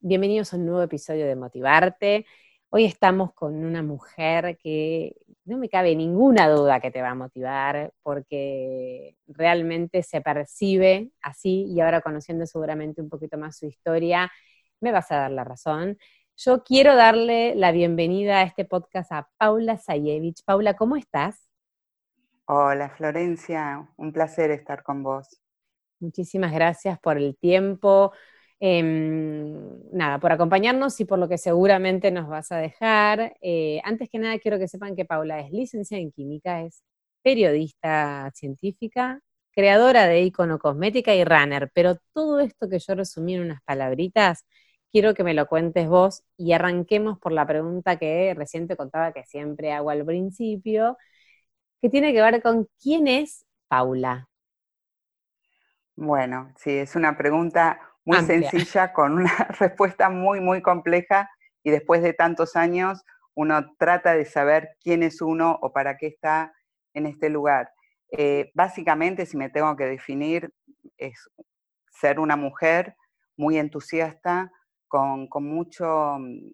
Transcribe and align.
Bienvenidos 0.00 0.52
a 0.52 0.56
un 0.56 0.66
nuevo 0.66 0.82
episodio 0.82 1.26
de 1.26 1.34
Motivarte. 1.34 2.24
Hoy 2.68 2.84
estamos 2.84 3.32
con 3.34 3.64
una 3.64 3.82
mujer 3.82 4.56
que 4.56 5.16
no 5.44 5.58
me 5.58 5.68
cabe 5.68 5.96
ninguna 5.96 6.48
duda 6.48 6.78
que 6.78 6.92
te 6.92 7.02
va 7.02 7.10
a 7.10 7.14
motivar 7.16 7.92
porque 8.04 9.16
realmente 9.26 10.04
se 10.04 10.20
percibe 10.20 11.10
así 11.20 11.64
y 11.64 11.80
ahora 11.80 12.00
conociendo 12.00 12.46
seguramente 12.46 13.02
un 13.02 13.08
poquito 13.08 13.38
más 13.38 13.58
su 13.58 13.66
historia, 13.66 14.30
me 14.80 14.92
vas 14.92 15.10
a 15.10 15.16
dar 15.16 15.32
la 15.32 15.42
razón. 15.42 15.98
Yo 16.36 16.62
quiero 16.62 16.94
darle 16.94 17.56
la 17.56 17.72
bienvenida 17.72 18.38
a 18.38 18.42
este 18.44 18.64
podcast 18.64 19.10
a 19.10 19.28
Paula 19.36 19.78
Sayevich. 19.78 20.44
Paula, 20.44 20.74
¿cómo 20.74 20.94
estás? 20.94 21.48
Hola 22.44 22.88
Florencia, 22.90 23.88
un 23.96 24.12
placer 24.12 24.52
estar 24.52 24.84
con 24.84 25.02
vos. 25.02 25.40
Muchísimas 25.98 26.52
gracias 26.52 27.00
por 27.00 27.16
el 27.18 27.36
tiempo, 27.36 28.12
Em, 28.60 29.54
nada, 29.92 30.18
por 30.18 30.32
acompañarnos 30.32 30.98
y 31.00 31.04
por 31.04 31.18
lo 31.18 31.28
que 31.28 31.38
seguramente 31.38 32.10
nos 32.10 32.28
vas 32.28 32.50
a 32.52 32.56
dejar. 32.58 33.36
Eh, 33.40 33.80
antes 33.84 34.08
que 34.10 34.18
nada, 34.18 34.38
quiero 34.38 34.58
que 34.58 34.68
sepan 34.68 34.96
que 34.96 35.04
Paula 35.04 35.40
es 35.40 35.52
licenciada 35.52 36.02
en 36.02 36.10
química, 36.12 36.62
es 36.62 36.82
periodista 37.22 38.30
científica, 38.34 39.20
creadora 39.52 40.06
de 40.06 40.22
icono 40.22 40.58
cosmética 40.58 41.14
y 41.14 41.24
runner, 41.24 41.70
pero 41.74 41.96
todo 42.12 42.40
esto 42.40 42.68
que 42.68 42.78
yo 42.80 42.94
resumí 42.96 43.34
en 43.34 43.42
unas 43.42 43.62
palabritas, 43.64 44.44
quiero 44.90 45.14
que 45.14 45.24
me 45.24 45.34
lo 45.34 45.46
cuentes 45.46 45.88
vos 45.88 46.22
y 46.36 46.52
arranquemos 46.52 47.18
por 47.18 47.32
la 47.32 47.46
pregunta 47.46 47.96
que 47.98 48.34
recién 48.36 48.66
te 48.68 48.76
contaba 48.76 49.12
que 49.12 49.24
siempre 49.24 49.72
hago 49.72 49.90
al 49.90 50.04
principio, 50.04 50.96
que 51.82 51.90
tiene 51.90 52.12
que 52.12 52.22
ver 52.22 52.42
con 52.42 52.68
quién 52.82 53.08
es 53.08 53.46
Paula. 53.68 54.28
Bueno, 55.96 56.52
sí, 56.56 56.70
es 56.70 56.94
una 56.96 57.16
pregunta 57.16 57.78
muy 58.08 58.24
sencilla, 58.24 58.92
con 58.94 59.12
una 59.12 59.34
respuesta 59.60 60.08
muy, 60.08 60.40
muy 60.40 60.62
compleja 60.62 61.30
y 61.62 61.70
después 61.70 62.02
de 62.02 62.14
tantos 62.14 62.56
años 62.56 63.04
uno 63.34 63.74
trata 63.78 64.14
de 64.14 64.24
saber 64.24 64.70
quién 64.80 65.02
es 65.02 65.20
uno 65.20 65.58
o 65.60 65.72
para 65.72 65.98
qué 65.98 66.06
está 66.06 66.54
en 66.94 67.04
este 67.04 67.28
lugar. 67.28 67.70
Eh, 68.10 68.50
básicamente, 68.54 69.26
si 69.26 69.36
me 69.36 69.50
tengo 69.50 69.76
que 69.76 69.84
definir, 69.84 70.50
es 70.96 71.28
ser 71.90 72.18
una 72.18 72.36
mujer 72.36 72.96
muy 73.36 73.58
entusiasta, 73.58 74.50
con, 74.88 75.28
mucho, 75.42 76.16
mm, 76.18 76.50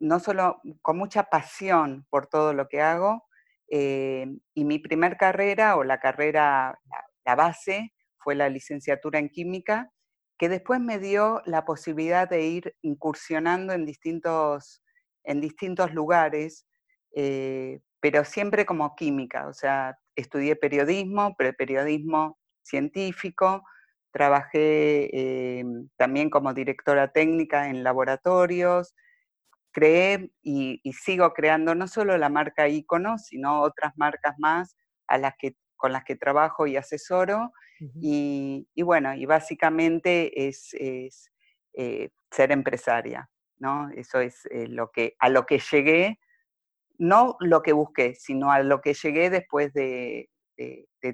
no 0.00 0.18
solo 0.18 0.62
con 0.80 0.96
mucha 0.96 1.24
pasión 1.24 2.06
por 2.08 2.26
todo 2.26 2.54
lo 2.54 2.68
que 2.68 2.80
hago. 2.80 3.24
Eh, 3.68 4.26
y 4.54 4.64
mi 4.64 4.78
primer 4.78 5.18
carrera 5.18 5.76
o 5.76 5.84
la 5.84 6.00
carrera, 6.00 6.78
la 7.26 7.34
base, 7.34 7.92
fue 8.16 8.34
la 8.34 8.48
licenciatura 8.48 9.18
en 9.18 9.28
química 9.28 9.90
que 10.38 10.48
después 10.48 10.80
me 10.80 10.98
dio 10.98 11.42
la 11.46 11.64
posibilidad 11.64 12.28
de 12.28 12.46
ir 12.46 12.76
incursionando 12.82 13.72
en 13.72 13.86
distintos, 13.86 14.82
en 15.24 15.40
distintos 15.40 15.94
lugares, 15.94 16.66
eh, 17.14 17.80
pero 18.00 18.24
siempre 18.24 18.66
como 18.66 18.94
química, 18.96 19.46
o 19.48 19.52
sea, 19.52 19.96
estudié 20.16 20.56
periodismo, 20.56 21.34
pero 21.38 21.52
periodismo 21.56 22.38
científico, 22.62 23.62
trabajé 24.12 25.10
eh, 25.12 25.64
también 25.96 26.30
como 26.30 26.54
directora 26.54 27.12
técnica 27.12 27.68
en 27.68 27.82
laboratorios, 27.82 28.94
creé 29.72 30.30
y, 30.42 30.80
y, 30.84 30.92
sigo 30.92 31.32
creando 31.32 31.74
no 31.74 31.88
solo 31.88 32.16
la 32.16 32.28
marca 32.28 32.68
Icono, 32.68 33.18
sino 33.18 33.60
otras 33.60 33.92
marcas 33.96 34.34
más 34.38 34.76
a 35.08 35.18
las 35.18 35.34
que, 35.36 35.56
con 35.76 35.92
las 35.92 36.04
que 36.04 36.16
trabajo 36.16 36.66
y 36.66 36.76
asesoro, 36.76 37.52
y, 38.00 38.66
bueno, 38.82 39.14
y 39.14 39.26
básicamente 39.26 40.48
es, 40.48 40.74
eh, 40.74 42.10
ser 42.30 42.52
empresaria, 42.52 43.30
¿no? 43.58 43.90
Eso 43.90 44.20
es 44.20 44.46
eh, 44.46 44.68
lo 44.68 44.90
que, 44.90 45.16
a 45.18 45.28
lo 45.28 45.46
que 45.46 45.58
llegué, 45.58 46.18
no 46.98 47.36
lo 47.40 47.62
que 47.62 47.72
busqué, 47.72 48.14
sino 48.14 48.50
a 48.52 48.62
lo 48.62 48.80
que 48.80 48.94
llegué 48.94 49.30
después 49.30 49.72
de, 49.72 50.30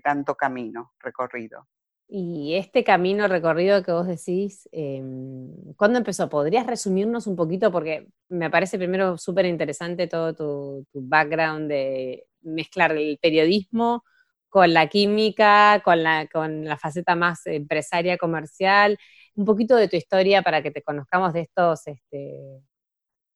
tanto 0.04 0.37
camino 0.37 0.92
recorrido. 1.00 1.66
Y 2.06 2.56
este 2.56 2.82
camino 2.84 3.28
recorrido 3.28 3.82
que 3.82 3.92
vos 3.92 4.06
decís, 4.06 4.69
em, 4.72 5.75
¿cuándo 5.77 5.98
empezó? 5.98 6.28
¿Podrías 6.28 6.66
resumirnos 6.66 7.27
un 7.27 7.37
poquito? 7.37 7.71
Porque 7.71 8.09
me 8.28 8.50
parece 8.50 8.78
primero 8.78 9.16
súper 9.16 9.47
interesante 9.47 10.09
todo 10.09 10.34
tu, 10.34 10.87
tu, 10.92 11.09
background 11.09 11.69
de 11.69 12.27
mezclar 12.42 12.92
el 12.92 13.19
periodismo 13.22 14.04
con 14.50 14.75
la 14.75 14.88
química, 14.88 15.81
con 15.84 16.03
la, 16.03 16.27
con 16.27 16.65
la 16.65 16.77
faceta 16.77 17.15
más 17.15 17.47
empresaria, 17.47 18.19
comercial, 18.19 18.99
un 19.34 19.44
poquito 19.47 19.77
de 19.77 19.88
tu 19.88 19.97
historia 19.97 20.43
para 20.43 20.62
que 20.62 20.71
te 20.71 20.83
conozcamos 20.83 21.33
de 21.33 21.43
estos 21.43 21.87
este, 21.87 22.62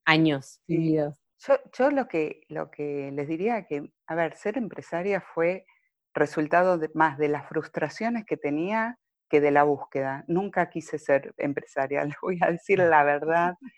años 0.04 0.60
vividos. 0.66 1.24
Yo, 1.72 1.90
lo, 1.90 2.08
que, 2.08 2.42
lo 2.48 2.70
que 2.70 3.10
les 3.12 3.28
diría 3.28 3.66
que, 3.66 3.90
a 4.06 4.14
ver, 4.14 4.34
ser 4.34 4.56
empresaria 4.56 5.20
fue 5.20 5.66
resultado 6.14 6.80
más 6.94 7.18
de 7.18 7.28
las 7.28 7.46
frustraciones 7.48 8.24
que 8.24 8.36
tenía 8.36 8.98
que 9.28 9.40
de 9.40 9.50
la 9.50 9.64
búsqueda. 9.64 10.24
Nunca 10.26 10.70
quise 10.70 10.98
ser 10.98 11.34
empresaria, 11.36 12.04
les 12.04 12.16
voy 12.22 12.38
a 12.40 12.50
decir 12.50 12.78
la 12.78 13.04
verdad. 13.04 13.54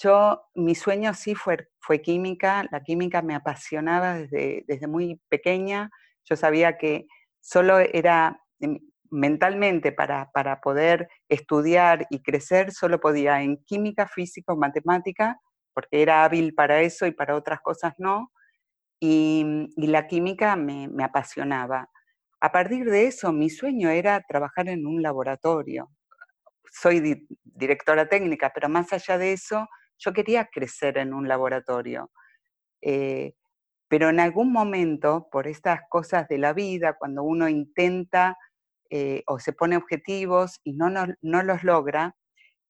Yo, 0.00 0.44
mi 0.54 0.76
sueño 0.76 1.12
sí 1.12 1.34
fue, 1.34 1.68
fue 1.80 2.00
química, 2.00 2.64
la 2.70 2.82
química 2.84 3.20
me 3.20 3.34
apasionaba 3.34 4.14
desde, 4.14 4.64
desde 4.68 4.86
muy 4.86 5.20
pequeña, 5.28 5.90
yo 6.28 6.36
sabía 6.36 6.78
que 6.78 7.06
solo 7.40 7.78
era 7.78 8.40
em, 8.60 8.78
mentalmente 9.10 9.92
para, 9.92 10.30
poder 10.62 11.08
estudiar 11.28 12.06
y 12.10 12.22
crecer, 12.22 12.72
solo 12.72 13.00
podía 13.00 13.42
en 13.42 13.56
química, 13.64 14.06
física 14.06 14.52
o 14.52 14.56
matemática, 14.56 15.38
porque 15.74 16.02
era 16.02 16.24
hábil 16.24 16.54
para 16.54 16.80
eso 16.82 17.06
y 17.06 17.12
para 17.12 17.36
otras 17.36 17.60
cosas 17.60 17.94
no. 17.98 18.32
Y, 19.00 19.44
la 19.76 20.06
química 20.06 20.56
me, 20.56 20.88
apasionaba. 21.02 21.88
A 22.40 22.52
partir 22.52 22.84
de 22.90 23.06
eso, 23.06 23.32
mi 23.32 23.50
sueño 23.50 23.88
era 23.90 24.20
trabajar 24.28 24.68
en 24.68 24.86
un 24.86 25.02
laboratorio. 25.02 25.90
Soy 26.70 27.26
directora 27.44 28.08
técnica, 28.08 28.52
pero 28.54 28.68
más 28.68 28.92
allá 28.92 29.18
de 29.18 29.32
eso, 29.32 29.66
yo 29.98 30.12
quería 30.12 30.46
crecer 30.46 30.98
en 30.98 31.14
un 31.14 31.26
laboratorio. 31.26 32.10
Eh, 32.82 33.34
pero 33.88 34.10
en 34.10 34.20
algún 34.20 34.52
momento, 34.52 35.28
por 35.32 35.46
estas 35.46 35.80
cosas 35.88 36.28
de 36.28 36.38
la 36.38 36.52
vida, 36.52 36.96
cuando 36.98 37.22
uno 37.22 37.48
intenta 37.48 38.36
eh, 38.90 39.22
o 39.26 39.38
se 39.38 39.52
pone 39.52 39.76
objetivos 39.76 40.60
y 40.62 40.74
no, 40.74 40.90
no, 40.90 41.42
los 41.42 41.64
logra, 41.64 42.14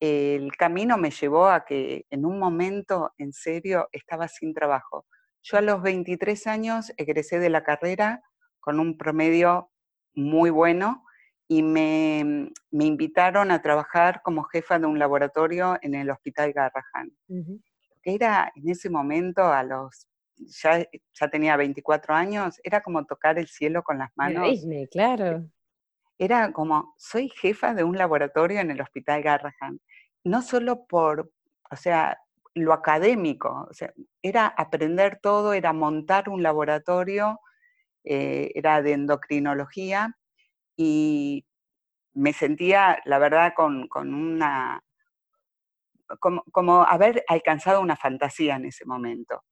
el 0.00 0.56
camino 0.56 0.96
me 0.96 1.10
llevó 1.10 1.48
a 1.48 1.64
que 1.64 2.06
en 2.10 2.24
un 2.24 2.38
momento, 2.38 3.12
en 3.18 3.32
serio, 3.32 3.88
estaba 3.90 4.28
sin 4.28 4.54
trabajo. 4.54 5.06
Yo 5.42 5.58
a 5.58 5.60
los 5.60 5.82
23 5.82 6.46
años 6.46 6.92
egresé 6.96 7.40
de 7.40 7.50
la 7.50 7.64
carrera 7.64 8.22
con 8.60 8.78
un 8.78 8.96
promedio 8.96 9.70
muy 10.14 10.50
bueno 10.50 11.04
y 11.48 11.62
me, 11.62 12.52
me 12.70 12.84
invitaron 12.84 13.50
a 13.50 13.62
trabajar 13.62 14.20
como 14.22 14.44
jefa 14.44 14.78
de 14.78 14.86
un 14.86 14.98
laboratorio 14.98 15.78
en 15.82 15.94
el 15.94 16.10
Hospital 16.10 16.52
Garrahan. 16.52 17.10
Era 18.02 18.52
en 18.54 18.69
ese 18.69 18.90
momento, 18.90 19.43
a 19.44 19.62
los 19.64 20.06
ya, 20.38 20.87
ya 21.12 21.29
tenía 21.29 21.56
24 21.56 22.14
años, 22.14 22.61
era 22.62 22.81
como 22.81 23.05
tocar 23.05 23.38
el 23.38 23.49
cielo 23.49 23.82
con 23.82 23.99
las 23.99 24.11
manos. 24.17 24.49
Disney, 24.49 24.87
claro. 24.88 25.44
Era 26.19 26.52
como, 26.52 26.94
soy 26.96 27.29
jefa 27.29 27.75
de 27.75 27.85
un 27.85 27.96
laboratorio 27.96 28.61
en 28.61 28.70
el 28.70 28.81
Hospital 28.81 29.23
Garrahan. 29.23 29.81
No 30.25 30.43
solo 30.43 30.87
por, 30.87 31.31
o 31.70 31.76
sea, 31.76 32.19
lo 32.55 32.73
académico, 32.73 33.69
o 33.70 33.73
sea, 33.73 33.93
era 34.23 34.46
aprender 34.46 35.20
todo, 35.23 35.52
era 35.52 35.73
montar 35.73 36.29
un 36.29 36.43
laboratorio, 36.43 37.41
eh, 38.05 38.50
era 38.55 38.82
de 38.82 38.93
endocrinología 38.93 40.17
y 40.76 41.46
me 42.14 42.32
sentía, 42.32 43.00
la 43.05 43.19
verdad, 43.19 43.52
con, 43.55 43.87
con 43.87 44.12
una, 44.12 44.82
como, 46.19 46.43
como, 46.50 46.82
haber 46.82 47.25
alcanzado 47.29 47.81
una 47.81 47.96
fantasía 47.96 48.56
en 48.56 48.64
ese 48.64 48.84
momento 48.87 49.44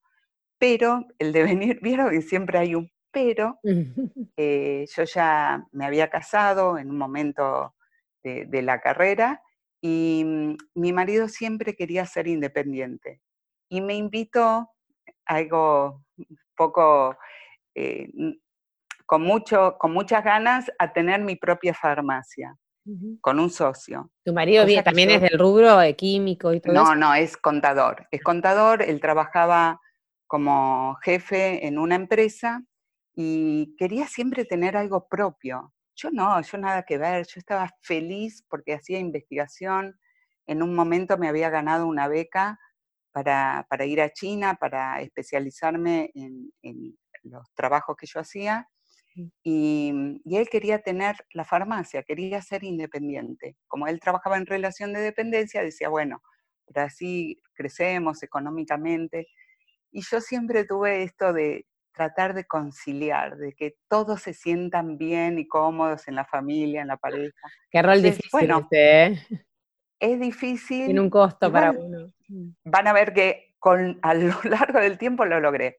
pero 0.59 1.07
el 1.19 1.33
devenir, 1.33 1.81
vieron 1.83 2.11
que 2.11 2.23
siempre 2.23 2.59
hay 2.59 2.75
un 2.75 2.91
pero, 3.17 3.59
eh, 4.37 4.85
yo 4.95 5.05
ya 5.05 5.65
me 5.73 5.87
había 5.87 6.11
casado 6.11 6.77
en 6.77 6.91
un 6.91 6.99
momento 6.99 7.75
de, 8.23 8.63
la 8.63 8.81
carrera 8.81 9.41
Y 9.81 10.25
mm, 10.27 10.57
mi 10.75 10.93
marido 10.93 11.29
siempre 11.29 11.77
quería 11.77 12.05
ser 12.05 12.27
independiente 12.27 13.21
y 13.71 13.81
me 13.81 13.95
invitó, 13.95 14.69
algo 15.25 16.05
poco, 16.57 17.17
eh, 17.75 18.09
con, 19.07 19.23
mucho, 19.23 19.77
con 19.79 19.93
muchas 19.93 20.23
ganas, 20.23 20.71
a 20.79 20.93
tener 20.93 21.21
mi 21.21 21.37
propia 21.37 21.73
farmacia 21.73 22.57
con 23.21 23.41
un 23.41 23.51
socio. 23.51 24.11
¿Tu 24.25 24.33
marido 24.33 24.65
también 24.85 25.11
es 25.11 25.21
del 25.21 25.39
rubro 25.39 25.79
de 25.79 25.97
químico 25.97 26.53
y 26.53 26.61
todo 26.61 26.73
no, 26.73 26.83
eso? 26.83 26.95
No, 26.95 27.09
no, 27.09 27.15
es 27.15 27.37
contador. 27.37 28.07
Es 28.11 28.23
contador, 28.23 28.83
él 28.83 29.01
trabajaba 29.01 29.81
como 30.27 30.97
jefe 31.03 31.67
en 31.67 31.79
una 31.79 31.95
empresa 31.95 32.63
y 33.15 33.75
quería 33.77 34.07
siempre 34.07 34.45
tener 34.45 34.77
algo 34.77 35.09
propio. 35.09 35.73
Yo 35.95 36.11
no, 36.11 36.41
yo 36.43 36.59
nada 36.59 36.83
que 36.83 36.99
ver, 36.99 37.27
yo 37.27 37.39
estaba 37.39 37.71
feliz 37.81 38.45
porque 38.49 38.75
hacía 38.75 38.99
investigación. 38.99 39.99
En 40.47 40.63
un 40.63 40.75
momento 40.75 41.17
me 41.17 41.29
había 41.29 41.51
ganado 41.51 41.87
una 41.87 42.09
beca 42.09 42.59
para, 43.13 43.65
ir 43.87 44.03
a 44.03 44.11
China, 44.11 44.57
para 44.61 45.01
especializarme 45.01 46.11
en, 46.15 46.53
en 46.63 46.99
los 47.23 47.53
trabajos 47.55 47.97
que 47.97 48.07
yo 48.07 48.21
hacía. 48.21 48.69
Y, 49.43 49.93
él 50.25 50.49
quería 50.51 50.81
tener 50.81 51.17
la 51.33 51.45
farmacia, 51.45 52.03
quería 52.03 52.43
ser 52.43 52.65
independiente. 52.65 53.57
Como 53.67 53.87
él 53.87 54.01
trabajaba 54.01 54.37
en 54.37 54.47
relación 54.47 54.93
de 54.93 55.01
dependencia, 55.01 55.63
decía, 55.63 55.89
bueno, 55.89 56.23
pero 56.67 56.87
así 56.87 57.41
crecemos 57.55 58.23
económicamente. 58.23 59.29
Y 59.97 60.03
yo 60.03 60.21
siempre 60.21 60.67
tuve 60.67 61.05
esto 61.05 61.33
de 61.33 61.67
tratar 61.95 62.35
de 62.35 62.45
conciliar, 62.45 63.39
de 63.39 63.55
que 63.55 63.77
todos 63.89 64.21
se 64.21 64.35
sientan 64.35 64.99
bien 64.99 65.39
y 65.39 65.49
cómodos 65.49 66.07
en 66.07 66.17
la 66.17 66.27
familia, 66.27 66.83
en 66.83 66.89
la 66.89 66.99
pareja. 66.99 67.49
Qué 67.71 67.81
rol 67.81 68.03
difícil 68.03 68.29
bueno, 68.31 68.59
este, 68.59 69.07
¿eh? 69.07 69.27
Es 69.99 70.21
difícil. 70.21 70.85
Tiene 70.85 71.01
un 71.01 71.09
costo 71.09 71.51
para 71.51 71.71
uno. 71.71 72.13
Mm. 72.29 72.51
Van 72.65 72.87
a 72.89 72.93
ver 72.93 73.15
que 73.15 73.55
con, 73.59 73.99
a 74.03 74.13
lo 74.13 74.35
largo 74.45 74.81
del 74.81 74.99
tiempo 74.99 75.25
lo 75.25 75.41
logré. 75.41 75.79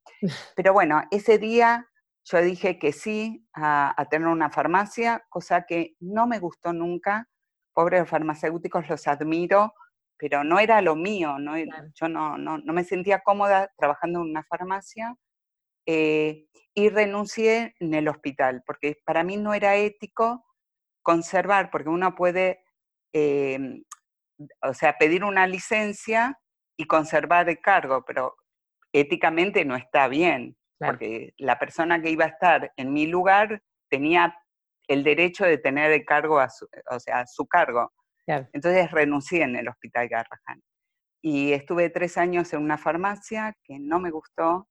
Pero 0.56 0.74
bueno, 0.74 1.04
ese 1.12 1.38
día 1.38 1.88
yo 2.24 2.42
dije 2.42 2.80
que 2.80 2.94
sí 2.94 3.48
a, 3.54 4.04
tener 4.10 4.30
una 4.30 4.50
farmacia, 4.50 5.28
cosa 5.30 5.68
que 5.68 5.96
no 6.00 6.26
me 6.26 6.40
gustó 6.40 6.74
nunca. 6.74 7.30
Pobres 7.72 8.10
farmacéuticos, 8.10 8.90
los 8.90 9.08
admiro, 9.08 9.76
pero 10.18 10.44
no 10.44 10.60
era 10.60 10.82
lo 10.82 10.96
mío. 10.96 11.38
No, 11.40 11.54
Yo 11.58 12.08
no, 12.10 12.38
no, 12.38 12.60
me 12.74 12.84
sentía 12.84 13.20
cómoda 13.20 13.72
trabajando 13.78 14.20
en 14.22 14.30
una 14.30 14.44
farmacia 14.44 15.16
eh, 15.86 16.48
y 16.74 16.90
renuncié 16.90 17.76
en 17.80 17.94
el 17.94 18.08
hospital, 18.08 18.64
porque 18.66 18.98
para 19.06 19.24
mí 19.24 19.38
no 19.38 19.54
era 19.54 19.76
ético 19.76 20.46
conservar, 21.02 21.72
porque 21.72 21.90
uno 21.90 22.16
puede, 22.16 22.64
em, 23.14 23.84
o 24.62 24.74
sea, 24.74 24.98
pedir 24.98 25.24
una 25.24 25.48
licencia 25.48 26.38
y 26.78 26.86
conservar 26.86 27.50
el 27.50 27.60
cargo, 27.60 28.04
pero 28.06 28.36
éticamente 28.94 29.66
no 29.66 29.76
está 29.76 30.08
bien 30.08 30.58
porque 30.80 31.34
la 31.38 31.58
persona 31.58 32.02
que 32.02 32.12
iba 32.12 32.26
a 32.26 32.30
estar 32.30 32.72
en 32.76 32.94
mi 32.94 33.08
lugar 33.08 33.62
tenía 33.90 34.36
el 34.88 35.04
derecho 35.04 35.46
de 35.46 35.58
tener 35.58 35.92
el 35.92 36.06
cargo, 36.06 36.40
a 36.40 36.50
su, 36.50 36.68
o 36.90 37.00
sea, 37.00 37.26
su 37.26 37.46
cargo. 37.48 37.92
Entonces 38.28 38.92
renuncié 38.92 39.44
en 39.44 39.56
el 39.56 39.68
Hospital 39.68 40.08
Garrahan. 40.08 40.62
Y 41.22 41.54
estuve 41.54 41.90
tres 41.90 42.18
años 42.18 42.54
en 42.54 42.62
una 42.62 42.78
farmacia 42.78 43.56
que 43.64 43.80
no 43.80 44.00
me 44.00 44.12
gustó, 44.12 44.68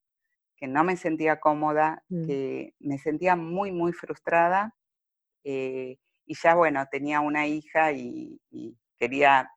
que 0.57 0.67
no 0.67 0.85
me 0.85 0.97
sentía 0.97 1.41
cómoda, 1.41 2.03
mm. 2.09 2.27
que 2.27 2.75
me 2.79 2.99
sentía 2.99 3.35
muy, 3.37 3.73
muy 3.73 3.93
frustrada. 3.93 4.75
Eh, 5.45 5.99
y 6.27 6.35
ya, 6.35 6.55
bueno, 6.55 6.85
tenía 6.91 7.21
una 7.21 7.47
hija 7.47 7.93
y, 7.93 8.41
y 8.51 8.77
quería, 8.99 9.51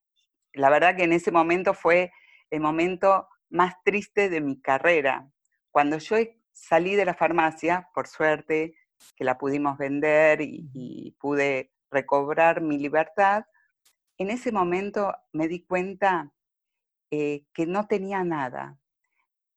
la 0.54 0.70
verdad 0.70 0.96
que 0.96 1.04
en 1.04 1.14
ese 1.14 1.32
momento 1.32 1.74
fue 1.74 2.12
el 2.50 2.62
momento 2.62 3.28
más 3.50 3.76
triste 3.84 4.30
de 4.30 4.42
mi 4.42 4.60
carrera. 4.62 5.30
Cuando 5.72 5.98
yo 5.98 6.18
salí 6.52 6.96
de 6.96 7.06
la 7.06 7.14
farmacia, 7.14 7.90
por 7.94 8.08
suerte, 8.08 8.76
que 9.16 9.24
la 9.24 9.38
pudimos 9.38 9.78
vender 9.78 10.42
y, 10.42 11.16
pude 11.20 11.72
recobrar 11.92 12.62
mi 12.62 12.78
libertad, 12.78 13.44
en 14.20 14.30
ese 14.30 14.52
momento 14.52 15.16
me 15.32 15.48
di 15.48 15.64
cuenta 15.64 16.32
eh, 17.10 17.46
que 17.54 17.66
no 17.66 17.88
tenía 17.88 18.24
nada. 18.24 18.78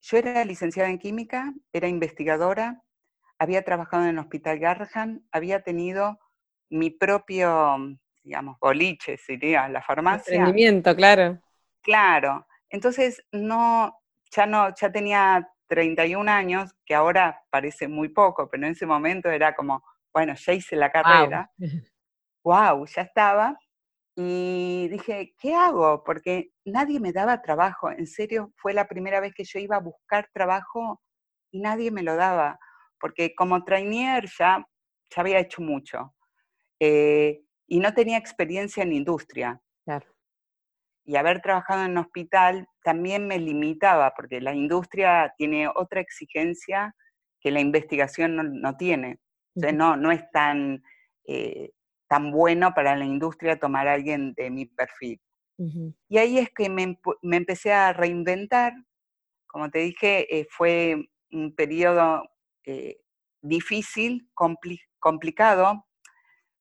Yo 0.01 0.17
era 0.17 0.45
licenciada 0.45 0.89
en 0.89 0.99
química, 0.99 1.53
era 1.73 1.89
investigadora, 1.89 2.83
había 3.39 3.63
trabajado 3.63 4.05
en 4.05 4.11
el 4.11 4.19
Hospital 4.19 4.61
Garrahan, 4.61 5.27
había 5.33 5.63
tenido 5.63 6.19
mi 6.71 6.91
propio, 6.91 7.77
digamos, 8.23 8.57
boliche, 8.61 9.19
sería 9.19 9.69
la 9.69 9.83
farmacia. 9.83 10.37
Emprendimiento, 10.37 10.95
claro. 10.95 11.41
Claro. 11.83 12.47
Entonces, 12.71 13.25
no, 13.33 13.99
ya 14.31 14.47
no, 14.47 14.73
ya 14.75 14.93
tenía 14.93 15.49
31 15.67 16.29
años, 16.29 16.73
que 16.87 16.95
ahora 16.95 17.43
parece 17.51 17.89
muy 17.89 18.09
poco, 18.11 18.49
pero 18.49 18.65
en 18.65 18.73
ese 18.73 18.87
momento 18.87 19.29
era 19.29 19.55
como, 19.57 19.83
bueno, 20.13 20.35
ya 20.35 20.53
hice 20.53 20.77
la 20.77 20.93
carrera. 20.93 21.51
Wow, 22.45 22.87
ya 22.87 23.03
estaba. 23.03 23.57
Y 24.15 24.89
dije, 24.89 25.35
¿qué 25.39 25.55
hago? 25.55 26.05
Porque 26.05 26.51
nadie 26.65 27.01
me 27.01 27.13
daba 27.13 27.41
trabajo. 27.41 27.91
En 27.91 28.07
serio, 28.07 28.53
fue 28.57 28.75
la 28.75 28.87
primera 28.87 29.21
vez 29.21 29.33
que 29.35 29.45
yo 29.45 29.59
iba 29.59 29.77
a 29.77 29.81
buscar 29.81 30.29
trabajo 30.33 31.01
y 31.51 31.61
nadie 31.61 31.91
me 31.91 32.03
lo 32.03 32.17
daba. 32.17 32.59
Porque 33.01 33.35
como 33.35 33.65
trainier 33.65 34.29
ya, 34.39 34.65
ya 35.15 35.21
había 35.23 35.41
hecho 35.41 35.63
mucho. 35.63 36.15
Eh, 36.79 37.41
y 37.67 37.81
no 37.81 37.95
tenía 37.95 38.19
experiencia 38.19 38.83
en 38.83 38.93
industria. 38.93 39.61
Claro 39.85 40.13
y 41.05 41.17
haber 41.17 41.41
trabajado 41.41 41.85
en 41.85 41.93
un 41.93 41.99
hospital 41.99 42.69
también 42.83 43.27
me 43.27 43.39
limitaba, 43.39 44.13
porque 44.17 44.41
la 44.41 44.55
industria 44.55 45.33
tiene 45.37 45.69
otra 45.69 46.01
exigencia 46.01 46.95
que 47.41 47.51
la 47.51 47.61
investigación 47.61 48.61
no, 48.61 48.77
tiene. 48.77 49.19
no, 49.55 49.97
no 49.97 50.13
es 50.13 50.23
tan, 50.31 50.83
eh, 51.27 51.71
tan 52.13 52.31
bueno 52.31 52.75
para 52.75 52.95
la 52.95 53.07
industria 53.07 53.59
tomar 53.59 53.89
a 53.89 53.95
alguien 53.95 54.35
de 54.35 54.51
mi 54.51 54.67
perfil. 54.67 55.19
Y 56.11 56.19
ahí 56.19 56.37
es 56.37 56.51
que 56.51 56.69
me, 56.69 56.99
empecé 57.23 57.73
a 57.73 57.95
reinventar. 57.95 58.75
Como 59.47 59.71
te 59.71 59.79
dije, 59.79 60.39
eh, 60.39 60.47
fue 60.51 61.09
un 61.31 61.55
periodo 61.55 62.23
eh, 62.67 62.99
difícil, 63.41 64.29
complicado, 64.99 65.87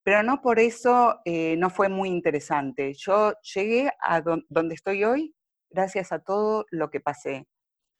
pero 0.03 0.24
no 0.24 0.42
por 0.42 0.57
eso 0.57 1.19
eh, 1.25 1.57
no 1.57 1.69
fue 1.69 1.89
muy 1.89 2.07
interesante. 2.07 2.94
Yo 2.94 3.33
llegué 3.54 3.92
a 4.01 4.21
donde 4.21 4.75
estoy 4.75 5.04
hoy 5.04 5.36
gracias 5.69 6.13
a 6.13 6.19
todo 6.19 6.65
lo 6.71 6.90
que 6.90 7.02
pasé. 7.02 7.45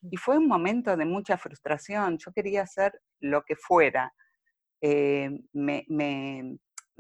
Y 0.10 0.16
fue 0.16 0.38
un 0.38 0.48
momento 0.48 0.96
de 0.96 1.04
mucha 1.04 1.38
frustración. 1.38 2.18
Yo 2.18 2.32
quería 2.32 2.62
hacer 2.62 2.94
lo 3.20 3.44
que 3.44 3.58
fuera. 3.58 4.14
Eh, 4.82 5.30
me, 5.54 5.86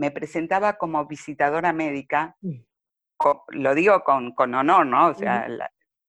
presentaba 0.09 0.77
como 0.77 1.05
visitadora 1.05 1.73
médica. 1.73 2.35
Mm. 2.41 2.61
lo 3.49 3.75
digo 3.75 4.03
con, 4.03 4.33
honor, 4.55 4.85
¿no? 4.87 5.09
O 5.09 5.13
sea, 5.13 5.47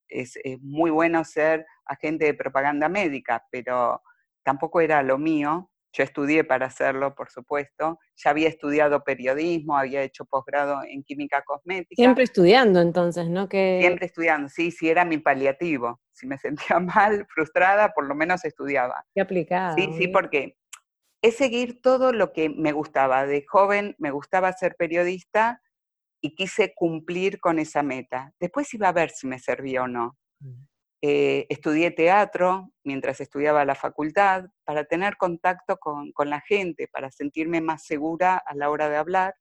es, 0.08 0.38
es 0.42 0.58
muy 0.62 0.90
bueno 0.90 1.24
ser 1.24 1.66
agente 1.84 2.24
de 2.24 2.34
propaganda 2.34 2.88
médica, 2.88 3.44
pero 3.50 4.00
tampoco 4.42 4.80
era 4.80 5.02
lo 5.02 5.18
mío. 5.18 5.68
Yo 5.94 6.04
estudié 6.04 6.42
para 6.42 6.66
hacerlo, 6.66 7.14
por 7.14 7.30
supuesto. 7.30 7.98
Ya 8.16 8.30
había 8.30 8.48
estudiado 8.48 9.04
periodismo, 9.04 9.76
había 9.76 10.02
hecho 10.02 10.24
posgrado 10.24 10.80
en 10.88 11.02
química 11.02 11.42
cosmética. 11.42 12.00
Siempre 12.00 12.24
estudiando 12.24 12.80
entonces, 12.80 13.28
¿no? 13.28 13.46
Que... 13.46 13.78
Siempre 13.80 14.06
estudiando, 14.06 14.48
sí, 14.48 14.70
sí, 14.70 14.88
era 14.88 15.04
mi 15.04 15.18
paliativo. 15.18 16.00
Si 16.12 16.26
me 16.26 16.38
sentía 16.38 16.78
mal, 16.80 17.26
frustrada, 17.28 17.92
por 17.92 18.06
lo 18.06 18.14
menos 18.14 18.42
estudiaba. 18.46 19.04
Qué 19.14 19.20
aplicado. 19.20 19.76
Sí, 19.76 19.90
sí, 19.98 20.08
porque 20.08 20.56
es 21.22 21.36
seguir 21.36 21.80
todo 21.80 22.12
lo 22.12 22.32
que 22.32 22.50
me 22.50 22.72
gustaba. 22.72 23.24
De 23.26 23.44
joven 23.46 23.94
me 23.98 24.10
gustaba 24.10 24.52
ser 24.52 24.74
periodista 24.76 25.62
y 26.20 26.34
quise 26.34 26.74
cumplir 26.74 27.40
con 27.40 27.60
esa 27.60 27.82
meta. 27.82 28.34
Después 28.40 28.74
iba 28.74 28.88
a 28.88 28.92
ver 28.92 29.10
si 29.10 29.28
me 29.28 29.38
servía 29.38 29.84
o 29.84 29.88
no. 29.88 30.18
Mm. 30.40 30.64
Eh, 31.04 31.46
estudié 31.48 31.90
teatro 31.90 32.70
mientras 32.84 33.20
estudiaba 33.20 33.64
la 33.64 33.74
facultad 33.74 34.46
para 34.64 34.84
tener 34.84 35.16
contacto 35.16 35.78
con, 35.78 36.12
la 36.30 36.40
gente, 36.40 36.86
para 36.86 37.10
sentirme 37.10 37.60
más 37.60 37.84
segura 37.84 38.36
a 38.36 38.54
la 38.54 38.70
hora 38.70 38.88
de 38.88 38.96
hablar. 38.96 39.34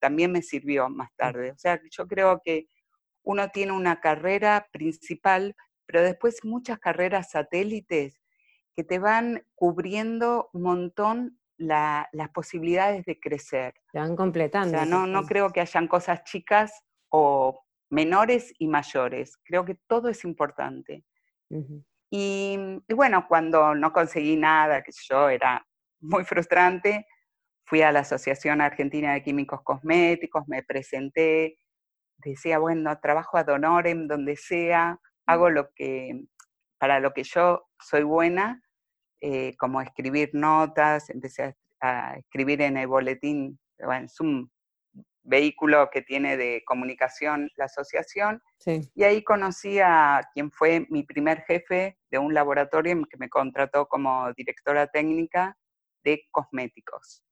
También 0.00 0.32
me 0.32 0.42
sirvió 0.42 0.88
más 0.88 1.10
tarde. 1.16 1.52
O 1.52 1.58
sea, 1.58 1.80
yo 1.90 2.06
creo 2.06 2.40
que 2.44 2.66
uno 3.24 3.48
tiene 3.50 3.72
una 3.72 4.00
carrera 4.00 4.68
principal, 4.72 5.54
pero 5.86 6.02
después 6.02 6.44
muchas 6.44 6.78
carreras 6.78 7.30
satélites 7.30 8.20
que 8.74 8.84
te 8.84 8.98
van 8.98 9.44
cubriendo 9.54 10.50
un 10.52 10.62
montón 10.62 11.38
las 11.56 12.30
posibilidades 12.32 13.04
de 13.04 13.18
crecer. 13.20 13.74
Te 13.92 14.00
van 14.00 14.16
completando. 14.16 14.76
O 14.76 14.80
sea, 14.80 14.86
no, 14.86 15.06
no 15.06 15.24
creo 15.24 15.50
que 15.50 15.60
hayan 15.60 15.86
cosas 15.86 16.24
chicas 16.24 16.82
o 17.10 17.64
menores 17.90 18.52
y 18.58 18.66
mayores. 18.66 19.36
Creo 19.44 19.64
que 19.64 19.76
todo 19.86 20.08
es 20.08 20.24
importante. 20.24 21.04
y, 22.10 22.58
bueno, 22.94 23.26
cuando 23.28 23.74
no 23.74 23.92
conseguí 23.92 24.36
nada, 24.36 24.82
que 24.82 24.92
yo 25.08 25.28
era 25.28 25.64
muy 26.00 26.24
frustrante, 26.24 27.06
fui 27.64 27.82
a 27.82 27.92
la 27.92 28.00
Asociación 28.00 28.60
Argentina 28.60 29.14
de 29.14 29.22
Químicos 29.22 29.62
Cosméticos, 29.62 30.44
me 30.48 30.62
presenté 30.62 31.58
decía, 32.18 32.58
bueno, 32.58 32.98
trabajo 33.00 33.36
ad 33.36 33.48
honorem 33.48 34.06
donde 34.06 34.36
sea, 34.36 34.98
hago 35.26 35.50
lo 35.50 35.72
que, 35.74 36.24
para 36.78 37.00
lo 37.00 37.12
que 37.12 37.24
yo 37.24 37.66
soy 37.80 38.02
buena, 38.02 38.62
eh, 39.20 39.56
como 39.56 39.80
escribir 39.80 40.30
notas, 40.32 41.10
empecé 41.10 41.56
a, 41.80 42.16
escribir 42.16 42.62
en 42.62 42.76
el 42.76 42.86
boletín, 42.86 43.58
es 43.78 44.20
un 44.20 44.50
vehículo 45.22 45.88
que 45.90 46.02
tiene 46.02 46.36
de 46.36 46.62
comunicación 46.66 47.50
la 47.56 47.66
asociación, 47.66 48.42
y 48.94 49.04
ahí 49.04 49.22
conocí 49.22 49.78
a 49.80 50.20
quien 50.32 50.50
fue 50.50 50.86
mi 50.88 51.02
primer 51.02 51.42
jefe 51.42 51.98
de 52.10 52.18
un 52.18 52.32
laboratorio 52.32 53.02
que 53.10 53.16
me 53.18 53.28
contrató 53.28 53.86
como 53.86 54.32
directora 54.34 54.86
técnica 54.86 55.58
de 56.02 56.22
cosméticos. 56.30 57.22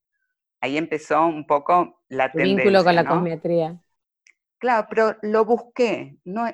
Ahí 0.61 0.77
empezó 0.79 1.27
un 1.27 1.47
poco 1.47 2.03
la 2.09 2.27
el 2.35 2.57
vínculo 2.57 2.85
con 2.85 2.95
la 2.95 3.05
cosmetría. 3.05 3.83
Claro, 4.59 4.87
pero 4.89 5.17
lo 5.23 5.45
busqué, 5.45 6.19
no, 6.25 6.45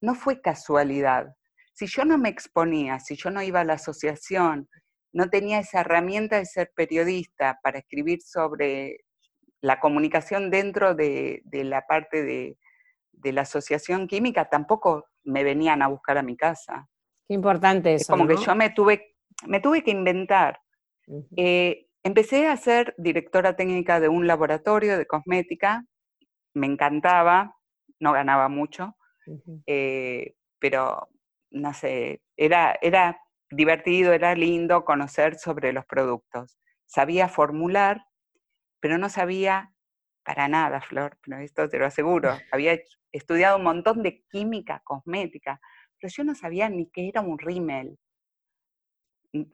no 0.00 0.14
fue 0.14 0.40
casualidad. 0.40 1.35
Si 1.76 1.86
yo 1.86 2.06
no 2.06 2.16
me 2.16 2.30
exponía, 2.30 2.98
si 3.00 3.16
yo 3.16 3.30
no 3.30 3.42
iba 3.42 3.60
a 3.60 3.64
la 3.64 3.74
asociación, 3.74 4.66
no 5.12 5.28
tenía 5.28 5.58
esa 5.58 5.80
herramienta 5.80 6.38
de 6.38 6.46
ser 6.46 6.72
periodista 6.74 7.60
para 7.62 7.80
escribir 7.80 8.22
sobre 8.22 9.04
la 9.60 9.78
comunicación 9.78 10.50
dentro 10.50 10.94
de, 10.94 11.42
la 11.52 11.86
parte 11.86 12.22
de, 12.22 12.56
la 13.30 13.42
asociación 13.42 14.06
química, 14.06 14.48
tampoco 14.48 15.04
me 15.24 15.44
venían 15.44 15.82
a 15.82 15.88
buscar 15.88 16.16
a 16.16 16.22
mi 16.22 16.34
casa. 16.34 16.88
Qué 17.28 17.34
importante 17.34 17.92
eso. 17.92 18.04
Es 18.04 18.08
como 18.08 18.26
que 18.26 18.42
yo 18.42 18.54
me 18.54 18.70
tuve, 18.70 19.14
me 19.46 19.60
tuve 19.60 19.84
que 19.84 19.90
inventar. 19.90 20.58
Eh, 21.36 21.88
empecé 22.02 22.46
a 22.46 22.56
ser 22.56 22.94
directora 22.96 23.54
técnica 23.54 24.00
de 24.00 24.08
un 24.08 24.26
laboratorio 24.26 24.96
de 24.96 25.06
cosmética, 25.06 25.84
me 26.54 26.68
encantaba, 26.68 27.54
no 28.00 28.12
ganaba 28.12 28.48
mucho, 28.48 28.96
eh, 29.66 30.36
pero 30.58 31.08
no 31.56 31.72
sé, 31.74 32.22
era, 32.36 32.76
era 32.80 33.20
divertido, 33.50 34.12
era 34.12 34.34
lindo 34.34 34.84
conocer 34.84 35.38
sobre 35.38 35.72
los 35.72 35.86
productos. 35.86 36.58
Sabía 36.86 37.28
formular, 37.28 38.06
pero 38.80 38.98
no 38.98 39.08
sabía 39.08 39.72
para 40.24 40.48
nada, 40.48 40.80
Flor, 40.80 41.18
pero 41.22 41.38
esto 41.38 41.68
te 41.68 41.78
lo 41.78 41.86
aseguro. 41.86 42.30
Había 42.52 42.78
estudiado 43.12 43.56
un 43.56 43.64
montón 43.64 44.02
de 44.02 44.24
química 44.28 44.80
cosmética, 44.84 45.60
pero 45.98 46.12
yo 46.14 46.24
no 46.24 46.34
sabía 46.34 46.68
ni 46.68 46.90
qué 46.90 47.08
era 47.08 47.20
un 47.20 47.38
rímel. 47.38 47.98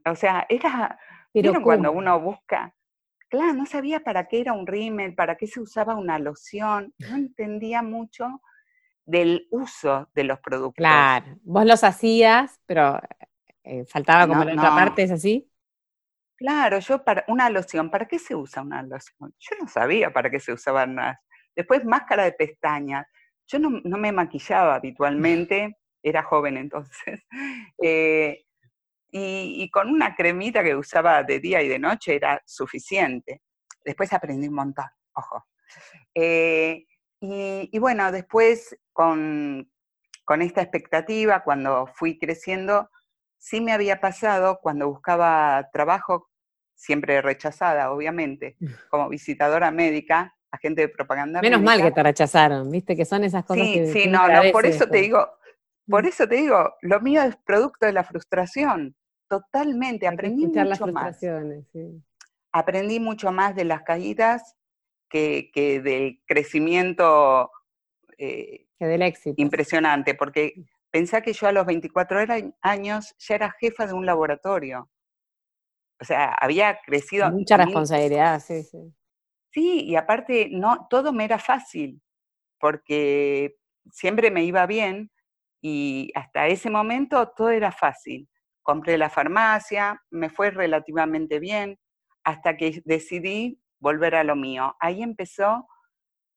O 0.05 0.15
sea, 0.15 0.47
era, 0.49 0.99
pero 1.33 1.63
cuando 1.63 1.93
uno 1.93 2.21
busca? 2.21 2.75
Claro, 3.29 3.55
no 3.55 3.67
sabía 3.67 4.01
para 4.01 4.29
qué 4.29 4.41
era 4.41 4.53
un 4.53 4.67
rímel, 4.67 5.15
para 5.15 5.37
qué 5.37 5.47
se 5.47 5.61
usaba 5.61 5.95
una 5.95 6.19
loción, 6.19 6.95
no 6.99 7.17
entendía 7.17 7.83
mucho 7.83 8.43
del 9.05 9.49
uso 9.51 10.09
de 10.15 10.25
los 10.25 10.39
productos. 10.41 10.75
Claro, 10.77 11.39
vos 11.43 11.67
los 11.67 11.85
hacías, 11.85 12.61
pero 12.67 13.01
eh, 13.65 13.85
faltaba 13.87 14.27
como 14.27 14.45
la 14.45 14.53
otra 14.53 14.75
parte, 14.75 15.03
¿es 15.03 15.11
así? 15.11 15.49
Claro, 16.37 16.81
yo 16.81 17.05
para 17.05 17.25
una 17.29 17.49
loción, 17.51 17.91
¿para 17.91 18.07
qué 18.07 18.19
se 18.19 18.35
usa 18.35 18.63
una 18.63 18.83
loción? 18.83 19.33
Yo 19.39 19.57
no 19.61 19.69
sabía 19.69 20.13
para 20.13 20.31
qué 20.31 20.41
se 20.41 20.53
usaban 20.53 20.95
más. 20.95 21.17
Después 21.55 21.85
máscara 21.85 22.25
de 22.25 22.33
pestañas. 22.33 23.07
Yo 23.47 23.59
no, 23.59 23.71
me 23.71 24.13
maquillaba 24.13 24.75
habitualmente, 24.77 25.79
era 26.03 26.23
joven 26.23 26.57
entonces. 26.57 27.21
Eh, 27.85 28.45
y, 29.15 29.69
con 29.71 29.91
una 29.91 30.15
cremita 30.15 30.65
que 30.65 30.75
usaba 30.75 31.23
de 31.23 31.39
día 31.39 31.61
y 31.63 31.69
de 31.69 31.79
noche 31.79 32.15
era 32.15 32.41
suficiente. 32.47 33.43
Después 33.85 34.13
aprendí 34.13 34.49
un 34.49 34.55
montón, 34.55 34.87
ojo. 35.15 35.45
Eh, 36.15 36.87
y, 37.25 37.79
bueno, 37.79 38.11
después 38.11 38.77
con, 38.93 39.71
con 40.25 40.43
esta 40.43 40.61
expectativa, 40.61 41.45
cuando 41.45 41.87
fui 41.95 42.19
creciendo, 42.19 42.91
sí 43.39 43.61
me 43.61 43.73
había 43.73 44.01
pasado 44.01 44.59
cuando 44.61 44.89
buscaba 44.89 45.69
trabajo, 45.73 46.29
siempre 46.75 47.23
rechazada, 47.23 47.93
obviamente, 47.93 48.57
como 48.91 49.09
visitadora 49.09 49.71
médica, 49.71 50.35
agente 50.51 50.83
de 50.83 50.89
propaganda. 50.89 51.41
Menos 51.41 51.63
mal 51.63 51.81
que 51.81 51.93
te 51.93 52.03
rechazaron, 52.03 52.69
viste 52.73 52.97
que 52.97 53.05
son 53.05 53.23
esas 53.23 53.45
cosas 53.45 53.65
sí, 53.67 53.75
que. 53.75 53.87
Sí, 53.93 54.09
no, 54.09 54.27
no, 54.27 54.51
por 54.51 54.67
eso 54.67 54.89
te 54.89 54.99
digo, 54.99 55.29
por 55.89 56.03
mm. 56.03 56.09
eso 56.09 56.27
te 56.29 56.35
digo, 56.35 56.75
lo 56.81 57.01
mío 57.01 57.23
es 57.23 57.37
producto 57.37 57.87
de 57.87 57.93
la 57.93 58.03
frustración, 58.03 58.97
totalmente. 59.29 60.09
Aprendí 60.09 60.49
mucho 60.49 60.65
las 60.65 60.79
frustraciones, 60.81 61.67
Sí. 61.73 62.03
Aprendí 62.51 62.99
mucho 62.99 63.31
más 63.31 63.55
de 63.55 63.65
las 63.65 63.83
caídas 63.83 64.57
que, 65.13 65.81
del 65.85 66.21
crecimiento 66.27 67.51
eh, 68.19 68.67
que 68.79 68.87
del 68.87 69.03
éxito. 69.03 69.35
impresionante, 69.41 70.15
porque 70.15 70.55
pensá 70.91 71.21
que 71.21 71.33
yo 71.33 71.47
a 71.47 71.53
los 71.53 71.67
24 71.67 72.19
años 72.63 73.15
ya 73.19 73.35
era 73.35 73.55
jefa 73.61 73.87
de 73.87 73.93
un 73.93 74.07
laboratorio. 74.07 74.91
O 76.01 76.05
sea, 76.05 76.33
había 76.33 76.81
crecido. 76.85 77.31
Mucha 77.31 77.57
responsabilidad, 77.57 78.41
sí, 78.41 78.63
sí. 78.65 78.93
Sí, 79.51 79.85
y 79.85 79.97
aparte, 79.97 80.49
no, 80.51 80.87
todo 80.89 81.13
me 81.13 81.25
era 81.25 81.39
fácil, 81.39 82.01
porque 82.59 83.57
siempre 83.91 84.31
me 84.31 84.45
iba 84.45 84.67
bien 84.67 85.11
y 85.61 86.11
hasta 86.15 86.49
ese 86.49 86.71
momento 86.71 87.29
todo 87.37 87.51
era 87.51 87.71
fácil. 87.71 88.29
Compré 88.63 88.97
la 88.97 89.11
farmacia, 89.11 90.03
me 90.11 90.31
fue 90.31 90.51
relativamente 90.51 91.39
bien, 91.39 91.79
hasta 92.25 92.57
que 92.57 92.81
decidí 92.85 93.62
volver 93.83 94.15
a 94.15 94.25
lo 94.25 94.37
mío. 94.37 94.75
Ahí 94.79 95.03
empezó 95.03 95.67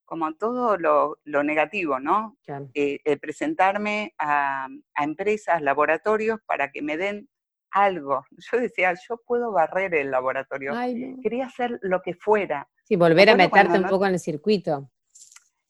como 0.04 0.34
todo 0.36 0.78
lo, 0.78 1.44
negativo, 1.44 2.00
¿no? 2.00 2.38
Eh, 2.74 3.18
presentarme 3.18 4.14
a, 4.20 4.68
empresas, 5.00 5.62
laboratorios, 5.62 6.40
para 6.46 6.72
que 6.72 6.82
me 6.82 6.98
den 6.98 7.30
algo. 7.72 8.24
Yo 8.52 8.60
decía, 8.60 8.94
yo 9.08 9.18
puedo 9.26 9.52
barrer 9.52 9.96
el 9.96 10.12
laboratorio. 10.12 10.74
Quería 11.22 11.46
hacer 11.46 11.80
lo 11.82 12.02
que 12.02 12.14
fuera. 12.14 12.68
Sí, 12.84 12.96
volver 12.96 13.30
a 13.30 13.36
meterte 13.36 13.80
un 13.80 13.88
poco 13.88 14.06
en 14.06 14.14
el 14.14 14.20
circuito. 14.20 14.92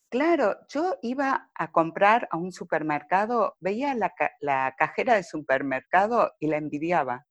Claro, 0.09 0.55
yo 0.69 0.97
iba 1.01 1.49
a 1.55 1.71
comprar 1.71 2.27
a 2.31 2.37
un 2.37 2.51
supermercado, 2.51 3.57
veía 3.59 3.93
la, 3.95 4.13
la 4.39 4.73
cajera 4.77 5.15
de 5.15 5.23
supermercado 5.23 6.33
y 6.39 6.47
la 6.47 6.57
envidiaba 6.57 7.25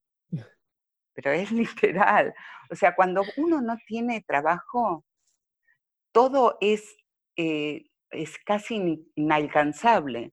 pero 1.14 1.32
es 1.32 1.50
literal. 1.52 2.34
O 2.70 2.74
sea, 2.74 2.94
cuando 2.94 3.22
uno 3.36 3.60
no 3.60 3.76
tiene 3.86 4.22
trabajo, 4.22 5.04
todo 6.12 6.56
es, 6.60 6.96
eh, 7.36 7.84
es 8.10 8.38
casi 8.44 9.04
inalcanzable. 9.14 10.32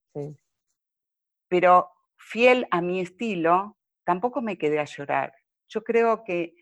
Pero 1.48 1.88
fiel 2.16 2.66
a 2.70 2.80
mi 2.80 3.00
estilo, 3.00 3.76
tampoco 4.04 4.40
me 4.42 4.58
quedé 4.58 4.78
a 4.78 4.84
llorar. 4.84 5.32
Yo 5.68 5.82
creo 5.82 6.24
que 6.24 6.54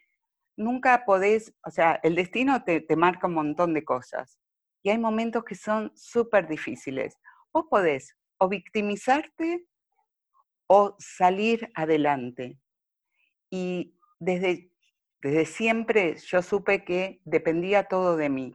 nunca 0.56 1.04
podés, 1.04 1.54
o 1.64 1.70
sea, 1.70 2.00
el 2.02 2.14
destino 2.14 2.64
te, 2.64 2.80
te 2.80 2.96
marca 2.96 3.26
un 3.26 3.34
montón 3.34 3.74
de 3.74 3.84
cosas. 3.84 4.38
Y 4.82 4.90
hay 4.90 4.98
momentos 4.98 5.44
que 5.44 5.54
son 5.54 5.92
súper 5.94 6.48
difíciles. 6.48 7.18
Vos 7.52 7.66
podés 7.68 8.16
o 8.38 8.48
victimizarte 8.48 9.66
o 10.66 10.96
salir 10.98 11.70
adelante. 11.74 12.58
Y 13.50 13.94
desde, 14.20 14.70
desde 15.22 15.46
siempre 15.46 16.16
yo 16.16 16.42
supe 16.42 16.84
que 16.84 17.20
dependía 17.24 17.84
todo 17.84 18.16
de 18.16 18.28
mí. 18.28 18.54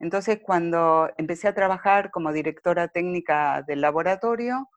Entonces, 0.00 0.40
cuando 0.42 1.10
empecé 1.16 1.48
a 1.48 1.54
trabajar 1.54 2.10
como 2.10 2.32
directora 2.32 2.88
técnica 2.88 3.62
del 3.62 3.80
laboratorio, 3.80 4.68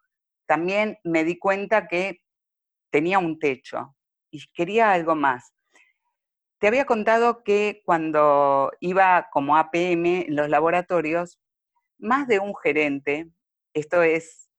también 0.45 0.97
me 1.03 1.23
di 1.23 1.37
cuenta 1.37 1.87
que 1.87 2.21
tenía 2.91 3.19
un 3.19 3.39
techo 3.39 3.95
y 4.31 4.45
quería 4.53 4.91
algo 4.91 5.15
más. 5.15 5.53
Te 6.59 6.67
había 6.67 6.85
contado 6.85 7.43
que 7.43 7.81
cuando 7.85 8.71
iba 8.79 9.29
como 9.31 9.57
APM 9.57 10.25
en 10.27 10.35
los 10.35 10.49
laboratorios, 10.49 11.39
más 11.97 12.27
de 12.27 12.39
un 12.39 12.53
gerente, 12.55 13.31
esto 13.73 14.03
es, 14.03 14.49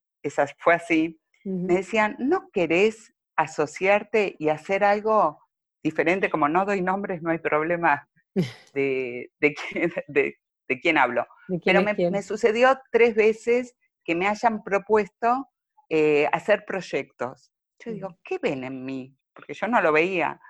fue 0.58 0.74
así, 0.74 1.20
me 1.44 1.74
decían, 1.74 2.16
¿no 2.18 2.50
querés 2.52 3.12
asociarte 3.36 4.36
y 4.38 4.48
hacer 4.48 4.84
algo 4.84 5.41
diferente, 5.82 6.30
como 6.30 6.48
no 6.48 6.64
doy 6.64 6.80
nombres, 6.80 7.22
no 7.22 7.30
hay 7.30 7.38
problema 7.38 8.08
de, 8.74 9.30
de, 9.40 9.54
quién, 9.54 9.92
de, 10.08 10.80
quién, 10.80 10.98
hablo. 10.98 11.26
Pero 11.64 11.82
me, 11.82 12.22
sucedió 12.22 12.80
tres 12.90 13.14
veces 13.14 13.74
que 14.04 14.14
me 14.14 14.26
hayan 14.26 14.62
propuesto 14.62 15.48
eh, 15.88 16.28
hacer 16.32 16.64
proyectos. 16.64 17.52
Yo 17.84 17.92
digo, 17.92 18.18
¿qué 18.24 18.38
ven 18.38 18.64
en 18.64 18.84
mí? 18.84 19.16
Porque 19.34 19.54
yo 19.54 19.66
no 19.68 19.80
lo 19.80 19.92
veía. 19.92 20.40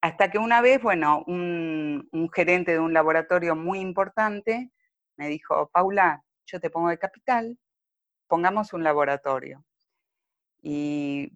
Hasta 0.00 0.30
que 0.30 0.38
una 0.38 0.60
vez, 0.60 0.82
bueno, 0.82 1.24
un, 1.26 2.08
un 2.12 2.30
gerente 2.30 2.72
de 2.72 2.78
un 2.78 2.92
laboratorio 2.92 3.56
muy 3.56 3.80
importante 3.80 4.70
me 5.16 5.28
dijo, 5.28 5.70
Paula, 5.72 6.22
yo 6.46 6.60
te 6.60 6.70
pongo 6.70 6.88
de 6.88 6.98
capital, 6.98 7.58
pongamos 8.26 8.72
un 8.72 8.82
laboratorio. 8.82 9.64
Y 10.62 11.32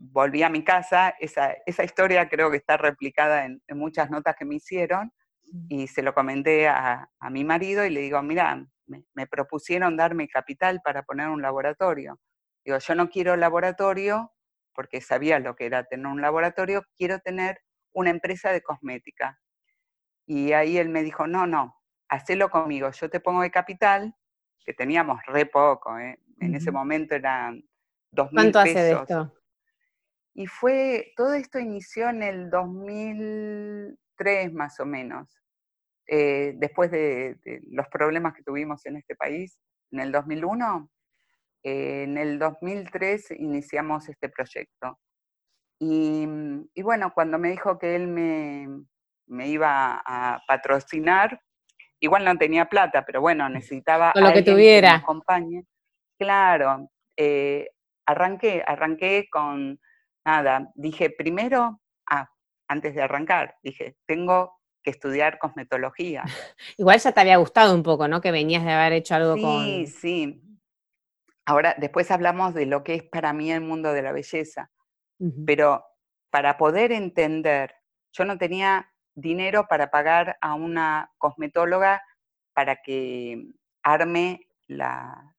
volví 0.00 0.42
a 0.42 0.48
mi 0.48 0.64
casa, 0.64 1.14
esa, 1.20 1.54
historia 1.66 2.28
creo 2.28 2.50
que 2.50 2.56
está 2.56 2.76
replicada 2.76 3.44
en, 3.44 3.60
muchas 3.70 4.10
notas 4.10 4.34
que 4.36 4.44
me 4.44 4.56
hicieron 4.56 5.12
y 5.68 5.88
se 5.88 6.02
lo 6.02 6.14
comenté 6.14 6.68
a, 6.68 7.08
mi 7.30 7.44
marido 7.44 7.84
y 7.84 7.90
le 7.90 8.00
digo, 8.00 8.22
mira, 8.22 8.66
me, 8.86 9.26
propusieron 9.26 9.96
darme 9.96 10.28
capital 10.28 10.80
para 10.82 11.02
poner 11.02 11.28
un 11.28 11.42
laboratorio. 11.42 12.18
Digo, 12.64 12.78
yo 12.78 12.94
no 12.94 13.08
quiero 13.08 13.36
laboratorio, 13.36 14.32
porque 14.74 15.00
sabía 15.00 15.38
lo 15.38 15.54
que 15.54 15.66
era 15.66 15.84
tener 15.84 16.06
un 16.06 16.22
laboratorio, 16.22 16.84
quiero 16.96 17.18
tener 17.18 17.60
una 17.92 18.10
empresa 18.10 18.52
de 18.52 18.62
cosmética. 18.62 19.38
Y 20.26 20.52
ahí 20.52 20.78
él 20.78 20.88
me 20.88 21.02
dijo, 21.02 21.26
no, 21.26 21.46
no, 21.46 21.76
hacelo 22.08 22.50
conmigo, 22.50 22.90
yo 22.90 23.10
te 23.10 23.20
pongo 23.20 23.42
de 23.42 23.50
capital, 23.50 24.14
que 24.64 24.72
teníamos 24.72 25.20
re 25.26 25.46
poco, 25.46 25.98
¿eh? 25.98 26.18
en 26.38 26.54
ese 26.54 26.70
momento 26.70 27.14
eran 27.14 27.62
dos 28.10 28.30
mil 28.32 28.52
¿Cuánto 28.52 28.60
hace 28.60 28.82
de 28.82 28.92
esto? 28.92 29.39
Y 30.34 30.46
fue, 30.46 31.12
todo 31.16 31.34
esto 31.34 31.58
inició 31.58 32.08
en 32.08 32.22
el 32.22 32.50
2003 32.50 34.52
más 34.52 34.78
o 34.80 34.86
menos, 34.86 35.42
eh, 36.06 36.54
después 36.56 36.90
de, 36.90 37.38
los 37.70 37.86
problemas 37.88 38.34
que 38.34 38.42
tuvimos 38.42 38.84
en 38.86 38.96
este 38.96 39.16
país, 39.16 39.58
en 39.92 40.00
el 40.00 40.12
2001. 40.12 40.90
Eh, 41.62 42.04
en 42.04 42.16
el 42.16 42.38
2003 42.38 43.32
iniciamos 43.32 44.08
este 44.08 44.28
proyecto. 44.28 44.98
Y, 45.78 46.26
y, 46.74 46.82
bueno, 46.82 47.12
cuando 47.14 47.38
me 47.38 47.50
dijo 47.50 47.78
que 47.78 47.96
él 47.96 48.08
me, 48.08 48.68
me 49.26 49.48
iba 49.48 50.02
a 50.04 50.42
patrocinar, 50.46 51.40
igual 52.00 52.24
no 52.24 52.36
tenía 52.36 52.66
plata, 52.66 53.04
pero 53.04 53.20
bueno, 53.20 53.48
necesitaba 53.48 54.12
lo 54.14 54.32
que 54.32 54.42
tuviera. 54.42 54.88
que 54.88 54.96
me 54.96 55.02
acompañe. 55.02 55.64
Claro, 56.18 56.90
eh, 57.16 57.70
arranqué, 58.06 58.62
arranqué 58.66 59.28
con 59.30 59.78
nada, 60.30 60.70
dije 60.74 61.10
primero, 61.10 61.80
ah, 62.08 62.28
antes 62.68 62.94
de 62.94 63.02
arrancar, 63.02 63.56
dije, 63.62 63.96
tengo 64.06 64.60
que 64.82 64.90
estudiar 64.90 65.38
cosmetología. 65.38 66.22
Igual 66.78 67.00
ya 67.00 67.12
te 67.12 67.20
había 67.20 67.36
gustado 67.36 67.74
un 67.74 67.82
poco, 67.82 68.06
¿no? 68.06 68.20
Que 68.20 68.30
venías 68.30 68.64
de 68.64 68.72
haber 68.72 68.92
hecho 68.92 69.16
algo 69.16 69.36
con... 69.36 69.64
Sí, 69.64 69.86
sí. 69.86 70.42
Ahora, 71.44 71.74
después 71.78 72.10
hablamos 72.10 72.54
de 72.54 72.66
lo 72.66 72.84
que 72.84 72.94
es 72.94 73.02
para 73.02 73.32
mí 73.32 73.50
el 73.50 73.60
mundo 73.60 73.92
de 73.92 74.02
la 74.02 74.12
belleza, 74.12 74.70
pero 75.44 75.84
para 76.30 76.56
poder 76.56 76.92
entender, 76.92 77.74
yo 78.12 78.24
no 78.24 78.38
tenía 78.38 78.92
dinero 79.14 79.66
para 79.68 79.90
pagar 79.90 80.38
a 80.40 80.54
una 80.54 81.10
cosmetóloga 81.18 82.02
para 82.54 82.76
que 82.76 83.48
arme 83.82 84.46
la, 84.68 85.34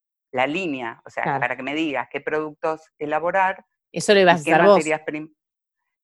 línea, 0.47 1.01
o 1.05 1.09
sea, 1.09 1.39
para 1.39 1.55
que 1.55 1.63
me 1.63 1.75
diga 1.75 2.09
qué 2.11 2.19
productos 2.19 2.91
elaborar. 2.99 3.65
Eso 3.91 4.13
lo 4.13 4.21
ibas 4.21 4.35
a 4.35 4.39
hacer 4.39 4.63
vos. 4.63 4.85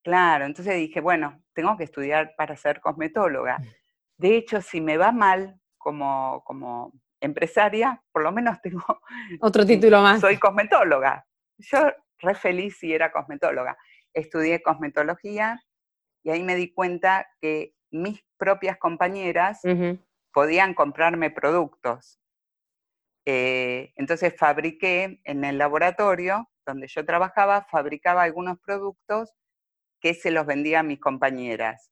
Claro, 0.03 0.45
entonces 0.45 0.75
dije, 0.75 1.01
bueno, 1.01 1.43
tengo 1.53 1.75
que 1.77 1.83
estudiar 1.83 2.33
para 2.37 2.55
ser 2.55 2.79
cosmetóloga. 2.79 3.59
Mm. 3.59 3.67
De 4.17 4.35
hecho, 4.37 4.61
si 4.61 4.79
me 4.79 4.97
va 4.97 5.11
mal 5.11 5.59
como, 5.77 6.43
como 6.45 6.93
empresaria, 7.19 8.01
por 8.11 8.23
lo 8.23 8.31
menos 8.31 8.61
tengo... 8.61 8.83
Otro 9.41 9.65
título 9.65 10.01
más. 10.01 10.21
Soy 10.21 10.37
cosmetóloga. 10.37 11.25
Yo 11.57 11.79
re 12.19 12.35
feliz 12.35 12.77
si 12.77 12.93
era 12.93 13.11
cosmetóloga. 13.11 13.77
Estudié 14.13 14.61
cosmetología 14.61 15.61
y 16.23 16.29
ahí 16.29 16.43
me 16.43 16.55
di 16.55 16.73
cuenta 16.73 17.27
que 17.41 17.73
mis 17.91 18.23
propias 18.37 18.77
compañeras 18.77 19.61
podían 20.33 20.73
comprarme 20.73 21.31
productos. 21.31 22.19
Eh, 23.25 23.93
entonces 23.95 24.33
fabriqué 24.37 25.21
en 25.23 25.43
el 25.43 25.57
laboratorio 25.57 26.49
donde 26.67 26.87
yo 26.87 27.05
trabajaba, 27.05 27.63
fabricaba 27.63 28.23
algunos 28.23 28.59
productos 28.59 29.33
que 29.99 30.13
se 30.13 30.29
los 30.29 30.45
vendía 30.45 30.81
a 30.81 30.83
mis 30.83 30.99
compañeras. 30.99 31.91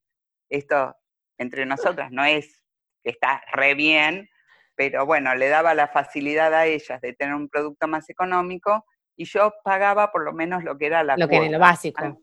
Esto 0.50 0.96
entre 1.38 1.66
nosotras 1.66 2.12
no 2.12 2.24
es 2.24 2.64
que 3.04 3.10
está 3.10 3.42
re 3.52 3.74
bien, 3.74 4.30
pero 4.76 5.06
bueno, 5.06 5.34
le 5.34 5.50
daba 5.50 5.74
la 5.74 5.88
facilidad 5.88 6.54
a 6.54 6.66
ellas 6.66 7.02
de 7.02 7.14
tener 7.14 7.34
un 7.34 7.50
producto 7.50 7.88
más 7.88 8.10
económico 8.10 8.86
y 9.16 9.26
yo 9.26 9.54
pagaba 9.64 10.12
por 10.12 10.24
lo 10.24 10.34
menos 10.34 10.64
lo 10.64 10.78
que 10.78 10.88
era 10.88 11.04
la 11.04 11.16
Lo 11.18 11.28
que 11.28 11.38
era 11.38 11.50
lo 11.50 11.60
básico. 11.60 12.22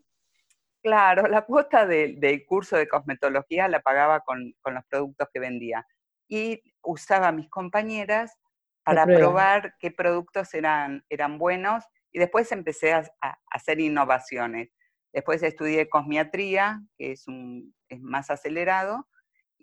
Claro, 0.82 1.28
la 1.28 1.42
cuota 1.42 1.86
del 1.86 2.44
curso 2.44 2.76
de 2.76 2.88
cosmetología 2.88 3.68
la 3.68 3.80
pagaba 3.80 4.20
con, 4.20 4.54
los 4.64 4.84
productos 4.88 5.28
que 5.32 5.40
vendía. 5.40 5.86
Y 6.28 6.62
usaba 6.82 7.28
a 7.28 7.32
mis 7.32 7.48
compañeras 7.48 8.36
para 8.82 9.06
probar 9.06 9.76
qué 9.78 9.92
productos 9.92 10.54
eran, 10.54 11.04
eran 11.08 11.38
buenos 11.38 11.84
y 12.12 12.18
después 12.18 12.52
empecé 12.52 12.92
a, 12.92 13.04
hacer 13.50 13.80
innovaciones. 13.80 14.70
Después 15.12 15.42
estudié 15.42 15.88
cosmiatría, 15.88 16.82
que 16.96 17.12
es, 17.12 17.26
un, 17.26 17.74
es 17.88 18.00
más 18.00 18.30
acelerado, 18.30 19.08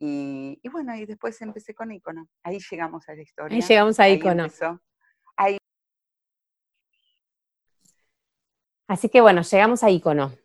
y, 0.02 0.62
bueno, 0.72 0.96
y 0.96 1.06
después 1.06 1.42
empecé 1.42 1.74
con 1.74 1.92
Icono. 1.92 2.28
Ahí 2.44 2.60
llegamos 2.72 3.08
a 3.10 3.16
la 3.16 3.22
historia. 3.22 3.56
Ahí 3.56 3.62
llegamos 3.62 4.00
a 4.00 4.10
Icono. 4.10 4.48
Así 8.88 9.08
que 9.08 9.22
bueno, 9.22 9.44
llegamos 9.44 9.84
a 9.84 9.92
Icono. 9.92 10.36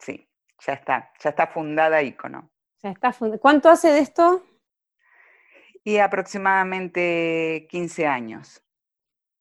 Sí, 0.00 0.28
ya 0.66 0.72
está, 0.72 1.12
ya 1.20 1.30
está 1.30 1.46
fundada 1.46 2.02
Icono. 2.02 2.50
Ya 2.82 2.90
está 2.90 3.14
¿Cuánto 3.40 3.68
hace 3.68 3.92
de 3.92 4.00
esto? 4.00 4.44
Y 5.84 5.98
aproximadamente 5.98 7.68
15 7.70 8.06
años. 8.06 8.63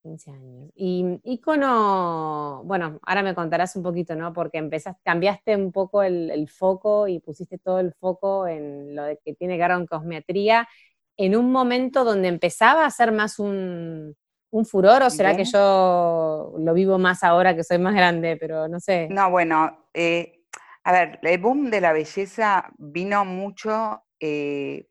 15 0.03 0.31
años. 0.31 0.69
Y 0.75 1.19
Icono, 1.23 2.61
bueno, 2.65 2.99
ahora 3.03 3.23
me 3.23 3.33
contarás 3.33 3.75
un 3.75 3.83
poquito, 3.83 4.15
¿no? 4.15 4.33
Porque 4.33 4.57
empezaste, 4.57 5.01
cambiaste 5.03 5.55
un 5.55 5.71
poco 5.71 6.03
el, 6.03 6.47
foco 6.49 7.07
y 7.07 7.19
pusiste 7.19 7.57
todo 7.57 7.79
el 7.79 7.93
foco 7.93 8.45
en 8.47 8.95
lo 8.95 9.03
de 9.03 9.17
que 9.23 9.33
tiene 9.33 9.55
que 9.55 9.63
ver 9.63 9.71
con 9.71 9.87
cosmetría 9.87 10.67
en 11.17 11.35
un 11.35 11.51
momento 11.51 12.03
donde 12.03 12.27
empezaba 12.27 12.85
a 12.85 12.91
ser 12.91 13.11
más 13.11 13.39
un, 13.39 14.15
furor, 14.65 15.01
o 15.01 15.09
será 15.09 15.35
que 15.35 15.45
yo 15.45 16.53
lo 16.59 16.73
vivo 16.75 16.99
más 16.99 17.23
ahora 17.23 17.55
que 17.55 17.63
soy 17.63 17.79
más 17.79 17.95
grande, 17.95 18.37
pero 18.39 18.67
no 18.67 18.79
sé. 18.79 19.07
No, 19.09 19.31
bueno, 19.31 19.87
eh, 19.95 20.43
a 20.83 20.91
ver, 20.91 21.19
el 21.23 21.39
boom 21.39 21.71
de 21.71 21.81
la 21.81 21.91
belleza 21.91 22.71
vino 22.77 23.25
mucho 23.25 24.03
eh, 24.19 24.87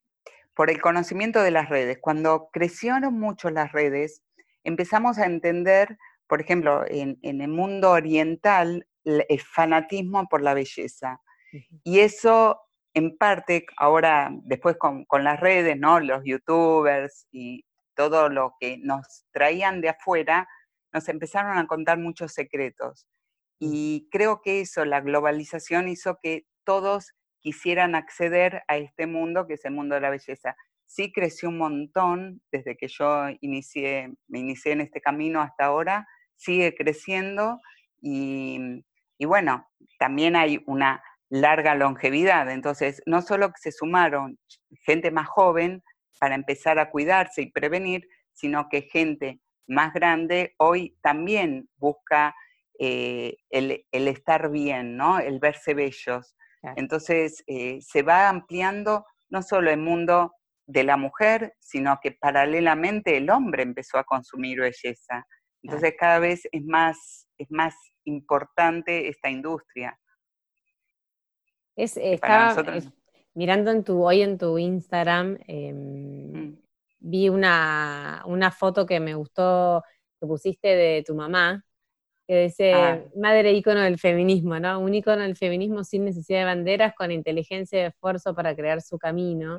por 0.55 0.71
el 0.71 0.81
conocimiento 0.81 1.43
de 1.43 1.53
las 1.53 1.69
redes. 1.69 1.99
Cuando 2.01 2.49
crecieron 2.53 3.19
mucho 3.21 3.51
las 3.51 3.71
redes, 3.71 4.23
empezamos 4.65 5.19
a 5.19 5.27
entender, 5.27 5.99
por 6.27 6.41
ejemplo, 6.41 6.85
en, 6.87 7.19
el 7.23 7.49
mundo 7.49 7.91
oriental, 7.91 8.87
el 9.05 9.41
fanatismo 9.41 10.29
por 10.29 10.43
la 10.43 10.55
belleza. 10.55 11.21
Y 11.85 12.01
eso, 12.01 12.61
en 12.95 13.17
parte, 13.17 13.67
ahora, 13.77 14.31
después 14.45 14.77
con, 14.77 15.05
con 15.05 15.25
las 15.25 15.41
redes, 15.41 15.79
¿no? 15.79 16.01
Los 16.01 16.23
youtubers 16.25 17.27
y 17.31 17.65
todo 17.95 18.29
lo 18.29 18.55
que 18.59 18.79
nos 18.79 19.25
traían 19.33 19.81
de 19.81 19.91
afuera, 19.91 20.49
nos 20.93 21.09
empezaron 21.09 21.59
a 21.59 21.67
contar 21.67 21.99
muchos 21.99 22.33
secretos. 22.33 23.07
Y 23.59 24.09
creo 24.11 24.41
que 24.43 24.61
eso, 24.61 24.85
la 24.85 25.01
globalización 25.01 25.89
hizo 25.89 26.19
que 26.23 26.47
todos 26.65 27.13
quisieran 27.41 27.95
acceder 27.95 28.63
a 28.69 28.77
este 28.77 29.07
mundo 29.07 29.47
que 29.47 29.55
es 29.55 29.65
el 29.65 29.73
mundo 29.73 29.95
de 29.95 30.01
la 30.01 30.11
belleza. 30.11 30.57
Sí 30.93 31.11
creció 31.11 31.49
un 31.49 31.57
montón 31.57 32.43
desde 32.53 32.77
que 32.77 32.87
yo 32.87 33.29
inicié, 33.41 34.13
me 34.29 34.41
inicié 34.41 34.73
en 34.73 34.83
este 34.83 35.01
camino 35.01 35.41
hasta 35.41 35.65
ahora, 35.65 36.07
sigue 36.37 36.75
creciendo 36.75 37.61
y, 38.03 38.85
y 39.17 39.25
bueno, 39.25 39.67
también 39.99 40.37
hay 40.37 40.63
una 40.67 41.03
larga 41.31 41.75
longevidad. 41.75 42.51
Entonces, 42.51 43.03
no 43.07 43.23
solo 43.23 43.49
que 43.49 43.59
se 43.59 43.73
sumaron 43.73 44.39
gente 44.85 45.11
más 45.11 45.29
joven 45.29 45.83
para 46.21 46.35
empezar 46.35 46.79
a 46.79 46.91
cuidarse 46.91 47.41
y 47.41 47.51
prevenir, 47.51 48.07
sino 48.35 48.69
que 48.69 48.83
gente 48.83 49.41
más 49.67 49.95
grande 49.95 50.55
hoy 50.59 50.95
también 51.01 51.71
busca 51.77 52.35
eh, 52.79 53.39
el, 53.49 53.83
estar 53.93 54.51
bien, 54.51 54.99
¿no? 54.99 55.21
El 55.21 55.39
verse 55.39 55.73
bellos. 55.73 56.37
Entonces, 56.77 57.43
eh, 57.47 57.79
se 57.81 58.03
va 58.03 58.29
ampliando 58.29 59.07
no 59.31 59.43
solo 59.43 59.71
el 59.71 59.81
mundo 59.81 60.35
de 60.73 60.85
la 60.85 60.97
mujer, 60.97 61.55
sino 61.61 61.99
que 62.03 62.13
paralelamente 62.13 63.17
el 63.19 63.29
hombre 63.29 63.63
empezó 63.63 63.99
a 63.99 64.05
consumir 64.05 64.61
belleza. 64.61 65.27
Entonces, 65.63 65.95
cada 65.99 66.19
vez 66.19 66.49
es 66.51 66.65
más, 66.65 67.29
es 67.37 67.51
más 67.51 67.75
importante 68.05 69.09
esta 69.09 69.29
industria. 69.29 69.99
Es, 71.77 71.99
mirando 73.35 73.71
en 73.71 73.85
tu, 73.85 74.03
hoy 74.03 74.23
en 74.23 74.39
tu 74.39 74.59
Instagram, 74.59 75.39
em, 75.47 76.33
mm. 76.33 76.59
vi 77.01 77.29
una, 77.29 78.23
una 78.27 78.51
foto 78.51 78.87
que 78.87 78.99
me 78.99 79.15
gustó, 79.15 79.83
que 80.21 80.27
pusiste 80.27 80.69
de 80.69 81.05
tu 81.07 81.15
mamá, 81.15 81.65
que 82.27 82.45
dice 82.45 82.73
ah. 82.73 83.05
madre 83.15 83.53
ícono 83.53 83.81
del 83.81 83.99
feminismo, 83.99 84.59
¿no? 84.59 84.81
Un 84.81 84.95
ícono 84.95 85.23
del 85.23 85.37
feminismo 85.37 85.85
sin 85.85 86.05
necesidad 86.07 86.41
de 86.41 86.45
banderas, 86.47 86.95
con 86.95 87.11
inteligencia 87.11 87.83
y 87.83 87.87
esfuerzo 87.87 88.35
para 88.35 88.57
crear 88.57 88.81
su 88.81 88.99
camino. 88.99 89.59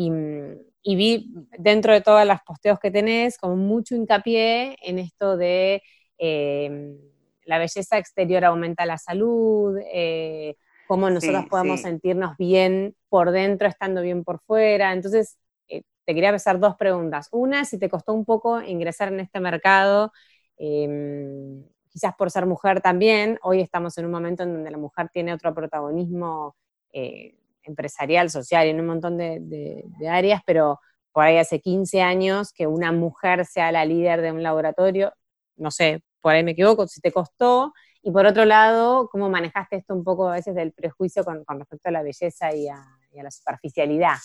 Y, 0.00 0.96
vi 0.96 1.34
dentro 1.58 1.92
de 1.92 2.00
todas 2.00 2.26
las 2.26 2.42
posteos 2.42 2.78
que 2.78 2.90
tenés 2.90 3.36
como 3.36 3.56
mucho 3.56 3.94
hincapié 3.96 4.76
en 4.80 4.98
esto 4.98 5.36
de 5.36 5.82
em, 6.18 6.96
la 7.44 7.58
belleza 7.58 7.98
exterior 7.98 8.44
aumenta 8.44 8.86
la 8.86 8.96
salud, 8.98 9.76
eh, 9.92 10.56
cómo 10.86 11.10
nosotros 11.10 11.46
podemos 11.50 11.80
sentirnos 11.82 12.36
bien 12.36 12.94
por 13.08 13.32
dentro 13.32 13.68
estando 13.68 14.00
bien 14.02 14.24
por 14.24 14.40
fuera. 14.40 14.92
Entonces, 14.92 15.36
eh, 15.68 15.82
te 16.04 16.14
quería 16.14 16.30
hacer 16.30 16.58
dos 16.58 16.76
preguntas. 16.76 17.28
Una, 17.32 17.64
si 17.64 17.78
te 17.78 17.88
costó 17.88 18.14
un 18.14 18.24
poco 18.24 18.62
ingresar 18.62 19.12
en 19.12 19.20
este 19.20 19.40
mercado, 19.40 20.12
em, 20.56 21.64
quizás 21.88 22.14
por 22.16 22.30
ser 22.30 22.46
mujer 22.46 22.80
también, 22.80 23.38
hoy 23.42 23.60
estamos 23.60 23.98
en 23.98 24.06
un 24.06 24.12
momento 24.12 24.44
en 24.44 24.54
donde 24.54 24.70
la 24.70 24.78
mujer 24.78 25.08
tiene 25.12 25.34
otro 25.34 25.54
protagonismo 25.54 26.56
eh, 26.92 27.37
empresarial, 27.68 28.30
social 28.30 28.66
en 28.66 28.80
un 28.80 28.86
montón 28.86 29.16
de, 29.16 29.84
áreas, 30.08 30.42
pero 30.46 30.80
por 31.12 31.24
ahí 31.24 31.38
hace 31.38 31.60
15 31.60 32.02
años 32.02 32.52
que 32.52 32.66
una 32.66 32.92
mujer 32.92 33.44
sea 33.46 33.72
la 33.72 33.84
líder 33.84 34.20
de 34.22 34.32
un 34.32 34.42
laboratorio, 34.42 35.12
no 35.56 35.70
sé, 35.70 36.02
por 36.20 36.34
ahí 36.34 36.44
me 36.44 36.52
equivoco, 36.52 36.86
si 36.86 37.00
te 37.00 37.12
costó, 37.12 37.72
y 38.02 38.10
por 38.10 38.26
otro 38.26 38.44
lado, 38.44 39.08
¿cómo 39.10 39.28
manejaste 39.28 39.76
esto 39.76 39.94
un 39.94 40.04
poco 40.04 40.28
a 40.28 40.34
veces 40.34 40.54
del 40.54 40.72
prejuicio 40.72 41.24
con, 41.24 41.44
respecto 41.46 41.88
a 41.88 41.92
la 41.92 42.02
belleza 42.02 42.54
y 42.54 42.68
a, 42.68 42.82
la 43.12 43.30
superficialidad? 43.30 44.16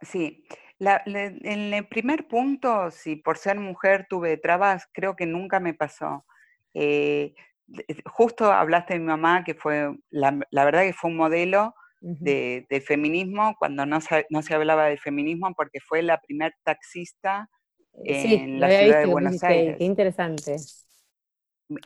Sí, 0.00 0.46
en 0.78 1.74
el 1.74 1.88
primer 1.88 2.28
punto, 2.28 2.90
si 2.90 3.16
por 3.16 3.38
ser 3.38 3.58
mujer 3.58 4.06
tuve 4.08 4.36
trabas, 4.36 4.86
creo 4.92 5.16
que 5.16 5.26
nunca 5.26 5.58
me 5.58 5.74
pasó. 5.74 6.24
Eh, 6.74 7.34
justo 8.04 8.52
hablaste 8.52 8.94
de 8.94 9.00
mi 9.00 9.06
mamá, 9.06 9.44
que 9.44 9.54
fue, 9.54 9.96
la, 10.10 10.30
verdad 10.52 10.82
que 10.82 10.92
fue 10.92 11.10
un 11.10 11.16
modelo 11.16 11.74
de, 12.06 12.84
feminismo, 12.86 13.56
cuando 13.58 13.84
no 13.84 14.00
se, 14.00 14.26
no 14.30 14.42
se 14.42 14.54
hablaba 14.54 14.86
de 14.86 14.96
feminismo, 14.96 15.52
porque 15.56 15.80
fue 15.80 16.02
la 16.02 16.20
primer 16.20 16.54
taxista 16.62 17.48
en 18.04 18.60
la 18.60 18.70
ciudad 18.70 19.00
de 19.00 19.06
Buenos 19.06 19.42
Aires. 19.42 19.76
Qué 19.78 19.84
interesante. 19.84 20.56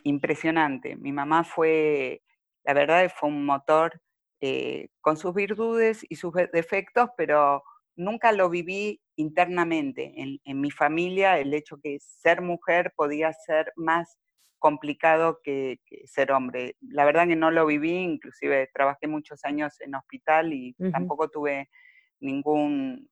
Impresionante. 0.03 0.95
Mi 0.95 1.11
mamá 1.11 1.43
fue, 1.43 2.21
la 2.63 2.73
verdad, 2.73 3.11
fue 3.15 3.29
un 3.29 3.45
motor 3.45 3.99
eh, 4.41 4.89
con 5.01 5.17
sus 5.17 5.33
virtudes 5.33 6.05
y 6.07 6.15
sus 6.15 6.33
defectos, 6.53 7.09
pero 7.17 7.63
nunca 7.95 8.31
lo 8.31 8.49
viví 8.49 9.01
internamente. 9.15 10.13
En, 10.43 10.61
mi 10.61 10.69
familia, 10.69 11.39
el 11.39 11.53
hecho 11.53 11.79
que 11.81 11.97
ser 11.99 12.41
mujer 12.41 12.93
podía 12.95 13.33
ser 13.33 13.71
más 13.75 14.17
complicado 14.61 15.39
que, 15.43 15.79
ser 16.05 16.31
hombre. 16.31 16.77
La 16.79 17.03
verdad 17.03 17.27
que 17.27 17.35
no 17.35 17.51
lo 17.51 17.65
viví, 17.65 17.97
inclusive 17.97 18.69
trabajé 18.73 19.07
muchos 19.07 19.43
años 19.43 19.81
en 19.81 19.95
hospital 19.95 20.53
y 20.53 20.73
tampoco 20.91 21.29
tuve 21.29 21.69
ningún... 22.21 23.09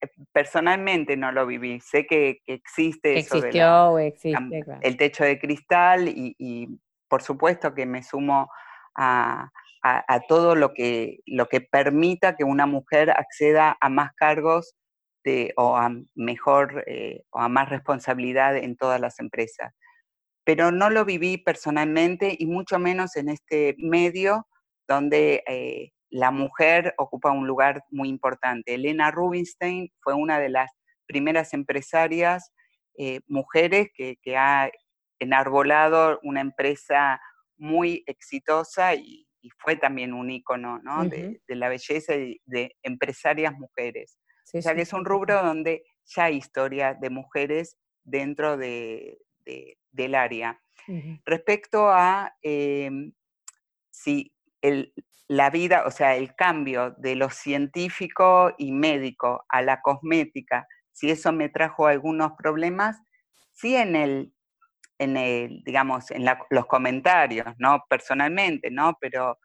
Eh, 0.00 0.08
personalmente 0.32 1.16
no 1.16 1.32
lo 1.32 1.46
viví. 1.46 1.80
Sé 1.80 2.06
que, 2.06 2.42
existe 2.46 3.18
eso 3.18 3.36
Existió, 3.36 3.98
existe, 3.98 4.64
el 4.82 4.96
techo 4.98 5.24
de 5.24 5.38
cristal 5.38 6.08
y 6.08 6.68
por 7.08 7.22
supuesto 7.22 7.74
que 7.74 7.86
me 7.86 8.02
sumo 8.02 8.50
a, 8.94 9.50
a, 9.84 10.20
todo 10.20 10.54
lo 10.54 10.72
que, 10.72 11.20
lo 11.26 11.46
que 11.46 11.60
permita 11.60 12.36
que 12.36 12.44
una 12.44 12.66
mujer 12.66 13.10
acceda 13.10 13.76
a 13.80 13.88
más 13.90 14.12
cargos 14.14 14.74
o 15.56 15.76
a 15.76 15.90
mejor 16.14 16.84
eh, 16.86 17.22
o 17.30 17.40
a 17.40 17.48
más 17.48 17.68
responsabilidad 17.68 18.56
en 18.56 18.76
todas 18.76 19.00
las 19.00 19.20
empresas. 19.20 19.74
Pero 20.44 20.70
no 20.70 20.90
lo 20.90 21.04
viví 21.04 21.38
personalmente 21.38 22.36
y 22.38 22.46
mucho 22.46 22.78
menos 22.78 23.16
en 23.16 23.28
este 23.28 23.74
medio 23.78 24.46
donde 24.86 25.42
eh, 25.46 25.90
la 26.10 26.30
mujer 26.30 26.94
ocupa 26.98 27.30
un 27.30 27.46
lugar 27.46 27.82
muy 27.90 28.08
importante. 28.08 28.74
Elena 28.74 29.10
Rubinstein 29.10 29.90
fue 30.02 30.14
una 30.14 30.38
de 30.38 30.50
las 30.50 30.70
primeras 31.06 31.54
empresarias 31.54 32.52
eh, 32.96 33.20
mujeres 33.26 33.88
que, 33.94 34.16
que, 34.22 34.36
ha 34.36 34.70
enarbolado 35.18 36.20
una 36.22 36.40
empresa 36.40 37.20
muy 37.56 38.04
exitosa 38.06 38.94
y, 38.94 39.26
y 39.44 39.50
fue 39.58 39.76
también 39.76 40.14
un 40.14 40.30
ícono 40.30 40.80
de, 41.10 41.38
la 41.48 41.68
belleza 41.68 42.14
y 42.14 42.40
de 42.46 42.74
empresarias 42.82 43.52
mujeres. 43.52 44.18
o 44.54 44.62
sea 44.62 44.74
que 44.74 44.82
es 44.82 44.92
un 44.94 45.04
rubro 45.04 45.42
donde 45.42 45.84
ya 46.06 46.24
hay 46.24 46.36
historia 46.36 46.94
de 46.94 47.10
mujeres 47.10 47.76
dentro 48.04 48.56
de, 48.56 49.18
del 49.90 50.14
área. 50.14 50.60
Respecto 51.24 51.88
a 51.88 52.36
em, 52.42 53.12
si 53.90 54.32
la 55.28 55.50
vida, 55.50 55.84
o 55.86 55.90
sea, 55.90 56.16
el 56.16 56.34
cambio 56.34 56.94
de 56.98 57.16
lo 57.16 57.30
científico 57.30 58.52
y 58.58 58.72
médico 58.72 59.44
a 59.48 59.62
la 59.62 59.80
cosmética, 59.80 60.66
si 60.92 61.10
eso 61.10 61.32
me 61.32 61.48
trajo 61.48 61.86
algunos 61.86 62.32
problemas, 62.38 63.00
sí 63.52 63.76
en 63.76 63.96
el 63.96 64.34
en 64.98 65.16
el, 65.16 65.62
digamos, 65.64 66.10
en 66.10 66.24
los 66.50 66.66
comentarios, 66.66 67.54
¿no? 67.58 67.84
Personalmente, 67.88 68.70
¿no? 68.70 68.96
Pero 69.00 69.38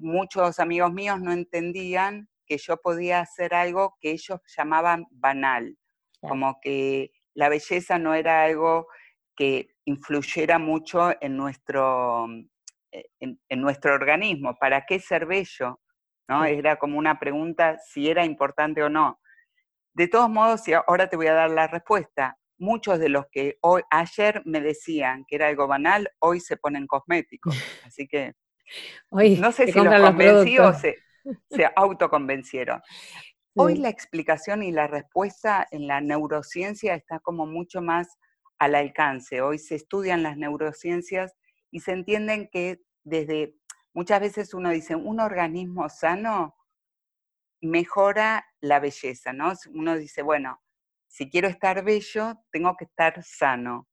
muchos 0.00 0.58
amigos 0.58 0.92
míos 0.92 1.20
no 1.20 1.32
entendían 1.32 2.28
que 2.46 2.58
yo 2.58 2.78
podía 2.78 3.20
hacer 3.20 3.54
algo 3.54 3.96
que 4.00 4.12
ellos 4.12 4.40
llamaban 4.56 5.06
banal, 5.10 5.76
como 6.20 6.58
que 6.60 7.10
la 7.34 7.48
belleza 7.48 7.98
no 7.98 8.14
era 8.14 8.44
algo 8.44 8.86
que 9.36 9.68
influyera 9.84 10.58
mucho 10.58 11.12
en 11.20 11.36
nuestro, 11.36 12.26
eh, 12.92 13.08
en, 13.20 13.60
nuestro 13.60 13.94
organismo. 13.94 14.56
¿Para 14.58 14.84
qué 14.86 14.98
ser 14.98 15.26
bello? 15.26 15.80
¿No? 16.28 16.44
Era 16.44 16.76
como 16.76 16.98
una 16.98 17.18
pregunta 17.18 17.78
si 17.78 18.08
era 18.08 18.24
importante 18.24 18.82
o 18.82 18.88
no. 18.88 19.20
De 19.92 20.08
todos 20.08 20.30
modos, 20.30 20.66
y 20.68 20.72
ahora 20.72 21.08
te 21.08 21.16
voy 21.16 21.26
a 21.28 21.34
dar 21.34 21.50
la 21.50 21.66
respuesta, 21.68 22.36
muchos 22.58 22.98
de 22.98 23.08
los 23.08 23.26
que 23.30 23.58
hoy, 23.60 23.82
ayer 23.90 24.42
me 24.44 24.60
decían 24.60 25.24
que 25.28 25.36
era 25.36 25.48
algo 25.48 25.66
banal, 25.66 26.08
hoy 26.18 26.40
se 26.40 26.56
ponen 26.56 26.86
cosméticos. 26.86 27.54
Así 27.84 28.08
que 28.08 28.34
no 29.10 29.52
sé 29.52 29.66
si 29.70 29.78
los 29.78 30.00
convencí 30.00 30.58
o 30.58 30.72
se, 31.50 31.70
autoconvencieron. 31.76 32.80
Hoy 33.56 33.76
la 33.76 33.88
explicación 33.88 34.62
y 34.64 34.72
la 34.72 34.88
respuesta 34.88 35.66
en 35.70 35.86
la 35.86 36.00
neurociencia 36.00 36.94
está 36.94 37.20
como 37.20 37.46
mucho 37.46 37.80
más 37.80 38.18
al 38.58 38.74
alcance. 38.74 39.40
Hoy 39.40 39.58
se 39.58 39.74
estudian 39.74 40.22
las 40.22 40.36
neurociencias 40.36 41.34
y 41.70 41.80
se 41.80 41.92
entienden 41.92 42.48
que 42.50 42.82
desde, 43.02 43.56
muchas 43.92 44.20
veces 44.20 44.54
uno 44.54 44.70
dice, 44.70 44.94
un 44.96 45.20
organismo 45.20 45.88
sano 45.88 46.56
mejora 47.60 48.46
la 48.60 48.80
belleza, 48.80 49.32
¿no? 49.32 49.52
Uno 49.72 49.96
dice, 49.96 50.22
bueno, 50.22 50.60
si 51.06 51.30
quiero 51.30 51.48
estar 51.48 51.84
bello, 51.84 52.40
tengo 52.50 52.76
que 52.76 52.84
estar 52.84 53.22
sano. 53.22 53.88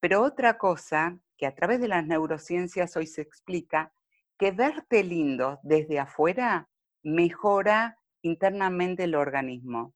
Pero 0.00 0.22
otra 0.22 0.58
cosa 0.58 1.18
que 1.36 1.46
a 1.46 1.54
través 1.54 1.80
de 1.80 1.88
las 1.88 2.06
neurociencias 2.06 2.96
hoy 2.96 3.06
se 3.06 3.22
explica, 3.22 3.92
que 4.38 4.50
verte 4.50 5.04
lindo 5.04 5.60
desde 5.62 5.98
afuera 5.98 6.68
mejora 7.02 7.98
internamente 8.22 9.04
el 9.04 9.14
organismo. 9.14 9.94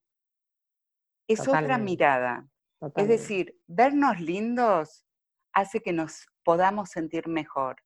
Es 1.27 1.47
otra 1.47 1.77
mirada. 1.77 2.47
Es 2.95 3.07
decir, 3.07 3.59
vernos 3.67 4.19
lindos 4.19 5.05
hace 5.53 5.81
que 5.81 5.93
nos 5.93 6.27
podamos 6.43 6.89
sentir 6.89 7.27
mejor. 7.27 7.77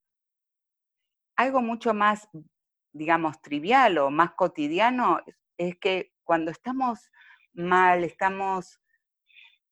Algo 1.38 1.62
mucho 1.62 1.94
más, 1.94 2.28
digamos, 2.92 3.42
trivial 3.42 3.98
o 4.00 4.10
más 4.10 4.32
cotidiano 4.34 5.22
es 5.58 5.78
que 5.78 6.14
cuando 6.24 6.52
estamos 6.52 7.10
mal, 7.54 8.04
estamos, 8.04 8.82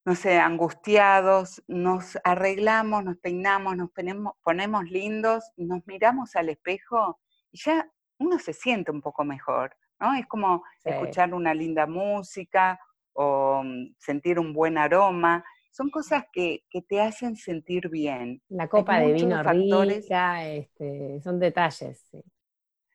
no 0.05 0.15
sé, 0.15 0.39
angustiados, 0.39 1.61
nos 1.67 2.17
arreglamos, 2.23 3.03
nos 3.03 3.17
peinamos, 3.17 3.75
nos 3.75 3.91
ponemos, 3.91 4.33
ponemos 4.41 4.85
lindos, 4.85 5.51
nos 5.57 5.85
miramos 5.85 6.35
al 6.35 6.49
espejo 6.49 7.19
y 7.51 7.59
ya 7.59 7.91
uno 8.19 8.39
se 8.39 8.53
siente 8.53 8.91
un 8.91 9.01
poco 9.01 9.25
mejor, 9.25 9.75
¿no? 9.99 10.13
Es 10.15 10.25
como 10.27 10.63
escuchar 10.83 11.33
una 11.33 11.53
linda 11.53 11.85
música 11.85 12.79
o 13.13 13.61
mm, 13.63 13.95
sentir 13.97 14.39
un 14.39 14.53
buen 14.53 14.77
aroma. 14.77 15.43
Son 15.71 15.89
cosas 15.89 16.25
que, 16.33 16.63
te 16.87 17.01
hacen 17.01 17.35
sentir 17.35 17.89
bien. 17.89 18.41
La 18.49 18.67
copa 18.67 18.99
de 18.99 19.13
vino 19.13 19.43
rica, 19.43 20.47
este, 20.47 21.21
son 21.21 21.39
detalles. 21.39 22.09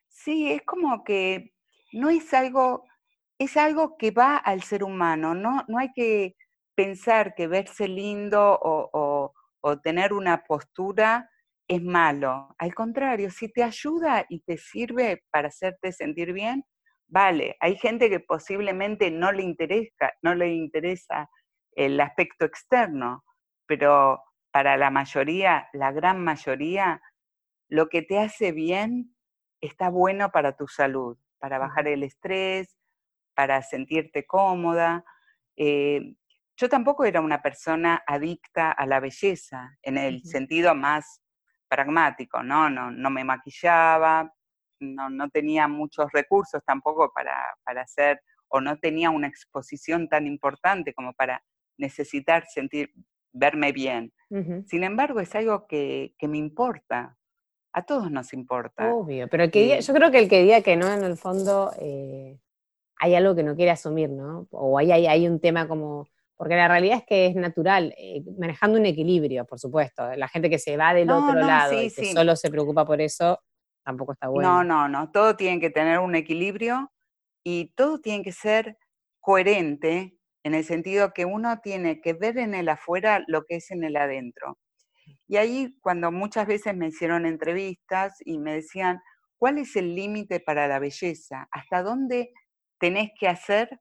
sí, 0.09 0.53
es 0.53 0.63
como 0.63 1.05
que 1.05 1.53
no 1.93 2.11
es 2.11 2.35
algo 2.35 2.85
es 3.39 3.57
algo 3.57 3.97
que 3.97 4.11
va 4.11 4.37
al 4.37 4.63
ser 4.63 4.85
humano, 4.85 5.35
no, 5.35 5.65
no 5.69 5.79
hay 5.79 5.93
que 5.93 6.37
pensar 6.75 7.35
que 7.35 7.47
verse 7.47 7.89
lindo 7.89 8.59
o, 8.63 9.33
tener 9.83 10.13
una 10.13 10.45
postura 10.45 11.31
es 11.67 11.83
malo. 11.83 12.55
Al 12.59 12.75
contrario, 12.75 13.31
si 13.31 13.51
te 13.51 13.63
ayuda 13.63 14.27
y 14.29 14.41
te 14.41 14.59
sirve 14.59 15.25
para 15.31 15.49
hacerte 15.49 15.91
sentir 15.91 16.35
bien, 16.35 16.67
vale. 17.09 17.57
Hay 17.61 17.77
gente 17.77 18.11
que 18.11 18.21
posiblemente 18.21 19.11
no 19.11 19.33
le 19.33 19.43
interesa, 19.43 20.13
no 20.23 20.35
le 20.35 20.53
interesa 20.53 21.29
el 21.73 22.01
aspecto 22.01 22.45
externo, 22.45 23.25
pero 23.67 24.23
para 24.53 24.77
la 24.77 24.91
mayoría, 24.91 25.69
la 25.73 25.91
gran 25.93 26.23
mayoría, 26.23 27.03
lo 27.69 27.89
que 27.89 28.03
te 28.03 28.19
hace 28.19 28.53
bien 28.53 29.17
está 29.61 29.89
bueno 29.89 30.31
para 30.31 30.57
tu 30.57 30.69
salud, 30.69 31.19
para 31.39 31.59
bajar 31.59 31.89
el 31.89 32.03
estrés, 32.03 32.77
para 33.35 33.63
sentirte 33.63 34.27
cómoda. 34.27 35.05
Eh, 35.57 36.15
yo 36.57 36.69
tampoco 36.69 37.05
era 37.05 37.21
una 37.21 37.43
persona 37.43 38.03
adicta 38.07 38.71
a 38.71 38.87
la 38.87 39.01
belleza, 39.01 39.77
en 39.83 39.99
el 39.99 40.23
sentido 40.25 40.75
más 40.75 41.21
pragmático, 41.69 42.43
¿no? 42.43 42.71
No, 42.71 42.93
no 42.93 43.11
me 43.11 43.25
maquillaba, 43.25 44.33
no, 44.85 45.11
no, 45.11 45.29
tenía 45.31 45.69
muchos 45.69 46.11
recursos 46.13 46.63
tampoco 46.65 47.13
para, 47.15 47.35
para 47.65 47.83
hacer 47.83 48.21
o 48.49 48.61
no 48.61 48.79
tenía 48.79 49.11
una 49.11 49.27
exposición 49.27 50.09
tan 50.09 50.27
importante 50.27 50.95
como 50.95 51.13
para 51.15 51.43
necesitar 51.77 52.47
sentir, 52.47 52.93
verme 53.33 53.73
bien. 53.73 54.13
Sin 54.67 54.83
embargo, 54.83 55.21
es 55.21 55.35
algo 55.35 55.67
que, 55.67 56.15
me 56.23 56.39
importa. 56.39 57.17
A 57.73 57.85
todos 57.85 58.11
nos 58.11 58.33
importa. 58.33 58.95
Obvio, 58.95 59.29
pero 59.29 59.51
que 59.51 59.81
yo 59.81 59.95
creo 59.95 60.11
que 60.11 60.19
el 60.21 60.29
que 60.29 60.43
diga 60.43 60.61
que 60.61 60.77
no, 60.77 60.93
en 60.93 61.03
el 61.03 61.17
fondo, 61.17 61.73
eh, 61.81 62.39
hay 62.97 63.15
algo 63.17 63.35
que 63.35 63.43
no 63.43 63.57
quiere 63.57 63.73
asumir, 63.73 64.11
¿no? 64.11 64.47
O 64.51 64.79
hay, 64.79 64.93
hay, 64.93 65.27
un 65.27 65.41
tema 65.41 65.67
como, 65.67 66.09
porque 66.37 66.55
la 66.55 66.69
realidad 66.69 66.99
es 66.99 67.05
que 67.05 67.27
es 67.27 67.35
natural, 67.35 67.93
eh, 67.99 68.23
manejando 68.39 68.79
un 68.79 68.87
equilibrio, 68.87 69.45
por 69.45 69.59
supuesto. 69.59 70.15
La 70.15 70.29
gente 70.29 70.49
que 70.49 70.61
se 70.61 70.77
va 70.77 70.95
del 70.95 71.11
otro 71.11 71.35
lado 71.35 71.81
y 71.81 71.91
que 71.91 72.13
solo 72.13 72.37
se 72.37 72.51
preocupa 72.51 72.85
por 72.85 73.01
eso, 73.01 73.41
tampoco 73.85 74.13
está 74.13 74.29
bueno. 74.29 74.65
No, 74.65 74.65
no, 74.65 74.89
no, 74.89 75.11
todo 75.11 75.37
tiene 75.37 75.61
que 75.61 75.71
tener 75.71 75.99
un 75.99 76.15
equilibrio 76.15 76.93
y 77.45 77.73
todo 77.77 78.01
tiene 78.01 78.25
que 78.25 78.33
ser 78.33 78.79
coherente 79.21 80.17
en 80.45 80.55
el 80.55 80.65
sentido 80.65 81.13
que 81.13 81.25
uno 81.25 81.61
tiene 81.61 82.01
que 82.01 82.13
ver 82.13 82.39
en 82.39 82.55
el 82.55 82.69
afuera 82.69 83.25
lo 83.27 83.45
que 83.45 83.57
es 83.57 83.71
en 83.71 83.85
el 83.85 83.97
adentro. 83.97 84.59
Y 85.27 85.37
ahí 85.37 85.77
cuando 85.81 86.13
muchas 86.13 86.47
veces 86.47 86.77
me 86.77 86.89
hicieron 86.89 87.27
entrevistas 87.27 88.15
y 88.25 88.39
me 88.39 88.55
decían, 88.55 89.01
¿cuál 89.39 89.59
es 89.59 89.75
el 89.77 89.95
límite 89.95 90.41
para 90.41 90.69
la 90.69 90.79
belleza? 90.79 91.49
¿Hasta 91.51 91.83
dónde 91.83 92.31
tenés 92.79 93.11
que 93.19 93.29
hacer 93.29 93.81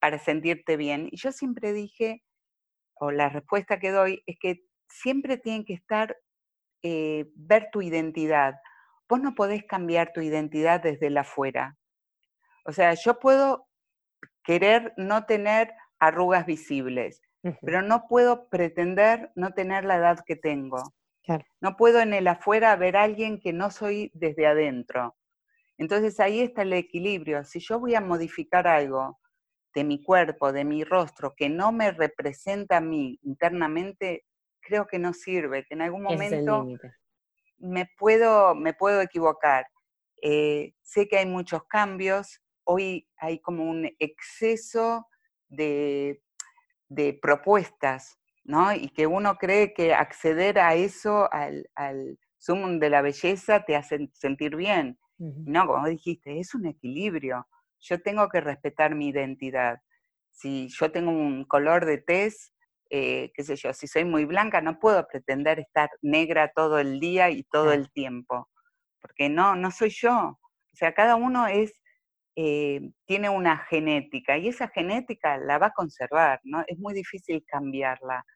para 0.00 0.18
sentirte 0.18 0.76
bien? 0.76 1.08
Y 1.10 1.18
yo 1.18 1.32
siempre 1.32 1.72
dije, 1.72 2.22
o 2.94 3.10
la 3.10 3.28
respuesta 3.28 3.78
que 3.78 3.90
doy, 3.90 4.22
es 4.26 4.36
que 4.40 4.64
siempre 4.88 5.36
tiene 5.38 5.64
que 5.64 5.74
estar, 5.74 6.16
eh, 6.82 7.26
ver 7.34 7.68
tu 7.72 7.82
identidad. 7.82 8.54
Vos 9.08 9.20
no 9.20 9.34
podés 9.34 9.64
cambiar 9.64 10.12
tu 10.12 10.20
identidad 10.20 10.80
desde 10.80 11.08
el 11.08 11.18
afuera. 11.18 11.76
O 12.64 12.72
sea, 12.72 12.94
yo 12.94 13.18
puedo 13.18 13.68
querer 14.44 14.92
no 14.96 15.24
tener 15.24 15.72
arrugas 15.98 16.46
visibles, 16.46 17.20
pero 17.60 17.82
no 17.82 18.06
puedo 18.08 18.48
pretender 18.48 19.30
no 19.34 19.52
tener 19.52 19.84
la 19.84 19.96
edad 19.96 20.20
que 20.24 20.36
tengo. 20.36 20.82
No 21.60 21.76
puedo 21.76 22.00
en 22.00 22.14
el 22.14 22.26
afuera 22.28 22.74
ver 22.76 22.96
a 22.96 23.02
alguien 23.02 23.40
que 23.40 23.52
no 23.52 23.70
soy 23.70 24.10
desde 24.14 24.46
adentro. 24.46 25.16
Entonces 25.78 26.20
ahí 26.20 26.40
está 26.40 26.62
el 26.62 26.72
equilibrio. 26.72 27.44
Si 27.44 27.60
yo 27.60 27.80
voy 27.80 27.94
a 27.94 28.00
modificar 28.00 28.66
algo 28.66 29.18
de 29.74 29.84
mi 29.84 30.02
cuerpo, 30.02 30.52
de 30.52 30.64
mi 30.64 30.84
rostro, 30.84 31.34
que 31.36 31.48
no 31.48 31.72
me 31.72 31.90
representa 31.90 32.76
a 32.78 32.80
mí 32.80 33.18
internamente, 33.22 34.24
creo 34.60 34.86
que 34.86 34.98
no 34.98 35.12
sirve, 35.12 35.64
que 35.64 35.74
en 35.74 35.82
algún 35.82 36.02
momento 36.02 36.66
me 37.62 37.88
puedo, 37.96 38.54
me 38.54 38.74
puedo 38.74 39.00
equivocar. 39.00 39.66
Eh, 40.20 40.74
sé 40.82 41.08
que 41.08 41.18
hay 41.18 41.26
muchos 41.26 41.64
cambios, 41.64 42.40
hoy 42.64 43.08
hay 43.16 43.40
como 43.40 43.64
un 43.64 43.90
exceso 43.98 45.06
de, 45.48 46.20
propuestas, 47.22 48.18
¿no? 48.44 48.74
Y 48.74 48.88
que 48.88 49.06
uno 49.06 49.36
cree 49.36 49.72
que 49.72 49.94
acceder 49.94 50.58
a 50.58 50.74
eso, 50.74 51.32
al, 51.32 51.70
al 51.74 52.18
de 52.80 52.90
la 52.90 53.02
belleza, 53.02 53.64
te 53.64 53.76
hace 53.76 54.10
sentir 54.12 54.56
bien. 54.56 54.98
No, 55.18 55.66
como 55.66 55.86
dijiste, 55.86 56.40
es 56.40 56.54
un 56.54 56.66
equilibrio. 56.66 57.46
Yo 57.80 58.02
tengo 58.02 58.28
que 58.28 58.40
respetar 58.40 58.94
mi 58.94 59.08
identidad. 59.08 59.80
Si 60.32 60.68
yo 60.68 60.90
tengo 60.90 61.10
un 61.12 61.44
color 61.44 61.86
de 61.86 61.98
tez, 61.98 62.51
eh, 62.94 63.32
qué 63.34 63.42
sé 63.42 63.56
yo, 63.56 63.72
si 63.72 63.86
soy 63.88 64.04
muy 64.04 64.26
blanca, 64.26 64.60
no 64.60 64.78
puedo 64.78 65.06
pretender 65.08 65.58
estar 65.58 65.88
negra 66.02 66.52
todo 66.54 66.78
el 66.78 67.00
día 67.00 67.30
y 67.30 67.42
todo 67.44 67.72
el 67.72 67.90
tiempo, 67.90 68.50
porque 69.00 69.30
no, 69.30 69.56
no 69.56 69.70
soy 69.70 69.88
yo. 69.88 70.38
O 70.38 70.76
sea, 70.76 70.92
cada 70.92 71.16
uno 71.16 71.46
es 71.46 71.72
eh, 72.36 72.92
tiene 73.06 73.30
una 73.30 73.58
genética 73.58 74.36
y 74.36 74.48
esa 74.48 74.68
genética 74.68 75.38
la 75.38 75.56
va 75.58 75.68
a 75.68 75.72
conservar, 75.72 76.40
¿no? 76.44 76.64
Es 76.66 76.78
muy 76.78 76.92
difícil 76.92 77.42
cambiarla, 77.46 78.26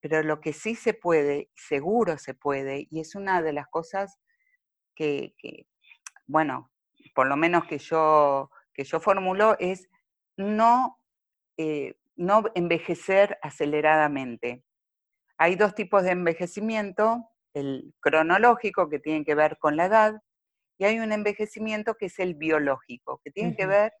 pero 0.00 0.22
lo 0.22 0.40
que 0.40 0.52
sí 0.52 0.76
se 0.76 0.94
puede, 0.94 1.50
seguro 1.56 2.16
se 2.16 2.34
puede, 2.34 2.86
y 2.90 3.00
es 3.00 3.16
una 3.16 3.42
de 3.42 3.52
las 3.52 3.66
cosas 3.68 4.18
que, 4.94 5.34
bueno, 6.26 6.70
por 7.14 7.26
lo 7.26 7.36
menos 7.36 7.64
que 7.66 7.78
yo, 7.78 8.50
que 8.72 8.84
yo 8.84 9.00
formulo, 9.00 9.56
es 9.58 9.88
no, 10.36 11.00
eh, 11.56 11.96
no 12.16 12.44
envejecer 12.54 13.38
aceleradamente. 13.42 14.64
Hay 15.38 15.56
dos 15.56 15.74
tipos 15.74 16.02
de 16.02 16.10
envejecimiento, 16.10 17.28
el 17.54 17.94
cronológico, 18.00 18.88
que 18.88 18.98
tiene 18.98 19.24
que 19.24 19.34
ver 19.34 19.58
con 19.58 19.76
la 19.76 19.86
edad, 19.86 20.14
y 20.78 20.84
hay 20.84 20.98
un 20.98 21.12
envejecimiento 21.12 21.94
que 21.94 22.06
es 22.06 22.18
el 22.18 22.34
biológico, 22.34 23.20
que 23.24 23.30
tiene 23.30 23.56
que 23.56 23.66
ver 23.66 23.92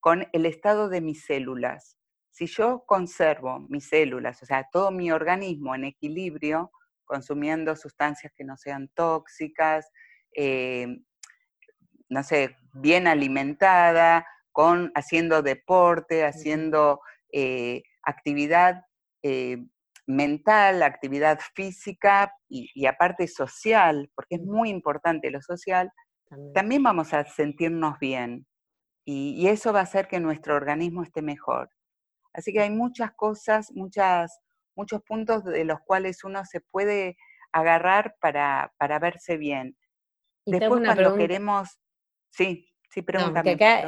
con 0.00 0.26
el 0.32 0.46
estado 0.46 0.88
de 0.88 1.00
mis 1.00 1.24
células. 1.24 1.96
Si 2.30 2.46
yo 2.46 2.84
conservo 2.86 3.60
mis 3.68 3.88
células, 3.88 4.42
o 4.42 4.46
sea, 4.46 4.68
todo 4.70 4.90
mi 4.90 5.10
organismo 5.10 5.74
en 5.74 5.84
equilibrio, 5.84 6.70
consumiendo 7.04 7.74
sustancias 7.74 8.32
que 8.36 8.44
no 8.44 8.56
sean 8.56 8.88
tóxicas, 8.94 9.90
eh, 10.36 10.86
no 12.08 12.22
sé, 12.22 12.56
bien 12.72 13.08
alimentada, 13.08 14.26
con, 14.52 14.92
haciendo 14.94 15.42
deporte, 15.42 16.24
haciendo 16.24 17.00
eh, 17.32 17.82
actividad 18.02 18.82
eh, 19.22 19.58
mental, 20.06 20.82
actividad 20.82 21.38
física 21.54 22.32
y, 22.48 22.68
y, 22.74 22.86
aparte 22.86 23.28
social, 23.28 24.10
porque 24.14 24.36
es 24.36 24.42
muy 24.42 24.70
importante 24.70 25.30
lo 25.30 25.40
social, 25.40 25.90
también. 26.54 26.82
vamos 26.82 27.12
a 27.12 27.24
sentirnos 27.24 27.98
bien 27.98 28.46
y, 29.04 29.48
eso 29.48 29.72
va 29.72 29.80
a 29.80 29.84
hacer 29.84 30.06
que 30.06 30.20
nuestro 30.20 30.54
organismo 30.54 31.02
esté 31.02 31.22
mejor. 31.22 31.70
Así 32.32 32.52
que 32.52 32.60
hay 32.60 32.70
muchas 32.70 33.12
cosas, 33.12 33.72
muchas, 33.72 34.40
muchos 34.76 35.02
puntos 35.02 35.44
de 35.44 35.64
los 35.64 35.80
cuales 35.80 36.22
uno 36.22 36.44
se 36.44 36.60
puede 36.60 37.16
agarrar 37.52 38.14
para, 38.20 38.72
para 38.78 39.00
verse 39.00 39.36
bien. 39.36 39.76
Después 40.46 40.82
cuando 40.84 41.16
queremos... 41.16 41.80
Sí, 42.32 42.69
sí, 42.90 43.04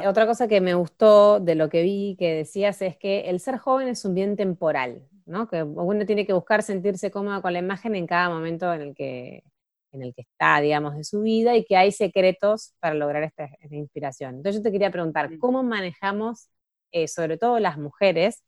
otra 0.07 0.25
cosa 0.25 0.47
que 0.47 0.61
me 0.61 0.73
gustó 0.73 1.39
de 1.39 1.55
lo 1.55 1.69
que 1.69 1.83
vi 1.83 2.15
que 2.17 2.33
decías 2.33 2.81
es 2.81 2.97
que 2.97 3.29
el 3.29 3.39
ser 3.39 3.57
joven 3.57 3.89
es 3.89 4.05
un 4.05 4.15
bien 4.15 4.35
temporal, 4.35 5.07
¿no? 5.25 5.47
Que 5.47 5.63
uno 5.63 6.05
tiene 6.05 6.25
que 6.25 6.33
buscar 6.33 6.63
sentirse 6.63 7.11
cómodo 7.11 7.41
con 7.41 7.53
la 7.53 7.59
imagen 7.59 7.95
en 7.95 8.07
cada 8.07 8.29
momento 8.29 8.73
en 8.73 8.81
el 8.81 8.95
que, 8.95 9.43
en 9.91 10.03
el 10.03 10.13
que 10.13 10.21
está, 10.21 10.59
digamos, 10.61 10.95
de 10.95 11.03
su 11.03 11.21
vida 11.21 11.55
y 11.55 11.65
que 11.65 11.75
hay 11.75 11.91
secretos 11.91 12.73
para 12.79 12.95
lograr 12.95 13.23
esta, 13.23 13.49
inspiración. 13.71 14.35
Entonces 14.37 14.61
yo 14.61 14.63
te 14.63 14.71
quería 14.71 14.91
preguntar, 14.91 15.29
¿cómo 15.37 15.63
manejamos, 15.63 16.49
eh, 16.91 17.07
sobre 17.07 17.37
todo 17.37 17.59
las 17.59 17.77
mujeres, 17.77 18.43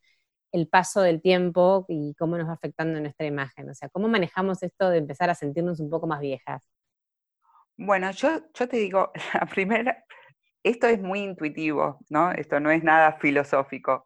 el 0.51 0.67
paso 0.69 1.01
del 1.01 1.21
tiempo 1.21 1.85
y 1.89 2.15
cómo 2.15 2.37
nos 2.37 2.47
va 2.47 2.53
afectando 2.53 2.99
nuestra 3.01 3.27
imagen? 3.27 3.69
O 3.69 3.75
sea, 3.75 3.89
¿cómo 3.89 4.07
manejamos 4.07 4.63
esto 4.63 4.89
de 4.89 4.99
empezar 4.99 5.29
a 5.29 5.35
sentirnos 5.35 5.79
un 5.81 5.89
poco 5.89 6.07
más 6.07 6.21
viejas? 6.21 6.63
Bueno, 7.77 8.09
yo, 8.11 8.41
yo 8.53 8.67
te 8.67 8.77
digo, 8.77 9.11
la 9.33 9.45
primera, 9.47 10.05
esto 10.65 10.87
es 10.87 10.99
muy 10.99 11.19
intuitivo, 11.19 11.99
¿no? 12.09 12.31
Esto 12.31 12.59
no 12.59 12.71
es 12.71 12.83
nada 12.83 13.13
filosófico. 13.19 14.03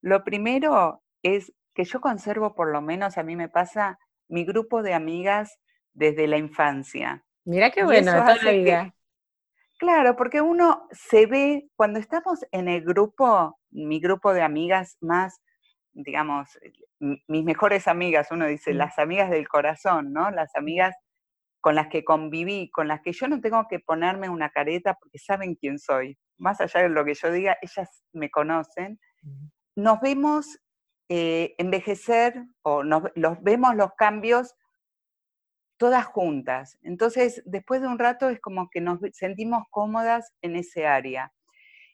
Lo 0.00 0.24
primero 0.24 1.02
es 1.22 1.52
que 1.74 1.84
yo 1.84 2.00
conservo, 2.00 2.54
por 2.54 2.72
lo 2.72 2.80
menos 2.80 3.18
a 3.18 3.22
mí 3.22 3.36
me 3.36 3.50
pasa, 3.50 3.98
mi 4.26 4.46
grupo 4.46 4.82
de 4.82 4.94
amigas 4.94 5.58
desde 5.92 6.26
la 6.26 6.38
infancia. 6.38 7.24
Mira 7.44 7.70
qué 7.70 7.84
bueno, 7.84 8.12
toda 8.12 8.36
la 8.42 8.50
vida. 8.52 8.94
claro, 9.78 10.16
porque 10.16 10.40
uno 10.40 10.88
se 10.92 11.26
ve, 11.26 11.68
cuando 11.76 11.98
estamos 11.98 12.40
en 12.52 12.68
el 12.68 12.82
grupo, 12.82 13.58
mi 13.70 14.00
grupo 14.00 14.32
de 14.32 14.40
amigas 14.40 14.96
más, 15.02 15.42
digamos, 15.92 16.58
mis 17.00 17.44
mejores 17.44 17.86
amigas, 17.86 18.28
uno 18.30 18.46
dice, 18.46 18.72
mm. 18.72 18.76
las 18.76 18.98
amigas 18.98 19.28
del 19.28 19.46
corazón, 19.46 20.14
¿no? 20.14 20.30
Las 20.30 20.54
amigas 20.54 20.94
con 21.60 21.74
las 21.74 21.88
que 21.88 22.04
conviví, 22.04 22.70
con 22.70 22.88
las 22.88 23.00
que 23.02 23.12
yo 23.12 23.28
no 23.28 23.40
tengo 23.40 23.66
que 23.68 23.80
ponerme 23.80 24.28
una 24.28 24.50
careta 24.50 24.94
porque 24.94 25.18
saben 25.18 25.54
quién 25.54 25.78
soy. 25.78 26.18
Más 26.36 26.60
allá 26.60 26.82
de 26.82 26.88
lo 26.88 27.04
que 27.04 27.14
yo 27.14 27.30
diga, 27.30 27.56
ellas 27.62 28.04
me 28.12 28.30
conocen. 28.30 29.00
Nos 29.74 30.00
vemos 30.00 30.60
eh, 31.08 31.54
envejecer 31.58 32.44
o 32.62 32.84
nos, 32.84 33.04
los 33.14 33.42
vemos 33.42 33.74
los 33.74 33.92
cambios 33.96 34.54
todas 35.78 36.04
juntas. 36.06 36.76
Entonces, 36.82 37.42
después 37.46 37.80
de 37.80 37.88
un 37.88 37.98
rato 37.98 38.28
es 38.28 38.40
como 38.40 38.68
que 38.70 38.80
nos 38.80 39.00
sentimos 39.12 39.64
cómodas 39.70 40.32
en 40.42 40.56
ese 40.56 40.86
área. 40.86 41.32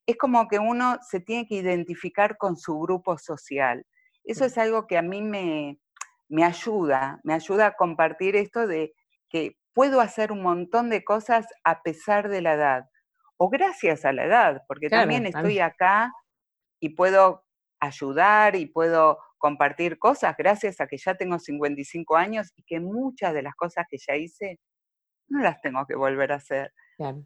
Es 0.07 0.17
como 0.17 0.49
que 0.49 0.59
uno 0.59 0.99
se 1.09 1.21
tiene 1.21 1.47
que 1.47 1.57
identificar 1.57 2.37
con 2.37 2.57
su 2.57 2.79
grupo 2.81 3.17
social. 3.19 3.87
Eso 4.25 4.45
es 4.45 4.59
algo 4.59 4.87
que 4.87 4.99
a 4.99 5.03
mí 5.03 5.23
me, 5.23 5.79
me 6.29 6.45
ayuda, 6.45 7.21
me 7.25 7.35
ayuda 7.35 7.67
a 7.67 7.77
compartir 7.77 8.37
esto 8.37 8.67
de 8.67 8.95
que 9.29 9.57
puedo 9.73 10.01
hacer 10.01 10.33
un 10.33 10.43
montón 10.43 10.91
de 10.91 11.05
cosas 11.05 11.47
a 11.65 11.83
pesar 11.83 12.29
de 12.29 12.41
la 12.41 12.55
edad, 12.55 12.85
o 13.37 13.49
gracias 13.51 14.05
a 14.05 14.13
la 14.13 14.25
edad, 14.25 14.63
porque 14.69 14.89
también 14.89 15.27
estoy 15.27 15.59
acá 15.59 16.13
y 16.81 16.91
puedo 16.91 17.45
ayudar 17.81 18.57
y 18.57 18.67
puedo 18.67 19.19
compartir 19.39 19.99
cosas 19.99 20.35
gracias 20.39 20.81
a 20.81 20.87
que 20.87 20.97
ya 20.97 21.17
tengo 21.17 21.39
55 21.39 22.17
años 22.17 22.53
y 22.57 22.63
que 22.63 22.81
muchas 22.81 23.35
de 23.35 23.43
las 23.43 23.55
cosas 23.55 23.85
que 23.91 23.99
ya 23.99 24.17
hice 24.17 24.59
no 25.29 25.41
las 25.41 25.61
tengo 25.61 25.85
que 25.87 25.97
volver 25.97 26.33
a 26.33 26.37
hacer. 26.37 26.73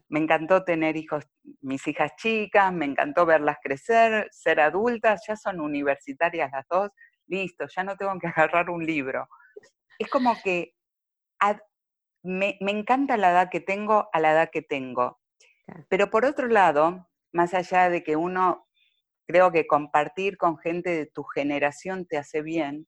Me 0.09 0.19
encantó 0.19 0.63
tener 0.63 0.97
hijos, 0.97 1.25
mis 1.61 1.87
hijas 1.87 2.11
chicas, 2.17 2.73
me 2.73 2.85
encantó 2.85 3.25
verlas 3.25 3.57
crecer, 3.61 4.27
ser 4.31 4.59
adultas, 4.59 5.21
ya 5.27 5.35
son 5.35 5.61
universitarias 5.61 6.49
las 6.51 6.65
dos, 6.67 6.89
listo, 7.27 7.65
ya 7.73 7.83
no 7.83 7.95
tengo 7.95 8.17
que 8.19 8.27
agarrar 8.35 8.69
un 8.69 8.85
libro. 8.85 9.27
Es 9.99 10.09
como 10.09 10.35
que 10.43 10.73
me, 12.23 12.57
encanta 12.61 13.17
la 13.17 13.31
edad 13.31 13.49
que 13.49 13.59
tengo 13.59 14.09
a 14.11 14.19
la 14.19 14.31
edad 14.31 14.49
que 14.51 14.61
tengo. 14.61 15.19
Pero 15.87 16.09
por 16.09 16.25
otro 16.25 16.47
lado, 16.47 17.07
más 17.31 17.53
allá 17.53 17.89
de 17.89 18.03
que 18.03 18.15
uno, 18.15 18.67
creo 19.27 19.51
que 19.51 19.67
compartir 19.67 20.37
con 20.37 20.57
gente 20.57 20.89
de 20.89 21.05
tu 21.05 21.23
generación 21.23 22.05
te 22.05 22.17
hace 22.17 22.41
bien, 22.41 22.87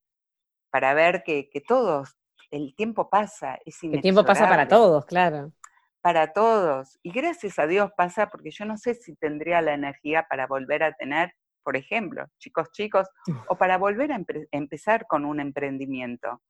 para 0.71 0.93
ver 0.93 1.23
que, 1.23 1.49
que 1.49 1.61
todos, 1.61 2.17
el 2.51 2.75
tiempo 2.75 3.09
pasa, 3.09 3.57
es 3.65 3.81
El 3.83 4.01
tiempo 4.01 4.25
pasa 4.25 4.47
para 4.47 4.67
todos, 4.67 5.05
claro. 5.05 5.53
Para 6.01 6.33
todos. 6.33 6.97
Y 7.03 7.11
gracias 7.11 7.59
a 7.59 7.67
Dios 7.67 7.91
pasa 7.95 8.29
porque 8.29 8.51
yo 8.51 8.65
no 8.65 8.77
sé 8.77 8.95
si 8.95 9.15
tendría 9.15 9.61
la 9.61 9.73
energía 9.73 10.25
para 10.29 10.47
volver 10.47 10.83
a 10.83 10.93
tener, 10.93 11.33
por 11.63 11.77
ejemplo, 11.77 12.25
chicos 12.39 12.71
chicos, 12.71 13.07
o 13.49 13.55
para 13.55 13.77
volver 13.77 14.11
a 14.11 14.21
empezar 14.51 15.05
con 15.07 15.25
un 15.25 15.39
emprendimiento. 15.39 16.41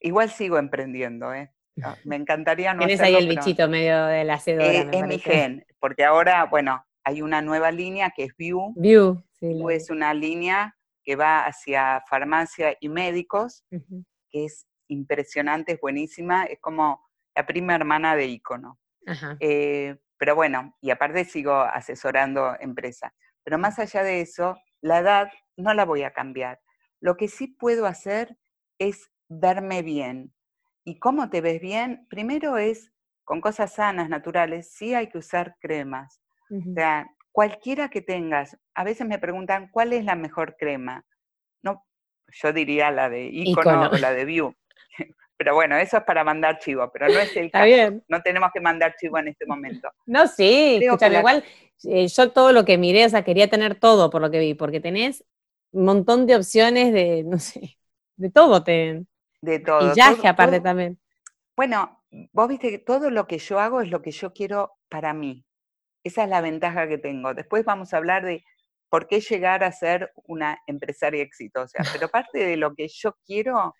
Igual 0.00 0.30
sigo 0.30 0.58
emprendiendo, 0.58 1.32
¿eh? 1.32 1.50
Ah, 1.82 1.96
me 2.04 2.16
encantaría 2.16 2.72
no 2.72 2.80
Tienes 2.80 3.00
ahí 3.00 3.16
el 3.16 3.28
bichito 3.28 3.68
medio 3.68 4.06
de 4.06 4.24
la 4.24 4.34
hacedora. 4.34 4.72
Eh, 4.72 4.88
es 4.92 5.06
mi 5.06 5.18
gen, 5.18 5.66
porque 5.80 6.04
ahora, 6.04 6.44
bueno, 6.44 6.84
hay 7.02 7.20
una 7.20 7.42
nueva 7.42 7.70
línea 7.70 8.12
que 8.14 8.24
es 8.24 8.36
View. 8.36 8.72
View, 8.76 9.22
sí. 9.32 9.48
View 9.48 9.70
es 9.70 9.90
una 9.90 10.14
línea 10.14 10.76
que 11.02 11.16
va 11.16 11.44
hacia 11.44 12.02
farmacia 12.08 12.76
y 12.80 12.88
médicos, 12.88 13.64
que 14.30 14.44
es 14.46 14.66
impresionante, 14.88 15.72
es 15.72 15.80
buenísima, 15.80 16.44
es 16.44 16.58
como 16.60 17.00
la 17.34 17.46
prima 17.46 17.74
hermana 17.74 18.16
de 18.16 18.26
Icono. 18.26 18.78
Eh, 19.40 19.96
pero 20.16 20.34
bueno, 20.34 20.74
y 20.80 20.90
aparte 20.90 21.24
sigo 21.24 21.54
asesorando 21.54 22.56
empresas. 22.58 23.12
Pero 23.42 23.58
más 23.58 23.78
allá 23.78 24.02
de 24.02 24.22
eso, 24.22 24.56
la 24.80 25.00
edad 25.00 25.28
no 25.56 25.74
la 25.74 25.84
voy 25.84 26.02
a 26.02 26.12
cambiar. 26.12 26.60
Lo 27.00 27.16
que 27.16 27.28
sí 27.28 27.48
puedo 27.48 27.84
hacer 27.84 28.38
es 28.78 29.10
verme 29.28 29.82
bien. 29.82 30.32
¿Y 30.84 30.98
cómo 30.98 31.30
te 31.30 31.40
ves 31.40 31.60
bien? 31.60 32.06
Primero 32.08 32.58
es 32.58 32.92
con 33.24 33.40
cosas 33.40 33.74
sanas, 33.74 34.08
naturales, 34.08 34.70
sí 34.70 34.94
hay 34.94 35.08
que 35.08 35.18
usar 35.18 35.56
cremas. 35.60 36.20
O 36.50 36.74
sea, 36.74 37.10
cualquiera 37.32 37.88
que 37.88 38.02
tengas, 38.02 38.56
a 38.74 38.84
veces 38.84 39.06
me 39.06 39.18
preguntan, 39.18 39.68
¿cuál 39.72 39.92
es 39.92 40.04
la 40.04 40.14
mejor 40.14 40.56
crema? 40.56 41.04
No, 41.62 41.84
yo 42.28 42.52
diría 42.52 42.90
la 42.90 43.08
de 43.08 43.24
Icono, 43.24 43.90
o 43.90 43.96
la 43.96 44.12
de 44.12 44.24
View. 44.24 44.54
Pero 45.36 45.54
bueno, 45.54 45.76
eso 45.76 45.96
es 45.96 46.04
para 46.04 46.22
mandar 46.22 46.60
chivo, 46.60 46.88
pero 46.92 47.08
no 47.08 47.18
es 47.18 47.36
el 47.36 47.50
caso. 47.50 47.64
Bien. 47.64 48.04
No 48.06 48.22
tenemos 48.22 48.50
que 48.54 48.60
mandar 48.60 48.94
chivo 48.96 49.18
en 49.18 49.28
este 49.28 49.46
momento. 49.46 49.90
No, 50.06 50.28
sí, 50.28 50.80
igual 50.80 51.42
eh, 51.82 52.06
yo 52.06 52.30
todo 52.30 52.52
lo 52.52 52.64
que 52.64 52.78
miré, 52.78 53.04
o 53.04 53.08
sea, 53.08 53.24
quería 53.24 53.48
tener 53.48 53.74
todo 53.74 54.10
por 54.10 54.22
lo 54.22 54.30
que 54.30 54.38
vi, 54.38 54.54
porque 54.54 54.80
tenés 54.80 55.24
un 55.72 55.86
montón 55.86 56.26
de 56.26 56.36
opciones 56.36 56.92
de, 56.92 57.24
no 57.24 57.40
sé, 57.40 57.78
de 58.16 58.30
todo. 58.30 58.62
Te, 58.62 59.04
de 59.44 59.60
todo. 59.60 59.92
Y 59.92 59.96
yaje 59.96 60.26
aparte 60.26 60.60
también. 60.60 60.98
Bueno, 61.56 62.02
vos 62.32 62.48
viste 62.48 62.70
que 62.70 62.78
todo 62.78 63.10
lo 63.10 63.26
que 63.26 63.38
yo 63.38 63.60
hago 63.60 63.80
es 63.80 63.90
lo 63.90 64.02
que 64.02 64.10
yo 64.10 64.32
quiero 64.32 64.72
para 64.88 65.14
mí. 65.14 65.44
Esa 66.02 66.24
es 66.24 66.28
la 66.28 66.40
ventaja 66.40 66.88
que 66.88 66.98
tengo. 66.98 67.34
Después 67.34 67.64
vamos 67.64 67.94
a 67.94 67.98
hablar 67.98 68.24
de 68.24 68.44
por 68.90 69.06
qué 69.06 69.20
llegar 69.20 69.64
a 69.64 69.72
ser 69.72 70.12
una 70.26 70.58
empresaria 70.66 71.22
exitosa. 71.22 71.78
Pero 72.00 72.08
parte 72.08 72.38
de 72.38 72.56
lo 72.56 72.74
que 72.74 72.88
yo 72.88 73.16
quiero, 73.24 73.74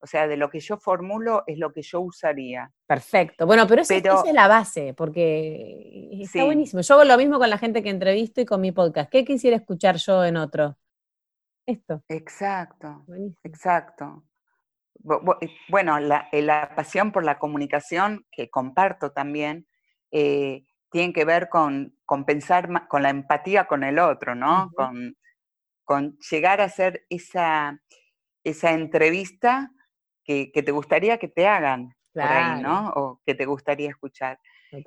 o 0.00 0.06
sea, 0.06 0.26
de 0.26 0.36
lo 0.36 0.50
que 0.50 0.60
yo 0.60 0.76
formulo, 0.76 1.44
es 1.46 1.58
lo 1.58 1.72
que 1.72 1.82
yo 1.82 2.00
usaría. 2.00 2.70
Perfecto. 2.86 3.46
Bueno, 3.46 3.66
pero, 3.66 3.82
esa 3.82 3.96
es 3.96 4.32
la 4.32 4.48
base, 4.48 4.92
porque 4.94 6.10
está 6.20 6.44
buenísimo. 6.44 6.82
Yo 6.82 6.94
hago 6.94 7.04
lo 7.04 7.16
mismo 7.16 7.38
con 7.38 7.48
la 7.48 7.58
gente 7.58 7.82
que 7.82 7.90
entrevisto 7.90 8.40
y 8.42 8.44
con 8.44 8.60
mi 8.60 8.70
podcast. 8.70 9.10
¿Qué 9.10 9.24
quisiera 9.24 9.56
escuchar 9.56 9.96
yo 9.96 10.24
en 10.24 10.36
otro? 10.36 10.76
Esto. 11.66 12.02
Exacto. 12.08 13.06
Exacto. 13.42 14.24
Bueno, 15.68 15.98
eh, 15.98 16.42
la, 16.42 16.74
pasión 16.74 17.12
por 17.12 17.24
la 17.24 17.38
comunicación, 17.38 18.26
que 18.32 18.48
comparto 18.48 19.12
también, 19.12 19.66
eh, 20.10 20.64
tienen 20.90 21.12
que 21.12 21.26
ver 21.26 21.50
con, 21.50 21.94
pensar, 22.26 22.88
con 22.88 23.02
la 23.02 23.10
empatía 23.10 23.66
con 23.66 23.84
el 23.84 23.98
otro, 23.98 24.34
¿no? 24.34 24.70
con, 24.74 25.14
con, 25.84 26.16
llegar 26.30 26.62
a 26.62 26.64
hacer 26.64 27.04
esa, 27.10 27.78
esa 28.44 28.72
entrevista 28.72 29.70
que, 30.24 30.50
te 30.54 30.72
gustaría 30.72 31.18
que 31.18 31.28
te 31.28 31.46
hagan 31.46 31.94
por 32.14 32.22
ahí, 32.22 32.62
¿no? 32.62 32.90
O 32.94 33.20
que 33.26 33.34
te 33.34 33.44
gustaría 33.44 33.90
escuchar. 33.90 34.40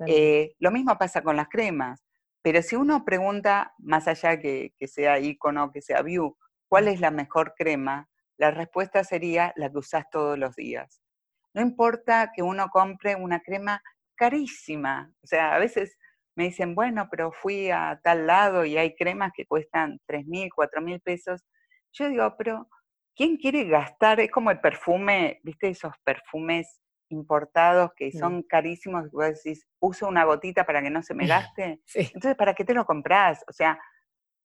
Eh, 0.07 0.55
lo 0.59 0.71
mismo 0.71 0.97
pasa 0.97 1.21
con 1.21 1.35
las 1.35 1.47
cremas, 1.47 2.03
pero 2.41 2.61
si 2.61 2.75
uno 2.75 3.05
pregunta, 3.05 3.73
más 3.77 4.07
allá 4.07 4.39
que, 4.39 4.73
que 4.79 4.87
sea 4.87 5.19
icono, 5.19 5.71
que 5.71 5.81
sea 5.81 6.01
view, 6.01 6.37
¿cuál 6.67 6.85
mm. 6.85 6.87
es 6.87 6.99
la 7.01 7.11
mejor 7.11 7.53
crema? 7.55 8.09
La 8.37 8.51
respuesta 8.51 9.03
sería 9.03 9.53
la 9.55 9.69
que 9.69 9.77
usás 9.77 10.05
todos 10.11 10.37
los 10.37 10.55
días. 10.55 11.01
No 11.53 11.61
importa 11.61 12.31
que 12.35 12.43
uno 12.43 12.69
compre 12.69 13.15
una 13.15 13.39
crema 13.39 13.81
carísima. 14.15 15.11
O 15.23 15.27
sea, 15.27 15.55
a 15.55 15.59
veces 15.59 15.97
me 16.35 16.45
dicen, 16.45 16.75
bueno, 16.75 17.07
pero 17.09 17.31
fui 17.31 17.71
a 17.71 17.99
tal 18.03 18.27
lado 18.27 18.63
y 18.63 18.77
hay 18.77 18.95
cremas 18.95 19.31
que 19.35 19.45
cuestan 19.45 19.99
3 20.05 20.25
mil, 20.27 20.49
4 20.53 20.81
mil 20.81 20.99
pesos. 21.01 21.43
Yo 21.93 22.09
digo, 22.09 22.35
pero 22.37 22.67
¿quién 23.15 23.37
quiere 23.37 23.65
gastar? 23.65 24.19
Es 24.19 24.29
como 24.29 24.51
el 24.51 24.59
perfume, 24.59 25.39
¿viste? 25.43 25.69
Esos 25.69 25.93
perfumes 26.03 26.79
importados 27.09 27.91
que 27.95 28.11
son 28.11 28.43
carísimos, 28.43 29.09
vos 29.11 29.25
decís, 29.25 29.65
uso 29.79 30.07
una 30.07 30.25
gotita 30.25 30.65
para 30.65 30.81
que 30.81 30.89
no 30.89 31.01
se 31.01 31.15
me 31.15 31.25
gaste. 31.55 31.81
Entonces, 31.95 32.35
¿para 32.35 32.53
qué 32.53 32.63
te 32.65 32.73
lo 32.73 32.85
compras? 32.85 33.43
O 33.47 33.53
sea, 33.53 33.79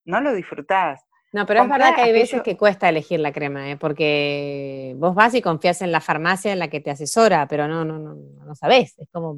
no 0.05 0.19
lo 0.21 0.33
disfrutás. 0.33 1.05
No, 1.33 1.47
pero 1.47 1.63
es 1.63 1.69
verdad 1.69 1.95
que 1.95 2.01
hay 2.01 2.13
veces 2.13 2.43
que 2.43 2.55
cuesta 2.55 2.87
elegir 2.87 3.19
la 3.19 3.31
crema, 3.31 3.71
¿eh? 3.71 3.75
porque 3.75 4.93
vos 4.97 5.15
vas 5.15 5.33
y 5.33 5.41
confías 5.41 5.81
en 5.81 5.91
la 5.91 5.99
farmacia 5.99 6.53
en 6.53 6.59
la 6.59 6.67
que 6.67 6.79
te 6.79 6.91
asesora, 6.91 7.47
pero 7.47 7.67
no, 7.67 7.83
no, 7.83 7.97
no, 7.97 8.13
no 8.13 8.55
sabés. 8.55 8.97
Es 8.99 9.09
como, 9.11 9.37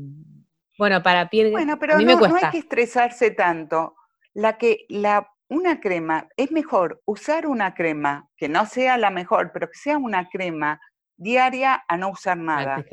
bueno, 0.78 1.02
para 1.02 1.30
piel. 1.30 1.52
Bueno, 1.52 1.80
pero 1.80 1.98
no, 1.98 2.28
no 2.28 2.36
hay 2.36 2.52
que 2.52 2.58
estresarse 2.58 3.32
tanto. 3.32 3.96
La 4.34 4.58
que, 4.58 4.86
la, 4.90 5.32
una 5.48 5.80
crema, 5.80 6.28
es 6.36 6.52
mejor 6.52 7.02
usar 7.06 7.48
una 7.48 7.74
crema 7.74 8.28
que 8.36 8.50
no 8.50 8.66
sea 8.66 8.98
la 8.98 9.10
mejor, 9.10 9.52
pero 9.54 9.68
que 9.68 9.78
sea 9.78 9.98
una 9.98 10.28
crema 10.28 10.82
diaria 11.16 11.82
a 11.88 11.96
no 11.96 12.10
usar 12.10 12.38
nada. 12.38 12.84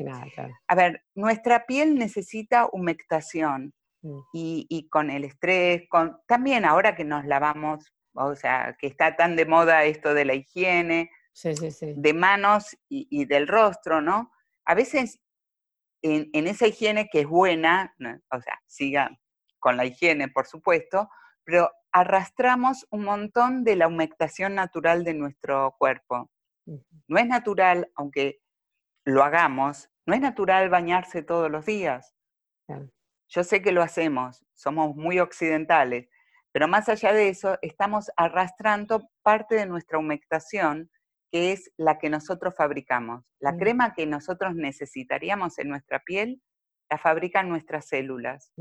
A 0.67 0.75
ver, 0.75 1.03
nuestra 1.13 1.65
piel 1.65 1.95
necesita 1.95 2.69
humectación. 2.71 3.73
Mm. 4.01 4.19
Y, 4.33 4.65
y, 4.69 4.87
con 4.87 5.09
el 5.09 5.25
estrés, 5.25 5.83
con, 5.89 6.17
también 6.25 6.63
ahora 6.63 6.95
que 6.95 7.03
nos 7.03 7.25
lavamos 7.25 7.93
o 8.13 8.35
sea, 8.35 8.75
que 8.79 8.87
está 8.87 9.15
tan 9.15 9.35
de 9.35 9.45
moda 9.45 9.83
esto 9.85 10.13
de 10.13 10.25
la 10.25 10.33
higiene, 10.33 11.11
de 11.43 12.13
manos 12.13 12.77
y, 12.87 13.25
del 13.25 13.47
rostro, 13.47 14.01
¿no? 14.01 14.31
A 14.65 14.75
veces 14.75 15.19
en, 16.01 16.47
esa 16.47 16.67
higiene 16.67 17.09
que 17.11 17.21
es 17.21 17.27
buena, 17.27 17.95
o 18.31 18.41
sea, 18.41 18.59
siga 18.67 19.09
con 19.59 19.77
la 19.77 19.85
higiene, 19.85 20.27
por 20.27 20.45
supuesto, 20.45 21.09
pero 21.43 21.71
arrastramos 21.91 22.85
un 22.91 23.03
montón 23.03 23.63
de 23.63 23.75
la 23.75 23.87
humectación 23.87 24.55
natural 24.55 25.03
de 25.03 25.13
nuestro 25.13 25.75
cuerpo. 25.77 26.29
No 27.07 27.17
es 27.17 27.27
natural, 27.27 27.91
aunque 27.95 28.39
lo 29.05 29.23
hagamos, 29.23 29.89
no 30.05 30.13
es 30.13 30.21
natural 30.21 30.69
bañarse 30.69 31.23
todos 31.23 31.49
los 31.49 31.65
días. 31.65 32.13
Yo 33.27 33.43
sé 33.43 33.61
que 33.61 33.71
lo 33.71 33.81
hacemos, 33.81 34.45
somos 34.53 34.95
muy 34.95 35.19
occidentales, 35.19 36.09
pero 36.53 36.67
más 36.67 36.87
allá 36.87 37.11
de 37.11 37.29
eso, 37.29 37.57
estamos 37.63 38.11
arrastrando 38.15 39.09
parte 39.23 39.55
de 39.55 39.65
nuestra 39.65 39.97
humectación, 39.97 40.89
que 41.31 41.51
es 41.51 41.71
la 41.77 41.97
que 41.97 42.11
nosotros 42.11 42.53
fabricamos. 42.55 43.25
La 43.39 43.53
mm. 43.53 43.57
crema 43.57 43.93
que 43.95 44.05
nosotros 44.05 44.53
necesitaríamos 44.53 45.57
en 45.57 45.69
nuestra 45.69 45.99
piel, 46.01 46.41
la 46.91 46.99
fabrican 46.99 47.49
nuestras 47.49 47.87
células. 47.87 48.53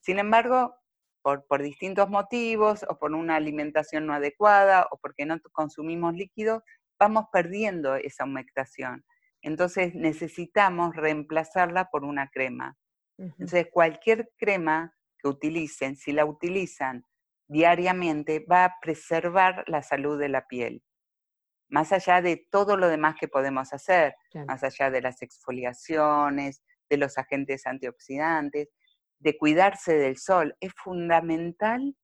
Sin 0.00 0.18
embargo, 0.18 0.74
por, 1.22 1.46
por, 1.46 1.62
distintos 1.62 2.10
motivos, 2.10 2.84
o 2.88 2.98
por 2.98 3.12
una 3.12 3.36
alimentación 3.36 4.06
no 4.06 4.14
adecuada, 4.14 4.88
o 4.90 4.98
porque 4.98 5.24
no 5.24 5.40
consumimos 5.52 6.14
líquido, 6.14 6.64
vamos 6.98 7.26
perdiendo 7.32 7.94
esa 7.94 8.24
humectación. 8.24 9.04
Entonces 9.40 9.94
necesitamos 9.94 10.96
reemplazarla 10.96 11.90
por 11.90 12.04
una 12.04 12.28
crema. 12.28 12.76
Entonces 13.18 13.68
cualquier 13.70 14.32
crema 14.36 14.92
que 15.18 15.28
utilicen, 15.28 15.96
si 15.96 16.10
la 16.10 16.24
utilizan 16.24 17.04
diariamente 17.48 18.44
va 18.50 18.64
a 18.64 18.74
preservar 18.80 19.64
la 19.66 19.82
salud 19.82 20.18
de 20.18 20.28
la 20.28 20.46
piel, 20.46 20.82
más 21.68 21.92
allá 21.92 22.22
de 22.22 22.46
todo 22.50 22.76
lo 22.76 22.88
demás 22.88 23.16
que 23.18 23.28
podemos 23.28 23.72
hacer, 23.72 24.14
más 24.46 24.62
allá 24.62 24.90
de 24.90 25.02
las 25.02 25.22
exfoliaciones, 25.22 26.62
de 26.88 26.96
los 26.96 27.18
agentes 27.18 27.66
antioxidantes, 27.66 28.68
de 29.18 29.36
cuidarse 29.38 29.94
del 29.94 30.16
sol. 30.16 30.56
Es 30.60 30.72
fundamental 30.74 31.96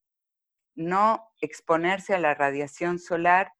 no 0.74 1.28
exponerse 1.40 2.14
a 2.14 2.18
la 2.18 2.34
radiación 2.34 2.98
solar 2.98 3.52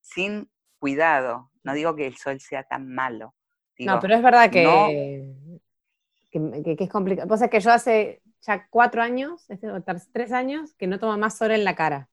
sin 0.00 0.50
cuidado. 0.78 1.50
No 1.62 1.74
digo 1.74 1.94
que 1.96 2.06
el 2.06 2.16
sol 2.16 2.40
sea 2.40 2.62
tan 2.64 2.88
malo. 2.88 3.34
no, 3.78 4.00
pero 4.00 4.14
es 4.14 4.22
verdad 4.22 4.50
que, 4.50 5.34
que, 6.30 6.76
es 6.78 6.90
complicado. 6.90 7.28
Cosa 7.28 7.48
que 7.48 7.60
yo 7.60 7.70
hace 7.70 8.22
ya 8.42 8.66
cuatro 8.70 9.02
años, 9.02 9.48
este, 9.50 9.68
tres 10.12 10.32
años, 10.32 10.74
que 10.76 10.86
no 10.86 10.98
tomo 10.98 11.16
más 11.18 11.38
sol 11.38 11.50
en 11.52 11.64
la 11.64 11.74
cara. 11.76 12.08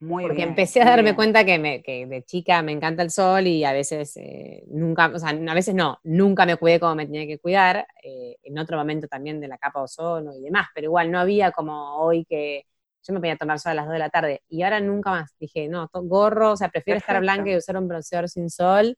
Muy 0.00 0.28
Porque 0.28 0.42
bien, 0.42 0.42
empecé 0.42 0.80
a 0.82 0.86
darme 0.86 1.14
bien. 1.14 1.14
cuenta 1.14 1.44
que, 1.44 1.58
me, 1.58 1.82
que 1.82 2.06
de 2.06 2.22
chica 2.24 2.62
me 2.62 2.72
encanta 2.72 3.02
el 3.02 3.10
sol 3.10 3.46
y 3.46 3.64
a 3.64 3.72
veces 3.72 4.16
eh, 4.16 4.64
nunca, 4.68 5.08
o 5.14 5.18
sea, 5.18 5.30
a 5.30 5.54
veces 5.54 5.74
no, 5.74 5.98
nunca 6.04 6.46
me 6.46 6.56
cuidé 6.56 6.80
como 6.80 6.94
me 6.94 7.04
tenía 7.06 7.26
que 7.26 7.38
cuidar, 7.38 7.86
eh, 8.02 8.36
en 8.42 8.58
otro 8.58 8.78
momento 8.78 9.06
también 9.08 9.40
de 9.40 9.48
la 9.48 9.58
capa 9.58 9.80
de 9.80 9.84
ozono 9.84 10.32
y 10.34 10.40
demás, 10.42 10.68
pero 10.74 10.86
igual 10.86 11.10
no 11.10 11.18
había 11.20 11.52
como 11.52 11.96
hoy 11.98 12.24
que 12.24 12.64
yo 13.02 13.12
me 13.12 13.20
ponía 13.20 13.34
a 13.34 13.36
tomar 13.36 13.58
sol 13.60 13.72
a 13.72 13.74
las 13.74 13.84
2 13.86 13.92
de 13.92 13.98
la 13.98 14.08
tarde 14.10 14.42
y 14.48 14.62
ahora 14.62 14.80
nunca 14.80 15.10
más. 15.10 15.36
Dije, 15.38 15.68
no, 15.68 15.90
gorro, 15.92 16.52
o 16.52 16.56
sea, 16.56 16.70
prefiero 16.70 16.98
estar 16.98 17.20
blanca 17.20 17.50
y 17.50 17.56
usar 17.56 17.76
un 17.76 17.86
bronceador 17.88 18.28
sin 18.30 18.48
sol 18.50 18.96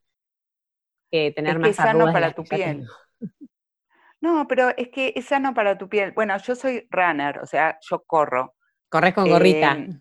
que 1.10 1.32
tener 1.32 1.54
Es 1.54 1.58
que 1.58 1.72
más 1.72 1.76
sano 1.76 2.06
de 2.06 2.12
para 2.12 2.32
tu 2.34 2.46
que 2.48 2.58
piel. 2.58 2.60
tengo. 2.60 2.92
No, 4.26 4.48
pero 4.48 4.70
es 4.76 4.88
que 4.88 5.12
es 5.14 5.26
sano 5.26 5.54
para 5.54 5.78
tu 5.78 5.88
piel. 5.88 6.10
Bueno, 6.10 6.36
yo 6.38 6.56
soy 6.56 6.88
runner, 6.90 7.38
o 7.38 7.46
sea, 7.46 7.78
yo 7.80 8.02
corro. 8.04 8.56
Corres 8.88 9.14
con 9.14 9.28
gorrita. 9.28 9.72
Em, 9.72 10.00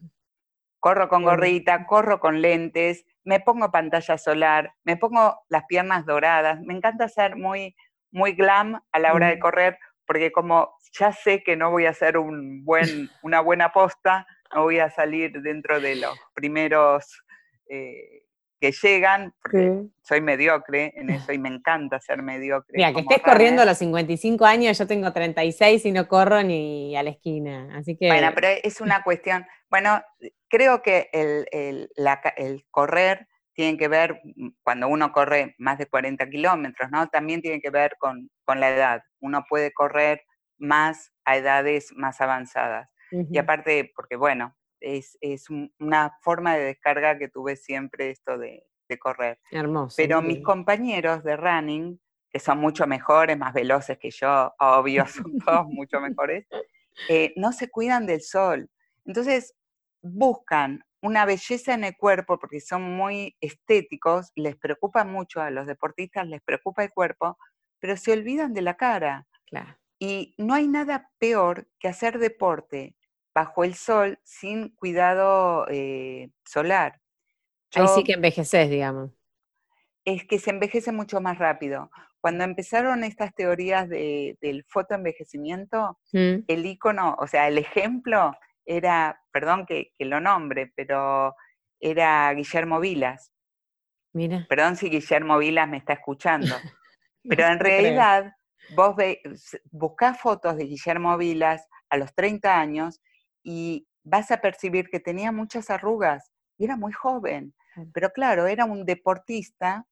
Corro 0.80 1.07
con 1.09 1.23
gorrita, 1.23 1.86
corro 1.86 2.19
con 2.19 2.41
lentes, 2.41 3.05
me 3.23 3.39
pongo 3.39 3.71
pantalla 3.71 4.17
solar, 4.17 4.73
me 4.84 4.97
pongo 4.97 5.43
las 5.47 5.65
piernas 5.65 6.07
doradas. 6.07 6.59
Me 6.61 6.73
encanta 6.73 7.07
ser 7.07 7.36
muy, 7.36 7.76
muy 8.11 8.34
glam 8.34 8.82
a 8.91 8.99
la 8.99 9.13
hora 9.13 9.28
de 9.28 9.38
correr, 9.38 9.78
porque 10.07 10.32
como 10.32 10.76
ya 10.99 11.11
sé 11.11 11.43
que 11.43 11.55
no 11.55 11.69
voy 11.69 11.86
a 11.86 11.91
hacer 11.91 12.17
un 12.17 12.65
buen, 12.65 12.82
una 13.21 13.41
buena 13.41 13.71
posta, 13.73 14.26
no 14.55 14.63
voy 14.63 14.80
a 14.80 14.89
salir 14.89 15.39
dentro 15.41 15.80
de 15.80 15.97
los 15.97 16.17
primeros 16.34 17.23
eh, 17.69 18.24
que 18.59 18.71
llegan, 18.71 19.33
porque 19.41 19.57
Sí. 19.81 19.91
soy 20.01 20.21
mediocre 20.21 20.93
en 20.95 21.09
eso 21.09 21.31
y 21.33 21.37
me 21.37 21.49
encanta 21.49 21.99
ser 21.99 22.21
mediocre. 22.23 22.73
Mira, 22.77 22.93
que 22.93 23.01
estés 23.01 23.21
corriendo 23.21 23.61
a 23.61 23.65
los 23.65 23.77
55 23.77 24.45
años, 24.45 24.77
yo 24.77 24.87
tengo 24.87 25.11
36 25.11 25.85
y 25.85 25.91
no 25.91 26.07
corro 26.07 26.41
ni 26.43 26.95
a 26.95 27.03
la 27.03 27.09
esquina. 27.11 27.69
Así 27.77 27.97
que. 27.97 28.07
Bueno, 28.07 28.31
pero 28.33 28.47
es 28.63 28.79
una 28.81 29.03
cuestión, 29.03 29.45
bueno, 29.69 30.01
creo 30.47 30.81
que 30.81 31.09
el, 31.11 31.47
el- 31.51 31.89
la 31.95 32.21
ca- 32.21 32.33
el 32.37 32.65
correr 32.71 33.27
tiene 33.53 33.77
que 33.77 33.87
ver, 33.87 34.19
mm, 34.35 34.49
cuando 34.63 34.87
uno 34.87 35.11
corre 35.11 35.55
más 35.57 35.77
de 35.77 35.85
40 35.87 36.29
kilómetros, 36.29 36.89
¿no? 36.91 37.07
También 37.07 37.41
tiene 37.41 37.59
que 37.61 37.69
ver 37.69 37.95
con, 37.99 38.29
con 38.45 38.59
la 38.59 38.69
edad. 38.69 39.01
Uno 39.19 39.45
puede 39.49 39.71
correr 39.73 40.23
más 40.57 41.11
a 41.25 41.35
edades 41.37 41.91
más 41.95 42.21
avanzadas. 42.21 42.89
Y 43.11 43.37
aparte, 43.37 43.91
porque 43.95 44.15
bueno, 44.15 44.55
es, 44.86 45.17
es 45.21 45.49
un- 45.49 45.73
una 45.79 46.15
forma 46.21 46.55
de 46.55 46.65
descarga 46.65 47.17
que 47.17 47.27
tuve 47.27 47.55
siempre 47.55 48.11
esto 48.11 48.38
de, 48.38 48.63
de 48.88 48.99
correr. 48.99 49.39
Hermoso. 49.51 49.95
Pero 49.97 50.21
muy 50.21 50.36
mis 50.36 50.43
compañeros 50.43 51.23
de 51.23 51.36
running, 51.36 51.99
que 52.31 52.39
son 52.39 52.59
mucho 52.59 52.86
mejores, 52.86 53.38
más 53.38 53.53
veloces 53.53 53.97
que 53.97 54.11
yo, 54.11 54.53
obvio, 54.59 55.05
son 55.33 55.38
todos 55.39 55.65
mucho 55.67 55.99
mejores, 55.99 56.45
eh, 57.09 57.33
no 57.36 57.51
se 57.51 57.69
cuidan 57.69 58.05
del 58.05 58.21
sol. 58.21 58.69
Entonces, 59.05 59.55
buscan 60.01 60.83
una 61.01 61.25
belleza 61.25 61.73
en 61.73 61.83
el 61.83 61.95
cuerpo 61.97 62.39
porque 62.39 62.59
son 62.59 62.83
muy 62.95 63.36
estéticos, 63.41 64.31
les 64.36 64.55
preocupa 64.55 65.03
mucho 65.03 65.41
a 65.41 65.49
los 65.51 65.65
deportistas, 65.67 66.27
les 66.27 66.41
preocupa 66.41 66.83
el 66.83 66.91
cuerpo, 66.91 67.38
pero 67.79 67.97
se 67.97 68.11
olvidan 68.13 68.53
de 68.53 68.61
la 68.61 68.75
cara. 68.75 69.27
Claro. 69.45 69.77
Y 69.99 70.36
no 70.38 70.53
hay 70.53 70.67
nada 70.67 71.09
peor 71.19 71.67
que 71.79 71.88
hacer 71.88 72.19
deporte 72.19 72.95
bajo 73.36 73.63
el 73.65 73.75
sol 73.75 74.17
sin 74.23 74.69
cuidado 74.69 75.67
eh, 75.69 76.29
solar. 76.45 76.99
Ahí 77.75 77.86
sí 77.89 78.03
que 78.03 78.13
envejeces, 78.13 78.69
digamos. 78.69 79.11
es 80.05 80.23
que 80.25 80.38
se 80.39 80.51
envejece 80.51 80.91
mucho 80.91 81.19
más 81.19 81.38
rápido. 81.39 81.89
Cuando 82.21 82.43
empezaron 82.43 83.03
estas 83.03 83.33
teorías 83.33 83.89
de- 83.89 84.38
del 84.39 84.63
fotoenvejecimiento, 84.69 85.99
Mm. 86.13 86.43
el 86.47 86.65
icono, 86.65 87.15
o 87.19 87.25
sea, 87.27 87.47
el 87.47 87.57
ejemplo 87.57 88.31
era, 88.65 89.19
perdón 89.31 89.65
que, 89.65 89.91
que 89.97 90.05
lo 90.05 90.19
nombre, 90.21 90.71
pero 90.75 91.36
era 91.79 92.31
Guillermo 92.33 92.79
Vilas. 92.79 93.31
Mira. 94.13 94.45
Perdón 94.47 94.75
si 94.75 94.89
Guillermo 94.89 95.38
Vilas 95.39 95.67
me 95.67 95.77
está 95.77 95.93
escuchando, 95.93 96.55
pero 97.23 97.47
en 97.47 97.59
realidad 97.59 98.31
vos 98.75 98.95
ve, 98.95 99.21
buscás 99.71 100.19
fotos 100.19 100.55
de 100.57 100.65
Guillermo 100.65 101.17
Vilas 101.17 101.67
a 101.89 101.97
los 101.97 102.13
30 102.13 102.59
años 102.59 103.01
y 103.45 103.87
vas 104.03 104.31
a 104.31 104.41
percibir 104.41 104.89
que 104.89 104.99
tenía 104.99 105.31
muchas 105.31 105.69
arrugas 105.69 106.31
y 106.57 106.65
era 106.65 106.75
muy 106.75 106.91
joven. 106.91 107.53
Pero 107.93 108.09
claro, 108.09 108.47
era 108.47 108.65
un 108.65 108.85
deportista 108.85 109.85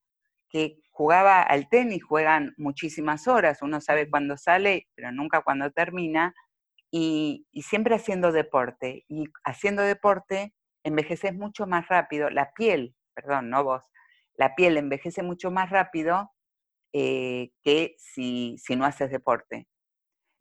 que 0.50 0.80
jugaba 0.92 1.42
al 1.42 1.70
tenis, 1.70 2.04
juegan 2.04 2.54
muchísimas 2.58 3.28
horas, 3.28 3.62
uno 3.62 3.80
sabe 3.80 4.10
cuándo 4.10 4.38
sale, 4.38 4.88
pero 4.96 5.12
nunca 5.12 5.42
cuándo 5.42 5.72
termina, 5.72 6.34
y, 6.92 7.46
y 7.52 7.64
siempre 7.64 7.96
haciendo 7.96 8.32
deporte. 8.32 9.06
Y 9.08 9.26
haciendo 9.44 9.84
deporte 9.84 10.54
envejeces 10.84 11.34
mucho 11.34 11.68
más 11.68 11.88
rápido, 11.88 12.30
la 12.30 12.52
piel, 12.54 12.96
perdón, 13.14 13.50
no 13.50 13.64
vos, 13.64 13.84
la 14.36 14.56
piel 14.56 14.78
envejece 14.78 15.24
mucho 15.24 15.52
más 15.52 15.70
rápido 15.70 16.32
eh, 16.94 17.52
que 17.64 17.96
si, 17.98 18.58
si 18.58 18.76
no 18.76 18.86
haces 18.86 19.12
deporte. 19.12 19.68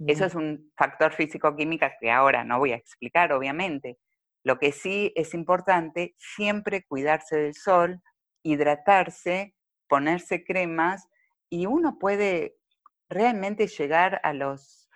Eso 0.07 0.25
es 0.25 0.35
un 0.35 0.73
factor 0.77 1.13
físico-química 1.13 1.95
que 2.01 2.11
ahora 2.11 2.45
no 2.45 2.59
voy 2.59 2.73
a 2.73 2.77
explicar, 2.77 3.33
obviamente. 3.33 3.99
Lo 4.45 4.59
que 4.59 4.73
sí 4.73 5.13
es 5.17 5.35
importante, 5.35 6.15
siempre 6.19 6.85
cuidarse 6.85 7.37
del 7.37 7.55
sol, 7.55 8.03
hidratarse, 8.43 9.55
ponerse 9.89 10.45
cremas, 10.45 11.09
y 11.49 11.67
uno 11.67 11.99
puede 11.99 12.57
realmente 13.09 13.67
llegar 13.67 14.21
a 14.25 14.33
los 14.33 14.89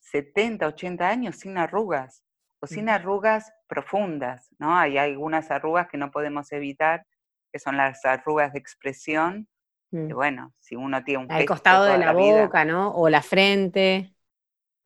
70, 0.00 0.66
80 0.68 1.08
años 1.08 1.36
sin 1.36 1.58
arrugas, 1.58 2.24
o 2.60 2.66
sin 2.66 2.88
arrugas 2.88 3.52
profundas, 3.66 4.48
¿no? 4.58 4.76
Hay 4.76 4.96
algunas 4.96 5.50
arrugas 5.50 5.88
que 5.88 5.98
no 5.98 6.10
podemos 6.10 6.50
evitar, 6.52 7.04
que 7.52 7.58
son 7.58 7.76
las 7.76 8.04
arrugas 8.04 8.52
de 8.52 8.58
expresión, 8.58 9.48
Mm. 9.94 10.08
que 10.08 10.14
bueno, 10.14 10.52
si 10.58 10.74
uno 10.74 11.04
tiene 11.04 11.24
un 11.24 11.32
Al 11.32 11.44
costado 11.44 11.84
de 11.84 11.98
la 11.98 12.12
vida, 12.12 12.42
boca, 12.42 12.64
¿no? 12.64 12.90
O 12.94 13.08
la 13.08 13.22
frente. 13.22 14.13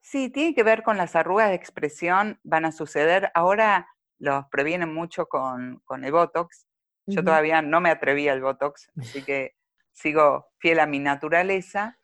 Sí, 0.01 0.29
tiene 0.29 0.53
que 0.55 0.63
ver 0.63 0.83
con 0.83 0.97
las 0.97 1.15
arrugas 1.15 1.49
de 1.49 1.55
expresión, 1.55 2.39
van 2.43 2.65
a 2.65 2.71
suceder. 2.71 3.31
Ahora 3.33 3.87
los 4.17 4.45
previenen 4.51 4.93
mucho 4.93 5.27
con, 5.27 5.81
con 5.85 6.03
el 6.03 6.11
Botox. 6.11 6.67
Yo 7.05 7.23
todavía 7.23 7.61
no 7.63 7.81
me 7.81 7.89
atreví 7.89 8.27
al 8.27 8.41
Botox, 8.41 8.91
así 8.99 9.23
que 9.25 9.55
sigo 9.91 10.47
fiel 10.59 10.79
a 10.79 10.85
mi 10.85 10.99
naturaleza, 10.99 11.97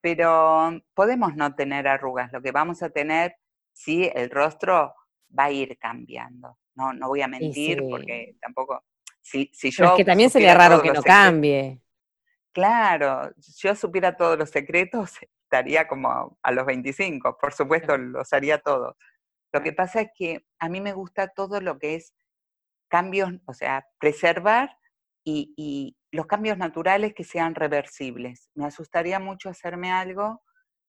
pero 0.00 0.80
podemos 0.94 1.36
no 1.36 1.54
tener 1.54 1.86
arrugas. 1.86 2.32
Lo 2.32 2.42
que 2.42 2.50
vamos 2.50 2.82
a 2.82 2.90
tener, 2.90 3.36
sí, 3.72 4.10
el 4.14 4.30
rostro 4.30 4.94
va 5.36 5.44
a 5.44 5.50
ir 5.52 5.78
cambiando. 5.78 6.58
No, 6.74 6.92
no 6.92 7.08
voy 7.08 7.22
a 7.22 7.28
mentir 7.28 7.78
sí. 7.78 7.86
porque 7.90 8.36
tampoco, 8.40 8.84
si, 9.20 9.50
si 9.52 9.70
Pero 9.70 9.88
es 9.88 9.92
yo 9.92 9.96
que 9.96 10.04
también 10.04 10.30
sería 10.30 10.54
raro 10.54 10.80
que 10.82 10.88
no 10.88 11.02
secretos- 11.02 11.04
cambie. 11.04 11.80
Claro, 12.58 13.30
si 13.38 13.52
yo 13.68 13.74
supiera 13.76 14.16
todos 14.16 14.36
los 14.36 14.50
secretos, 14.50 15.12
estaría 15.44 15.86
como 15.86 16.36
a 16.42 16.52
los 16.52 16.66
25, 16.66 17.38
por 17.40 17.52
supuesto, 17.54 17.96
los 17.96 18.32
haría 18.32 18.58
todos. 18.58 18.96
Lo 19.52 19.62
que 19.62 19.72
pasa 19.72 20.00
es 20.00 20.08
que 20.16 20.44
a 20.58 20.68
mí 20.68 20.80
me 20.80 20.92
gusta 20.92 21.28
todo 21.28 21.60
lo 21.60 21.78
que 21.78 21.94
es 21.94 22.12
cambios, 22.90 23.30
o 23.46 23.54
sea, 23.54 23.86
preservar 24.00 24.76
y, 25.24 25.54
y 25.56 25.96
los 26.10 26.26
cambios 26.26 26.58
naturales 26.58 27.14
que 27.14 27.22
sean 27.22 27.54
reversibles. 27.54 28.50
Me 28.54 28.66
asustaría 28.66 29.20
mucho 29.20 29.48
hacerme 29.50 29.92
algo 29.92 30.42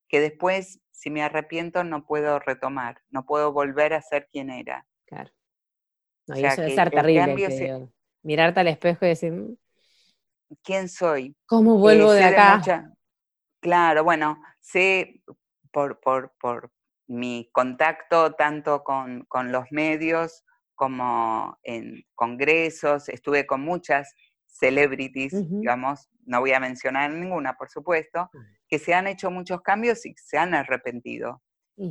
que 0.07 0.19
después, 0.19 0.81
si 0.89 1.11
me 1.11 1.21
arrepiento, 1.21 1.83
no 1.83 2.03
puedo 2.03 2.39
retomar, 2.39 2.97
no 3.09 3.27
puedo 3.27 3.53
volver 3.53 3.93
a 3.93 4.01
ser 4.01 4.27
quien 4.31 4.49
era. 4.49 4.87
Claro. 5.05 5.29
No, 6.27 6.33
O 6.33 6.37
y 6.37 6.41
sea, 6.41 6.53
eso 6.53 6.63
debe 6.63 6.75
ser 6.75 6.89
terrible, 6.89 7.25
cambio 7.25 7.49
se-. 7.51 7.87
Mirarte 8.23 8.59
al 8.59 8.69
espejo 8.69 9.05
y 9.05 9.09
decir, 9.09 9.33
"Mm, 9.33 9.55
¿Quién 10.63 10.89
soy? 10.89 11.35
¿cómo 11.45 11.73
Eh, 11.73 11.79
vuelvo 11.81 12.11
de 12.11 12.23
sé 12.23 12.25
acá? 12.25 12.55
mucha- 12.57 12.93
claro, 13.61 14.03
bueno, 14.03 14.41
sé 14.61 15.23
por, 15.71 15.99
por, 16.01 16.33
por 16.39 16.71
mi 17.07 17.49
contacto 17.53 18.33
tanto 18.35 18.83
con, 18.83 19.25
con 19.27 19.51
los 19.51 19.65
medios 19.71 20.43
como 20.75 21.57
en 21.63 22.03
congresos, 22.15 23.09
estuve 23.09 23.45
con 23.45 23.61
muchas 23.61 24.13
celebrities, 24.47 25.33
Ujú. 25.33 25.59
digamos, 25.61 26.09
no 26.25 26.39
voy 26.41 26.53
a 26.53 26.59
mencionar 26.59 27.11
ninguna, 27.11 27.53
por 27.55 27.69
supuesto, 27.69 28.29
que 28.67 28.79
se 28.79 28.93
han 28.93 29.07
hecho 29.07 29.31
muchos 29.31 29.61
cambios 29.61 30.05
y 30.05 30.13
se 30.17 30.37
han 30.37 30.53
arrepentido. 30.53 31.41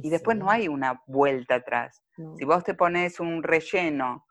Y 0.01 0.11
después 0.11 0.37
sí, 0.37 0.41
no 0.41 0.51
hay 0.51 0.69
una 0.69 1.03
vuelta 1.07 1.57
atrás. 1.57 2.03
no. 2.17 2.37
Si 2.39 2.45
vos 2.45 2.65
te 2.65 2.75
pones 2.75 3.21
un 3.21 3.43
relleno 3.43 4.27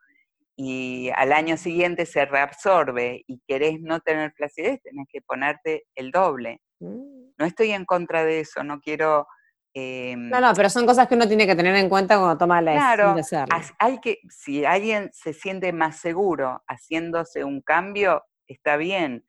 y 0.59 1.11
al 1.15 1.33
año 1.33 1.55
siguiente 1.55 2.05
se 2.07 2.25
reabsorbe 2.25 3.23
y 3.27 3.39
querés 3.47 3.79
no 3.79 3.99
tener 3.99 4.33
flacidez, 4.33 4.81
tenés 4.81 5.05
que 5.11 5.21
ponerte 5.21 5.85
el 5.95 6.09
doble. 6.11 6.61
Mm. 6.79 7.29
No 7.37 7.45
estoy 7.45 7.71
en 7.71 7.85
contra 7.85 8.25
de 8.25 8.39
eso, 8.39 8.63
no 8.63 8.79
quiero... 8.81 9.27
em, 9.75 10.29
No, 10.29 10.41
no, 10.41 10.53
pero 10.55 10.69
son 10.71 10.87
cosas 10.87 11.07
que 11.07 11.13
uno 11.13 11.27
tiene 11.27 11.45
que 11.45 11.55
tener 11.55 11.75
en 11.75 11.87
cuenta 11.89 12.17
cuando 12.17 12.37
toma 12.39 12.59
la 12.61 12.71
decisión 12.71 12.95
Claro, 12.97 13.13
de 13.13 13.21
hacerlo. 13.21 13.55
as- 13.55 13.73
hay 13.77 13.99
que, 13.99 14.17
si 14.29 14.65
alguien 14.65 15.11
se 15.13 15.33
siente 15.33 15.71
más 15.73 15.97
seguro 15.99 16.63
haciéndose 16.67 17.43
un 17.43 17.61
cambio, 17.61 18.23
está 18.47 18.77
bien, 18.77 19.23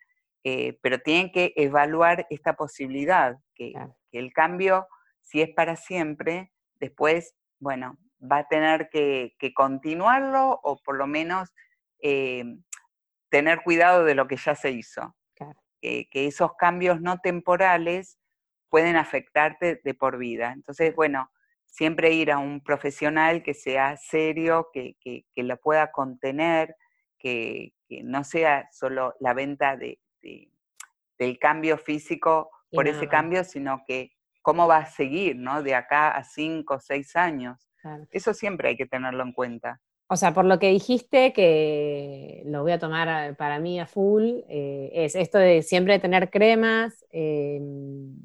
eh, 0.44 0.78
pero 0.80 0.98
tienen 1.00 1.30
que 1.30 1.52
evaluar 1.56 2.26
esta 2.30 2.54
posibilidad, 2.54 3.36
que, 3.54 3.72
Claro. 3.72 3.94
que 4.10 4.18
el 4.18 4.32
cambio, 4.32 4.86
si 5.20 5.42
es 5.42 5.50
para 5.54 5.76
siempre, 5.76 6.52
después, 6.80 7.34
bueno, 7.60 7.98
va 8.20 8.38
a 8.38 8.48
tener 8.48 8.88
que, 8.90 9.34
continuarlo 9.54 10.60
o 10.62 10.76
por 10.82 10.96
lo 10.96 11.06
menos 11.06 11.54
eh, 12.00 12.44
tener 13.30 13.62
cuidado 13.62 14.04
de 14.04 14.14
lo 14.14 14.26
que 14.26 14.36
ya 14.36 14.54
se 14.54 14.70
hizo. 14.70 15.14
que 15.80 16.08
esos 16.12 16.54
cambios 16.56 17.00
no 17.00 17.18
temporales 17.18 18.18
pueden 18.68 18.96
afectarte 18.96 19.80
de 19.82 19.94
por 19.94 20.18
vida. 20.18 20.52
Entonces, 20.52 20.94
bueno, 20.94 21.30
siempre 21.66 22.12
ir 22.12 22.32
a 22.32 22.38
un 22.38 22.60
profesional 22.60 23.42
que 23.42 23.54
sea 23.54 23.96
serio, 23.96 24.68
que, 24.72 24.96
lo 25.36 25.56
pueda 25.58 25.90
contener, 25.92 26.74
que, 27.18 27.72
no 28.02 28.24
sea 28.24 28.68
solo 28.70 29.14
la 29.20 29.32
venta 29.32 29.76
de, 29.76 29.98
del 31.18 31.38
cambio 31.38 31.78
físico 31.78 32.50
por 32.70 32.86
ese 32.86 33.08
cambio, 33.08 33.44
sino 33.44 33.82
que 33.86 34.12
cómo 34.42 34.66
va 34.66 34.78
a 34.78 34.86
seguir, 34.86 35.36
¿no? 35.36 35.62
De 35.62 35.74
acá 35.74 36.10
a 36.10 36.24
cinco 36.24 36.74
o 36.74 36.80
seis 36.80 37.16
años. 37.16 37.67
Eso 38.10 38.34
siempre 38.34 38.70
hay 38.70 38.76
que 38.76 38.86
tenerlo 38.86 39.22
en 39.22 39.32
cuenta. 39.32 39.80
O 40.10 40.16
sea, 40.16 40.32
por 40.32 40.46
lo 40.46 40.58
que 40.58 40.70
dijiste, 40.70 41.34
que 41.34 42.42
lo 42.46 42.62
voy 42.62 42.72
a 42.72 42.78
tomar 42.78 43.36
para 43.36 43.60
mí 43.60 43.78
a 43.78 43.86
full, 43.86 44.40
eh, 44.48 44.90
es 44.94 45.14
esto 45.14 45.36
de 45.36 45.62
siempre 45.62 45.98
tener 45.98 46.30
cremas, 46.30 47.04
em, 47.10 48.16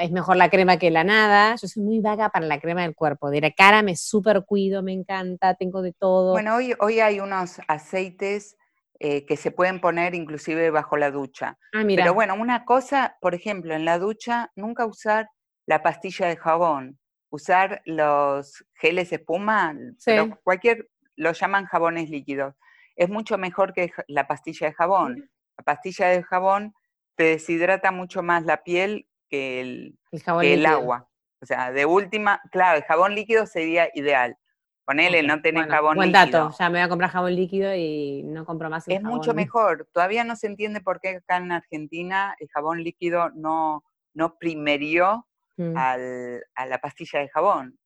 es 0.00 0.12
mejor 0.12 0.36
la 0.36 0.50
crema 0.50 0.78
que 0.78 0.92
la 0.92 1.02
nada. 1.02 1.56
Yo 1.56 1.66
soy 1.66 1.82
muy 1.82 2.00
vaga 2.00 2.28
para 2.28 2.46
la 2.46 2.60
crema 2.60 2.82
del 2.82 2.94
cuerpo. 2.94 3.30
De 3.30 3.40
la 3.40 3.50
cara 3.50 3.82
me 3.82 3.96
súper 3.96 4.44
cuido, 4.44 4.84
me 4.84 4.92
encanta, 4.92 5.54
tengo 5.54 5.82
de 5.82 5.92
todo. 5.92 6.30
Bueno, 6.30 6.54
hoy, 6.54 6.74
hoy 6.78 7.00
hay 7.00 7.18
unos 7.18 7.60
aceites 7.66 8.56
eh, 9.00 9.26
que 9.26 9.36
se 9.36 9.50
pueden 9.50 9.80
poner 9.80 10.14
inclusive 10.14 10.70
bajo 10.70 10.96
la 10.96 11.10
ducha. 11.10 11.58
Ah, 11.72 11.82
mira. 11.82 12.04
Pero 12.04 12.14
bueno, 12.14 12.34
una 12.34 12.64
cosa, 12.64 13.16
por 13.20 13.34
ejemplo, 13.34 13.74
en 13.74 13.84
la 13.84 13.98
ducha, 13.98 14.52
nunca 14.54 14.86
usar 14.86 15.28
la 15.66 15.82
pastilla 15.82 16.28
de 16.28 16.36
jabón. 16.36 17.00
Usar 17.36 17.82
los 17.84 18.64
geles 18.76 19.12
espuma, 19.12 19.76
pero 20.06 20.40
cualquier 20.42 20.88
lo 21.16 21.32
llaman 21.32 21.66
jabones 21.66 22.08
líquidos. 22.08 22.54
Es 22.96 23.10
mucho 23.10 23.36
mejor 23.36 23.74
que 23.74 23.92
la 24.08 24.26
pastilla 24.26 24.68
de 24.68 24.72
jabón. 24.72 25.30
La 25.58 25.64
pastilla 25.64 26.08
de 26.08 26.22
jabón 26.22 26.74
te 27.14 27.24
deshidrata 27.24 27.92
mucho 27.92 28.22
más 28.22 28.46
la 28.46 28.62
piel 28.62 29.06
que 29.28 29.60
el, 29.60 29.98
el, 30.42 30.64
agua. 30.64 31.10
O 31.42 31.44
sea, 31.44 31.72
de 31.72 31.84
última, 31.84 32.40
claro, 32.50 32.78
el 32.78 32.84
jabón 32.84 33.14
líquido 33.14 33.44
sería 33.44 33.90
ideal. 33.92 34.38
Ponele, 34.86 35.22
no 35.22 35.42
tenés 35.42 35.66
jabón 35.66 35.96
buen 35.96 36.12
líquido. 36.12 36.22
Buen 36.22 36.32
dato, 36.32 36.56
ya 36.58 36.70
me 36.70 36.78
voy 36.78 36.86
a 36.86 36.88
comprar 36.88 37.10
jabón 37.10 37.36
líquido 37.36 37.74
y 37.74 38.22
no 38.24 38.46
compro 38.46 38.70
más 38.70 38.88
el 38.88 38.94
Es 38.94 39.02
mucho 39.02 39.34
mejor. 39.34 39.86
Todavía 39.92 40.24
no 40.24 40.36
se 40.36 40.46
entiende 40.46 40.80
por 40.80 41.00
qué 41.00 41.16
acá 41.16 41.36
en 41.36 41.52
Argentina 41.52 42.34
el 42.40 42.48
jabón 42.48 42.82
líquido 42.82 43.28
no, 43.34 43.84
no 44.14 44.38
primerió 44.38 45.26
mm. 45.56 45.76
a 45.76 46.66
la 46.66 46.78
pastilla 46.78 47.20
de 47.20 47.28
jabón. 47.28 47.78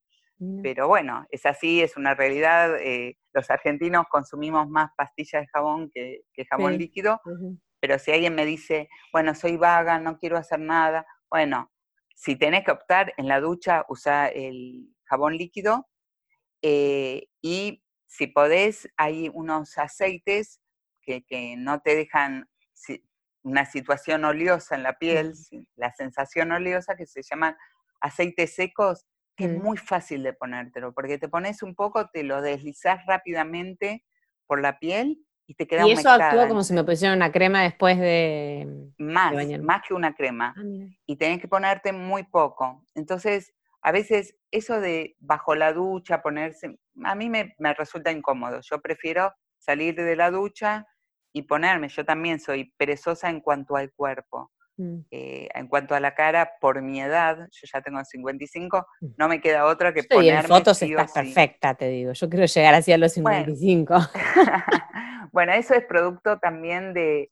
Pero 0.63 0.89
bueno, 0.89 1.27
es 1.31 1.45
así, 1.45 1.83
es 1.83 1.99
una 1.99 2.15
realidad. 2.15 2.79
Eh, 2.81 3.19
los 3.35 3.51
argentinos 3.51 4.07
consumimos 4.11 4.71
más 4.71 4.91
pastillas 4.97 5.43
de 5.43 5.49
jabón 5.49 5.91
que, 5.93 6.23
jabón 6.49 6.79
líquido, 6.79 7.21
pero 7.79 7.99
si 7.99 8.11
alguien 8.11 8.35
me 8.35 8.47
dice, 8.47 8.89
bueno, 9.13 9.35
soy 9.35 9.59
vaga, 9.59 9.99
no 9.99 10.17
quiero 10.17 10.39
hacer 10.39 10.59
nada, 10.59 11.07
bueno, 11.31 11.71
si 12.15 12.37
tenés 12.37 12.65
que 12.65 12.71
optar 12.71 13.13
en 13.19 13.29
la 13.29 13.41
ducha, 13.41 13.85
usa 13.89 14.29
el 14.29 14.89
jabón 15.05 15.37
líquido 15.37 15.87
eh, 16.63 17.29
y 17.43 17.83
si 18.07 18.27
podés, 18.27 18.89
hay 18.97 19.31
unos 19.33 19.79
aceites 19.79 20.61
que, 21.03 21.55
no 21.57 21.81
te 21.81 21.97
dejan 21.97 22.49
una 23.43 23.65
situación 23.65 24.25
oleosa 24.25 24.75
en 24.75 24.83
la 24.83 24.95
piel, 24.95 25.33
la 25.77 25.93
sensación 25.93 26.53
oleosa, 26.53 26.97
que 26.97 27.07
se 27.07 27.23
llaman 27.23 27.57
aceites 28.01 28.55
secos, 28.55 29.07
que 29.37 29.45
es 29.47 29.53
muy 29.53 29.79
fácil 29.79 30.23
de 30.23 30.33
ponértelo, 30.33 30.93
porque 30.93 31.19
te 31.19 31.29
pones 31.29 31.63
un 31.63 31.75
poco, 31.75 32.09
te 32.11 32.23
lo 32.23 32.43
deslizás 32.43 33.05
rápidamente 33.07 34.05
por 34.47 34.61
la 34.61 34.79
piel 34.79 35.25
y 35.47 35.55
te 35.55 35.67
queda 35.67 35.87
Y 35.87 35.93
eso 35.93 36.11
actúa 36.11 36.47
como 36.47 36.63
si 36.63 36.75
me 36.75 36.85
pusiera 36.85 37.15
una 37.15 37.33
crema 37.33 37.63
después 37.63 37.99
de. 37.99 38.93
Más, 38.99 39.33
más 39.61 39.83
que 39.87 39.95
una 39.95 40.15
crema. 40.15 40.55
Ah, 40.57 40.63
y 41.07 41.17
tenés 41.17 41.41
que 41.41 41.49
ponerte 41.49 41.93
muy 41.93 42.25
poco. 42.25 42.85
Entonces, 42.95 43.55
a 43.83 43.93
veces 43.93 44.37
eso 44.51 44.81
de 44.81 45.17
bajo 45.19 45.55
la 45.55 45.73
ducha 45.73 46.21
ponerse, 46.21 46.79
a 47.05 47.15
mí 47.15 47.31
me, 47.31 47.55
me 47.59 47.73
resulta 47.73 48.13
incómodo. 48.13 48.61
Yo 48.63 48.81
prefiero 48.81 49.33
salir 49.59 49.95
de 49.95 50.17
la 50.17 50.31
ducha 50.31 50.87
y 51.33 51.43
ponerme. 51.43 51.89
Yo 51.89 52.05
también 52.05 52.41
soy 52.41 52.73
perezosa 52.77 53.31
en 53.31 53.41
cuanto 53.41 53.77
al 53.77 53.93
cuerpo. 53.93 54.51
Mm. 54.81 55.01
Eh, 55.11 55.49
en 55.55 55.69
cuanto 55.69 55.95
a 55.95 56.01
la 56.01 56.15
cara, 56.15 56.53
por 56.61 56.81
mi 56.81 57.03
edad, 57.03 57.37
yo 57.51 57.69
ya 57.71 57.83
tengo 57.83 58.03
55, 58.03 58.87
mm. 59.01 59.07
no 59.19 59.29
me 59.29 59.41
queda 59.41 59.67
otra 59.67 59.93
que 59.93 60.05
ponerme. 60.05 60.41
en 60.41 60.47
fotos 60.47 60.81
estás 60.81 61.13
perfecta, 61.13 61.75
te 61.75 61.89
digo. 61.89 62.13
Yo 62.13 62.31
quiero 62.31 62.47
llegar 62.47 62.75
así 62.75 62.93
a 62.93 62.99
los 62.99 63.13
55. 63.13 63.95
Bueno, 65.33 65.53
eso 65.53 65.75
es 65.75 65.85
producto 65.85 66.41
también 66.41 66.93
de, 66.93 67.31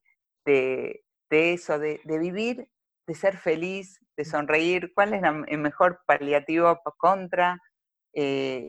eso, 1.30 1.78
de, 1.80 2.00
vivir, 2.04 2.68
de 3.08 3.14
ser 3.14 3.36
feliz, 3.36 3.98
de 4.16 4.22
mm. 4.22 4.26
sonreír. 4.26 4.92
¿Cuál 4.94 5.14
es 5.14 5.22
el 5.48 5.58
mejor 5.58 6.00
paliativo 6.06 6.80
contra 6.96 7.58
eh, 8.14 8.68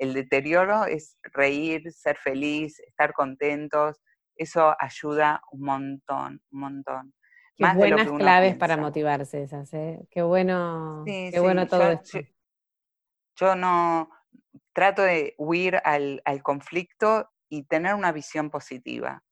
el 0.00 0.14
deterioro? 0.14 0.84
Es 0.84 1.16
reír, 1.22 1.92
ser 1.92 2.16
feliz, 2.16 2.80
estar 2.80 3.12
contentos. 3.12 4.00
Eso 4.36 4.74
ayuda 4.78 5.42
un 5.52 5.62
montón, 5.62 6.42
un 6.50 6.60
montón. 6.60 7.14
Qué 7.56 7.64
buenas 7.74 8.10
claves 8.12 8.56
para 8.56 8.76
motivarse 8.76 9.42
esas, 9.42 9.72
¿eh? 9.72 10.06
Qué 10.10 10.22
bueno, 10.22 11.02
qué 11.06 11.40
bueno 11.40 11.66
todo 11.66 11.90
esto. 11.90 12.20
Yo, 13.38 13.54
no 13.54 14.10
trato 14.74 15.02
de 15.02 15.34
huir 15.38 15.80
al, 15.84 16.20
conflicto 16.42 17.30
y 17.48 17.64
tener 17.64 17.94
una 17.94 18.12
visión 18.12 18.50
positiva. 18.50 19.22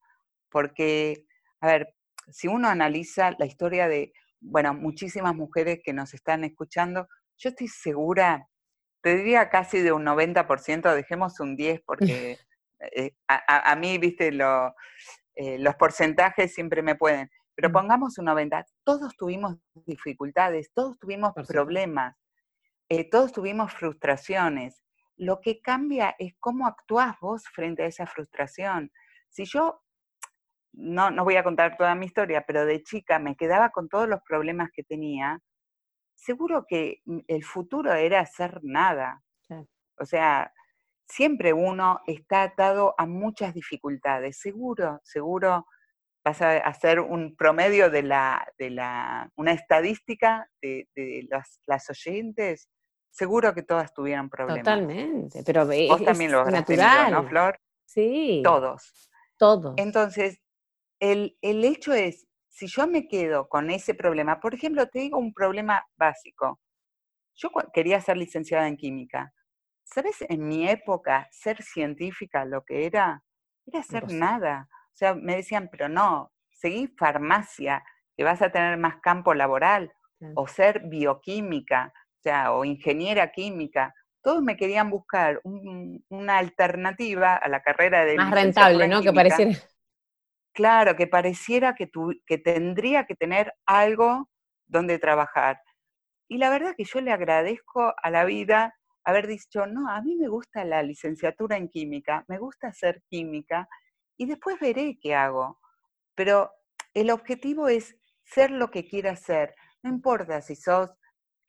Porque, 0.51 1.27
a 1.61 1.67
ver, 1.67 1.95
si 2.31 2.49
uno 2.49 2.69
analiza 2.69 3.33
la 3.39 3.45
historia 3.45 3.89
de, 3.89 4.13
bueno, 4.41 4.73
muchísimas 4.73 5.35
mujeres 5.35 5.81
que 5.85 5.93
nos 5.93 6.15
están 6.15 6.45
escuchando, 6.45 7.09
yo 7.37 7.51
estoy 7.51 7.69
segura, 7.69 8.49
te 9.03 9.17
diría 9.17 9.51
casi 9.51 9.81
de 9.81 9.93
un 9.93 10.05
90%, 10.07 10.95
dejemos 10.95 11.39
un 11.41 11.57
10 11.57 11.83
porque 11.87 12.39
eh, 12.93 13.15
a, 13.29 13.77
mí, 13.77 13.99
viste, 13.99 14.33
lo, 14.33 14.75
eh, 15.35 15.59
los 15.59 15.75
porcentajes 15.77 16.55
siempre 16.55 16.83
me 16.83 16.95
pueden 16.95 17.31
pero 17.55 17.71
pongamos 17.71 18.19
una 18.19 18.35
venta, 18.35 18.67
todos 18.83 19.17
tuvimos 19.17 19.57
dificultades, 19.87 20.73
todos 20.73 20.99
tuvimos 20.99 21.33
problemas, 21.47 22.17
eh, 22.89 23.09
todos 23.09 23.33
tuvimos 23.33 23.73
frustraciones. 23.73 24.83
Lo 25.17 25.41
que 25.41 25.61
cambia 25.61 26.17
es 26.19 26.35
cómo 26.41 26.67
actúas 26.67 27.17
vos 27.21 27.45
frente 27.47 27.85
a 27.85 27.87
esa 27.87 28.07
frustración. 28.07 28.91
Si 29.29 29.45
yo, 29.45 29.83
no, 30.73 31.11
no 31.13 31.23
voy 31.23 31.37
a 31.37 31.45
contar 31.45 31.77
toda 31.77 31.95
mi 31.95 32.07
historia, 32.07 32.45
pero 32.45 32.67
de 32.67 32.83
chica 32.83 33.21
me 33.21 33.37
quedaba 33.37 33.71
con 33.71 33.89
todos 33.89 34.09
los 34.09 34.21
problemas 34.23 34.71
que 34.73 34.83
tenía, 34.83 35.41
seguro 36.17 36.65
que 36.69 37.03
mm, 37.05 37.21
el 37.29 37.45
futuro 37.45 37.93
era 37.95 38.21
hacer 38.21 38.61
nada. 38.63 39.23
O 39.97 40.05
sea, 40.05 40.53
siempre 41.07 41.53
uno 41.53 42.01
está 42.07 42.43
atado 42.43 42.95
a 42.99 43.07
muchas 43.07 43.55
dificultades, 43.55 44.39
seguro, 44.39 45.01
seguro 45.05 45.67
vas 46.25 46.41
a 46.41 46.57
hacer 46.57 47.01
un 47.01 47.37
promedio 47.37 47.91
de 47.91 48.03
la, 48.03 48.47
de 48.59 48.71
la 48.71 49.31
una 49.37 49.53
estadística 49.53 50.49
de, 50.63 50.89
las, 51.67 51.91
oyentes, 51.91 52.69
seguro 53.11 53.55
que 53.55 53.63
todas 53.63 53.93
tuvieron 53.93 54.31
problemas. 54.31 54.65
Totalmente, 54.65 55.43
pero 55.45 55.67
vos 55.67 56.05
también 56.05 56.33
lo 56.33 56.41
habrás 56.41 56.69
natural. 56.69 57.13
¿no, 57.13 57.29
Flor? 57.29 57.61
Sí. 57.85 58.41
Todos. 58.43 59.11
Todos. 59.37 59.75
Entonces, 59.77 60.41
el, 60.99 61.37
el 61.43 61.65
hecho 61.65 61.93
es, 61.93 62.27
si 62.49 62.69
yo 62.69 62.87
me 62.87 63.07
quedo 63.07 63.49
con 63.49 63.71
ese 63.71 63.95
problema, 63.95 64.41
por 64.41 64.55
ejemplo, 64.55 64.87
te 64.89 65.01
digo 65.01 65.19
un 65.19 65.35
problema 65.35 65.85
básico. 65.97 66.61
Yo 67.35 67.51
quería 67.73 68.01
ser 68.01 68.17
licenciada 68.17 68.67
en 68.69 68.77
química. 68.77 69.35
¿Sabes 69.85 70.25
en 70.29 70.49
mi 70.49 70.69
época 70.69 71.29
ser 71.31 71.63
científica 71.63 72.45
lo 72.45 72.65
que 72.65 72.87
era? 72.87 73.23
Era 73.67 73.81
hacer 73.81 74.11
nada. 74.11 74.69
O 74.71 74.97
sea, 74.97 75.15
me 75.15 75.37
decían, 75.37 75.69
pero 75.71 75.89
no, 75.89 76.33
seguí 76.51 76.89
farmacia, 76.99 77.85
que 78.17 78.25
vas 78.25 78.43
a 78.43 78.51
tener 78.51 78.79
más 78.79 78.97
campo 79.01 79.35
laboral, 79.35 79.93
o 80.35 80.47
ser 80.47 80.83
bioquímica, 80.87 81.93
o 81.95 82.23
sea, 82.23 82.53
o 82.53 82.65
ingeniera 82.65 83.31
química. 83.31 83.93
Todos 84.23 84.43
me 84.43 84.57
querían 84.57 84.89
buscar 84.89 85.41
una 85.45 86.39
alternativa 86.39 87.35
a 87.37 87.49
la 87.49 87.61
carrera 87.61 88.05
de... 88.05 88.17
Más 88.17 88.31
rentable, 88.31 88.89
¿no? 88.89 89.03
que 89.03 89.13
pareciera... 89.13 89.53
Claro, 90.55 90.95
que 90.97 91.09
pareciera 91.09 91.75
que, 91.75 91.91
que 92.25 92.39
tendría 92.39 93.07
que 93.07 93.17
tener 93.17 93.53
algo 93.67 94.31
donde 94.67 94.99
trabajar. 94.99 95.61
Y 96.29 96.39
la 96.39 96.49
verdad 96.49 96.75
que 96.77 96.85
yo 96.85 97.01
le 97.01 97.13
agradezco 97.13 97.93
a 98.01 98.11
la 98.11 98.25
vida 98.25 98.73
haber 99.05 99.27
dicho, 99.27 99.67
no, 99.67 99.91
a 99.91 100.01
mí 100.03 100.17
me 100.17 100.29
gusta 100.29 100.65
la 100.65 100.83
licenciatura 100.83 101.57
en 101.57 101.69
química, 101.69 102.25
me 102.29 102.39
gusta 102.39 102.69
hacer 102.69 103.03
química, 103.09 103.69
y 104.17 104.27
después 104.27 104.59
veré 104.61 104.99
qué 105.01 105.15
hago. 105.15 105.61
Pero 106.15 106.51
el 106.95 107.11
objetivo 107.11 107.69
es 107.69 107.97
ser 108.25 108.51
lo 108.51 108.71
que 108.71 108.85
quieras 108.87 109.21
ser. 109.21 109.55
No 109.83 109.91
importa 109.91 110.41
si 110.41 110.57
sos 110.57 110.91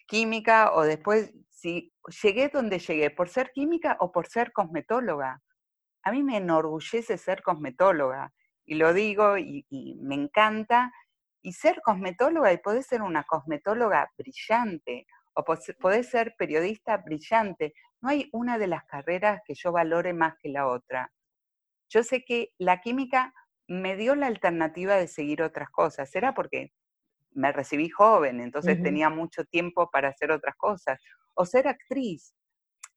química 0.07 0.73
o 0.73 0.83
después 0.83 1.33
si 1.49 1.93
llegué 2.21 2.49
donde 2.49 2.79
llegué, 2.79 3.09
por 3.09 3.29
ser 3.29 3.51
química 3.51 3.97
o 3.99 4.11
por 4.11 4.27
ser 4.27 4.51
cosmetóloga. 4.51 5.41
A 6.03 6.11
mí 6.11 6.23
me 6.23 6.37
enorgullece 6.37 7.17
ser 7.17 7.41
cosmetóloga 7.41 8.33
y 8.65 8.75
lo 8.75 8.93
digo 8.93 9.37
y, 9.37 9.65
me 10.01 10.15
encanta. 10.15 10.91
Y 11.41 11.53
ser 11.53 11.79
cosmetóloga 11.83 12.51
y 12.53 12.57
poder 12.57 12.81
ser 12.81 13.03
una 13.03 13.23
cosmetóloga 13.23 14.11
brillante 14.17 15.05
o 15.35 15.43
poder 15.43 16.03
ser 16.03 16.35
periodista 16.37 16.97
brillante. 16.97 17.73
No 18.01 18.09
hay 18.09 18.29
una 18.31 18.57
de 18.57 18.67
las 18.67 18.85
carreras 18.85 19.41
que 19.45 19.53
yo 19.53 19.71
valore 19.71 20.13
más 20.13 20.35
que 20.41 20.49
la 20.49 20.67
otra. 20.67 21.11
Yo 21.89 22.03
sé 22.03 22.23
que 22.23 22.53
la 22.57 22.81
química 22.81 23.33
me 23.67 23.95
dio 23.95 24.15
la 24.15 24.27
alternativa 24.27 24.95
de 24.95 25.07
seguir 25.07 25.41
otras 25.41 25.69
cosas. 25.69 26.13
Era 26.15 26.33
porque 26.33 26.71
me 27.31 27.51
recibí 27.51 27.89
joven, 27.89 28.39
entonces 28.39 28.81
tenía 28.81 29.09
mucho 29.09 29.43
tiempo 29.43 29.89
para 29.91 30.09
hacer 30.09 30.31
otras 30.31 30.55
cosas. 30.55 30.99
O 31.33 31.45
ser 31.45 31.67
actriz, 31.67 32.33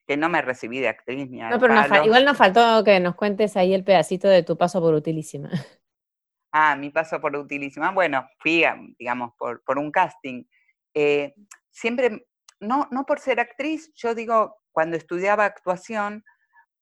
que 0.06 0.16
no 0.16 0.28
me 0.28 0.40
recibí 0.40 0.78
de 0.78 0.88
actriz 0.88 1.28
ni 1.28 1.40
No, 1.40 1.58
pero 1.58 1.74
igual 2.04 2.24
nos 2.24 2.36
faltó 2.36 2.84
que 2.84 3.00
nos 3.00 3.16
cuentes 3.16 3.56
ahí 3.56 3.74
el 3.74 3.84
pedacito 3.84 4.28
de 4.28 4.44
tu 4.44 4.56
paso 4.56 4.80
por 4.80 4.94
Utilísima. 4.94 5.50
Ah, 6.50 6.76
mi 6.76 6.88
paso 6.88 7.20
por 7.20 7.36
Utilísima. 7.36 7.90
Bueno, 7.90 8.26
fui, 8.38 8.64
digamos, 8.98 9.32
por, 9.36 9.62
por 9.64 9.76
un 9.76 9.90
casting. 9.90 10.44
Eh, 10.94 11.34
siempre, 11.70 12.26
no, 12.60 12.88
no 12.90 13.04
por 13.04 13.20
ser 13.20 13.40
actriz, 13.40 13.92
yo 13.94 14.14
digo, 14.14 14.56
cuando 14.72 14.96
estudiaba 14.96 15.44
actuación, 15.44 16.24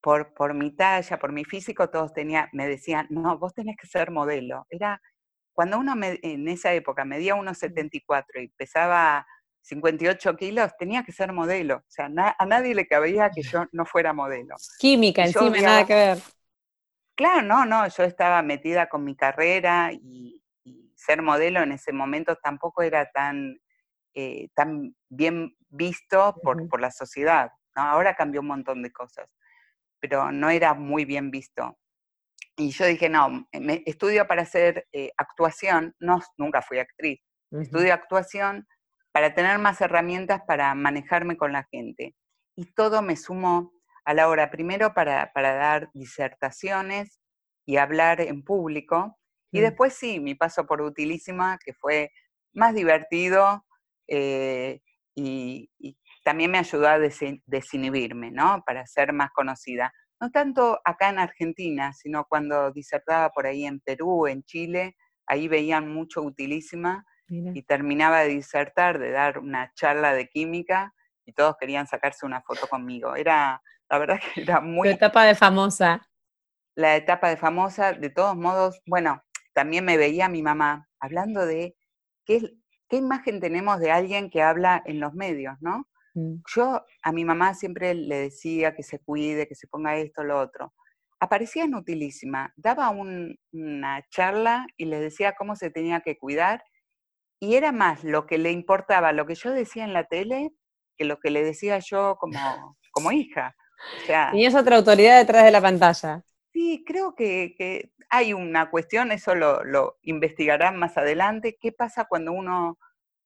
por, 0.01 0.35
por 0.35 0.55
mi 0.55 0.71
talla, 0.71 1.19
por 1.19 1.33
mi 1.33 1.45
físico, 1.45 1.91
todos 1.91 2.13
tenía, 2.13 2.49
me 2.53 2.69
decían, 2.69 3.07
no, 3.11 3.39
vos 3.39 3.55
tenés 3.55 3.77
que 3.77 3.87
ser 3.87 4.11
modelo. 4.11 4.67
Era, 4.71 5.01
cuando 5.53 5.79
uno 5.79 5.95
en 6.03 6.49
esa 6.49 6.73
época 6.75 7.05
medía 7.05 7.35
unos 7.35 7.59
74 7.59 8.41
y 8.41 8.49
pesaba 8.49 9.27
58 9.63 10.37
kilos, 10.37 10.73
tenía 10.79 11.03
que 11.03 11.13
ser 11.13 11.33
modelo. 11.33 11.79
O 11.79 11.91
sea, 11.91 12.07
a 12.07 12.47
nadie 12.47 12.75
le 12.75 12.87
cabía 12.87 13.31
que 13.35 13.43
yo 13.43 13.65
no 13.73 13.85
fuera 13.85 14.13
modelo. 14.13 14.55
Química 14.79 15.25
encima, 15.25 15.61
nada 15.61 15.87
que 15.87 15.95
ver. 15.95 16.19
Claro, 17.17 17.43
no, 17.43 17.65
no, 17.65 17.89
yo 17.89 18.05
estaba 18.05 18.43
metida 18.43 18.89
con 18.89 19.03
mi 19.03 19.17
carrera 19.17 19.91
y, 19.93 20.43
ser 20.95 21.21
modelo 21.23 21.61
en 21.63 21.73
ese 21.73 21.93
momento 21.93 22.37
tampoco 22.37 22.83
era 22.83 23.11
tan, 23.13 23.61
eh, 24.19 24.49
tan 24.55 24.97
bien 25.11 25.55
visto 25.69 26.35
por, 26.43 26.69
por 26.71 26.81
la 26.81 26.91
sociedad. 26.91 27.51
Ahora 27.75 28.15
cambió 28.15 28.41
un 28.41 28.47
montón 28.47 28.83
de 28.83 28.91
cosas, 28.91 29.29
pero 30.01 30.33
no 30.33 30.49
era 30.49 30.73
muy 30.73 31.05
bien 31.05 31.31
visto. 31.31 31.79
Y 32.57 32.71
yo 32.71 32.87
dije, 32.87 33.11
no, 33.11 33.47
me, 33.53 33.83
estudio 33.85 34.27
para 34.27 34.41
hacer 34.41 34.89
eh, 34.93 35.11
actuación, 35.19 35.95
no, 36.01 36.23
nunca 36.39 36.63
fui 36.63 36.79
actriz, 36.79 37.21
estudio 37.51 37.93
actuación 37.93 38.67
para 39.13 39.35
tener 39.35 39.59
más 39.59 39.83
herramientas 39.83 40.41
para 40.47 40.75
manejarme 40.75 41.37
con 41.37 41.53
la 41.53 41.65
gente. 41.71 42.15
Y 42.57 42.73
todo 42.73 43.03
me 43.03 43.17
sumó 43.17 43.71
a 44.07 44.15
la 44.15 44.29
hora, 44.29 44.51
primero 44.51 44.95
para, 44.95 45.31
dar 45.35 45.91
disertaciones 45.93 47.21
y 47.67 47.77
hablar 47.77 48.23
en 48.23 48.43
público, 48.43 49.19
y 49.53 49.59
mm. 49.59 49.63
después 49.63 49.93
sí, 49.93 50.21
mi 50.21 50.35
paso 50.35 50.65
por 50.65 50.81
Utilísima, 50.81 51.59
que 51.63 51.75
fue 51.75 52.11
más 52.55 52.75
divertido 52.75 53.67
eh, 54.09 54.81
y, 55.15 55.71
también 56.25 56.51
me 56.51 56.59
ayudó 56.59 56.89
a 56.89 56.99
desinhibirme, 56.99 58.33
¿no? 58.33 58.63
Para 58.67 58.85
ser 58.87 59.13
más 59.13 59.31
conocida. 59.31 59.93
No 60.21 60.31
tanto 60.31 60.81
acá 60.85 61.09
en 61.11 61.21
Argentina, 61.21 61.93
sino 61.93 62.25
cuando 62.29 62.73
disertaba 62.73 63.31
por 63.31 63.47
ahí 63.47 63.65
en 63.65 63.79
Perú, 63.79 64.27
en 64.27 64.43
Chile, 64.43 64.97
ahí 65.27 65.47
veían 65.47 65.93
mucho 65.93 66.23
Utilísima 66.23 67.05
y 67.29 67.63
terminaba 67.63 68.21
de 68.21 68.29
disertar, 68.29 68.99
de 68.99 69.11
dar 69.11 69.39
una 69.39 69.73
charla 69.75 70.13
de 70.15 70.29
química 70.29 70.95
y 71.25 71.33
todos 71.33 71.57
querían 71.59 71.87
sacarse 71.87 72.25
una 72.25 72.43
foto 72.43 72.67
conmigo. 72.69 73.17
Era, 73.17 73.61
la 73.89 73.99
verdad 73.99 74.21
que 74.35 74.43
era 74.43 74.61
muy... 74.61 74.89
La 74.89 74.95
etapa 74.95 75.25
de 75.25 75.35
famosa. 75.35 76.09
La 76.75 76.97
etapa 76.97 77.29
de 77.29 77.37
famosa, 77.37 77.93
de 77.93 78.11
todos 78.11 78.37
modos, 78.37 78.81
bueno, 78.87 79.23
también 79.55 79.85
me 79.85 79.97
veía 79.97 80.29
mi 80.29 80.43
mamá 80.43 80.89
hablando 81.01 81.47
de 81.47 81.77
qué, 82.25 82.43
qué 82.89 82.97
imagen 82.97 83.41
tenemos 83.41 83.81
de 83.81 83.91
alguien 83.91 84.31
que 84.31 84.43
habla 84.43 84.83
en 84.85 85.01
los 85.01 85.15
medios, 85.15 85.57
¿no? 85.61 85.87
Mm. 86.15 86.37
Yo 86.55 86.85
a 87.03 87.13
mi 87.13 87.25
mamá 87.25 87.55
siempre 87.55 87.95
le 87.95 88.17
decía 88.17 88.75
que 88.75 88.83
se 88.83 88.99
cuide, 88.99 89.49
que 89.49 89.55
se 89.55 89.69
ponga 89.69 89.97
esto, 89.97 90.25
lo 90.25 90.39
otro. 90.41 90.73
Aparecía 91.21 91.65
en 91.65 91.75
Utilísima, 91.75 92.53
daba 92.57 92.91
una 92.91 94.07
charla 94.11 94.67
y 94.77 94.85
le 94.85 95.01
decía 95.01 95.35
cómo 95.37 95.57
se 95.57 95.71
tenía 95.71 96.01
que 96.01 96.19
cuidar 96.19 96.63
y 97.41 97.55
era 97.55 97.73
más 97.73 98.05
lo 98.05 98.27
que 98.27 98.39
le 98.39 98.51
importaba, 98.51 99.13
lo 99.13 99.27
que 99.27 99.35
yo 99.35 99.51
decía 99.51 99.85
en 99.85 99.93
la 99.93 100.05
tele, 100.05 100.53
que 100.97 101.05
lo 101.05 101.19
que 101.19 101.31
le 101.31 101.43
decía 101.43 101.79
yo 101.79 102.17
como, 102.19 102.77
como 102.93 103.13
hija. 103.13 103.55
O 104.03 104.07
sea, 104.07 104.31
Tenías 104.31 104.55
otra 104.55 104.77
autoridad 104.77 105.19
detrás 105.19 105.45
de 105.45 105.51
la 105.51 105.61
pantalla. 105.61 106.23
Sí, 106.57 106.85
creo 106.87 107.15
que, 107.15 107.91
hay 108.09 108.33
una 108.33 108.71
cuestión, 108.71 109.13
eso 109.13 109.35
lo, 109.35 109.63
lo, 109.63 109.99
investigarán 110.01 110.79
más 110.79 110.97
adelante, 110.97 111.59
qué 111.61 111.71
pasa 111.71 112.07
cuando 112.07 112.33
uno 112.33 112.79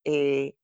eh, 0.02 0.56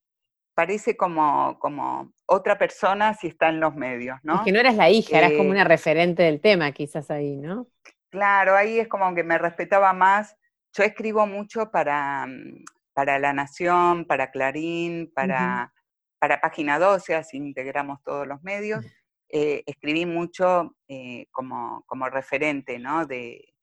parece 0.53 0.97
como, 0.97 1.61
como 1.61 2.13
otra 2.27 2.59
persona 2.59 3.15
si 3.15 3.29
está 3.29 3.51
en 3.51 3.61
los 3.61 3.77
medios, 3.77 4.19
¿no? 4.25 4.43
que 4.43 4.51
no 4.51 4.59
eras 4.59 4.75
la 4.75 4.91
hija, 4.91 5.17
eras 5.17 5.35
como 5.37 5.51
una 5.51 5.63
referente 5.63 6.25
del 6.25 6.41
tema 6.41 6.73
quizás 6.73 7.09
ahí, 7.09 7.37
¿no? 7.37 7.69
Claro, 8.11 8.57
ahí 8.57 8.81
es 8.81 8.89
como 8.89 9.15
que 9.15 9.23
me 9.23 9.39
respetaba 9.39 9.93
más. 9.93 10.35
Yo 10.73 10.83
escribo 10.83 11.25
mucho 11.25 11.71
para, 11.71 12.27
mm, 12.27 12.65
para 12.95 13.21
La 13.21 13.33
Nación, 13.33 14.07
para 14.07 14.33
Clarín, 14.33 15.13
para, 15.15 15.73
para 16.19 16.41
Página 16.41 16.81
12, 16.81 17.15
así 17.15 17.37
integramos 17.37 18.03
todos 18.03 18.27
los 18.27 18.43
medios. 18.43 18.85
Eh, 19.29 19.65
escribí 19.67 20.07
mucho 20.07 20.77
eh, 20.89 21.27
como, 21.33 21.83
como, 21.87 22.09
referente 22.09 22.79
¿no? 22.79 23.07
de, 23.07 23.55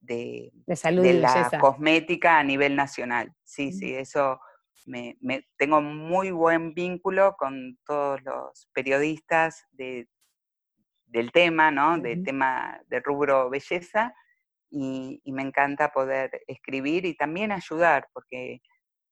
de, 0.00 0.50
salud 0.74 1.02
de 1.02 1.14
la 1.14 1.50
cosmética 1.60 2.38
a 2.38 2.42
nivel 2.42 2.74
nacional. 2.74 3.34
Sí, 3.44 3.72
sí, 3.72 3.94
eso 3.94 4.40
me, 4.86 5.16
tengo 5.56 5.80
muy 5.80 6.30
buen 6.30 6.74
vínculo 6.74 7.36
con 7.38 7.78
todos 7.84 8.22
los 8.22 8.68
periodistas 8.72 9.66
de, 9.72 10.08
del 11.06 11.32
tema, 11.32 11.70
¿no? 11.70 11.98
Del 11.98 12.24
tema 12.24 12.80
de 12.88 13.00
rubro 13.00 13.50
belleza 13.50 14.14
y, 14.70 15.20
me 15.26 15.42
encanta 15.42 15.92
poder 15.92 16.42
escribir 16.46 17.06
y 17.06 17.14
también 17.14 17.52
ayudar, 17.52 18.08
porque 18.12 18.60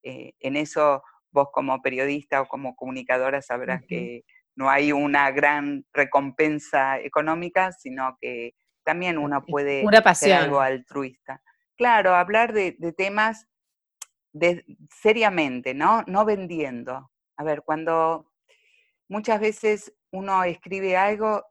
eh, 0.02 0.32
en 0.40 0.56
eso 0.56 1.02
vos 1.30 1.48
como 1.52 1.80
periodista 1.80 2.42
o 2.42 2.48
como 2.48 2.74
comunicadora 2.76 3.40
sabrás 3.40 3.82
que 3.86 4.24
no 4.56 4.70
hay 4.70 4.92
una 4.92 5.30
gran 5.30 5.84
recompensa 5.92 6.98
económica, 6.98 7.72
sino 7.72 8.16
que 8.20 8.54
también 8.84 9.18
uno 9.18 9.44
puede 9.44 9.84
hacer 10.04 10.32
algo 10.32 10.60
altruista. 10.60 11.42
Claro, 11.76 12.14
hablar 12.14 12.52
de, 12.52 12.72
temas 12.96 13.46
seriamente, 14.90 15.74
¿no? 15.74 16.02
No 16.06 16.24
vendiendo. 16.24 17.10
A 17.36 17.44
ver, 17.44 17.62
cuando 17.62 18.30
muchas 19.08 19.40
veces 19.40 19.92
uno 20.10 20.44
escribe 20.44 20.96
algo, 20.96 21.44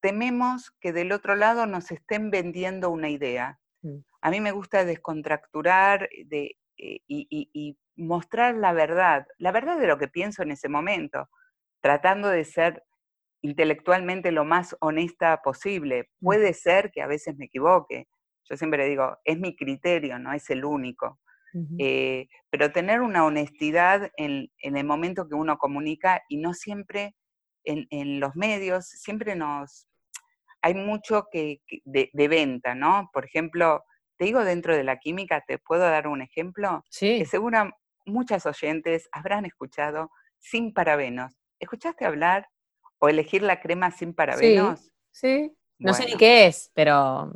tememos 0.00 0.72
que 0.80 0.92
del 0.92 1.12
otro 1.12 1.34
lado 1.34 1.66
nos 1.66 1.90
estén 1.90 2.30
vendiendo 2.30 2.90
una 2.90 3.08
idea. 3.08 3.58
Mm. 3.82 3.98
A 4.20 4.30
mí 4.30 4.40
me 4.40 4.52
gusta 4.52 4.84
descontracturar 4.84 6.08
de, 6.26 6.56
eh, 6.76 7.00
y, 7.06 7.78
mostrar 7.96 8.56
la 8.56 8.72
verdad, 8.72 9.24
la 9.38 9.52
verdad 9.52 9.78
de 9.78 9.86
lo 9.86 9.98
que 9.98 10.08
pienso 10.08 10.42
en 10.42 10.50
ese 10.50 10.68
momento, 10.68 11.28
tratando 11.84 12.30
de 12.30 12.46
ser 12.46 12.82
intelectualmente 13.42 14.32
lo 14.32 14.46
más 14.46 14.74
honesta 14.80 15.42
posible. 15.44 16.08
Puede 16.18 16.54
ser 16.54 16.90
que 16.90 17.02
a 17.02 17.06
veces 17.06 17.36
me 17.36 17.44
equivoque. 17.44 18.08
Yo 18.48 18.56
siempre 18.56 18.88
digo, 18.88 19.18
es 19.22 19.38
mi 19.38 19.54
criterio, 19.54 20.18
no 20.18 20.32
es 20.32 20.48
el 20.48 20.64
único. 20.64 21.20
Eh, 21.78 22.26
pero 22.50 22.72
tener 22.72 23.02
una 23.02 23.26
honestidad 23.26 24.10
en, 24.16 24.48
el 24.58 24.84
momento 24.84 25.28
que 25.28 25.34
uno 25.34 25.58
comunica 25.58 26.22
y 26.30 26.38
no 26.38 26.54
siempre 26.54 27.14
en 27.64 28.18
los 28.18 28.34
medios, 28.34 28.86
siempre 28.86 29.36
nos, 29.36 29.86
hay 30.62 30.72
mucho 30.72 31.28
que, 31.30 31.60
de, 31.84 32.28
venta, 32.28 32.74
¿no? 32.74 33.10
Por 33.12 33.26
ejemplo, 33.26 33.84
te 34.16 34.24
digo 34.24 34.42
dentro 34.42 34.74
de 34.74 34.84
la 34.84 34.96
química, 34.96 35.44
te 35.46 35.58
puedo 35.58 35.82
dar 35.82 36.08
un 36.08 36.22
ejemplo, 36.22 36.82
sí. 36.88 37.18
que 37.18 37.26
seguro 37.26 37.70
muchas 38.06 38.46
oyentes 38.46 39.06
habrán 39.12 39.44
escuchado 39.44 40.10
sin 40.38 40.72
parabenos. 40.72 41.43
¿Escuchaste 41.64 42.04
hablar 42.04 42.50
o 42.98 43.08
elegir 43.08 43.42
la 43.42 43.58
crema 43.58 43.90
sin 43.90 44.12
parabenos? 44.12 44.92
Sí, 45.10 45.50
no 45.78 45.94
sé 45.94 46.04
ni 46.04 46.14
qué 46.18 46.46
es, 46.46 46.70
pero... 46.74 47.32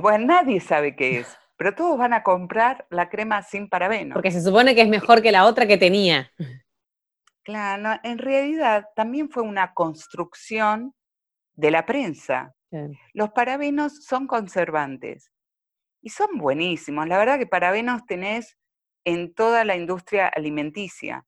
Bueno, 0.00 0.26
nadie 0.26 0.60
sabe 0.60 0.94
qué 0.94 1.18
es, 1.18 1.36
pero 1.56 1.74
todos 1.74 1.98
van 1.98 2.12
a 2.12 2.22
comprar 2.22 2.86
la 2.90 3.08
crema 3.08 3.42
sin 3.42 3.68
parabenos. 3.68 4.14
Porque 4.14 4.30
se 4.30 4.40
supone 4.40 4.76
que 4.76 4.82
es 4.82 4.88
mejor 4.88 5.20
que 5.20 5.32
la 5.32 5.46
otra 5.46 5.66
que 5.66 5.78
tenía. 5.78 6.30
Claro, 7.42 8.00
en 8.04 8.18
realidad 8.18 8.86
también 8.94 9.28
fue 9.28 9.42
una 9.42 9.74
construcción 9.74 10.94
de 11.54 11.72
la 11.72 11.86
prensa. 11.86 12.54
Los 13.14 13.30
parabenos 13.30 14.04
son 14.04 14.28
conservantes 14.28 15.32
y 16.00 16.10
son 16.10 16.38
buenísimos. 16.38 17.08
La 17.08 17.18
verdad 17.18 17.38
que 17.38 17.48
parabenos 17.48 18.06
tenés 18.06 18.56
en 19.04 19.34
toda 19.34 19.64
la 19.64 19.74
industria 19.74 20.28
alimenticia 20.28 21.26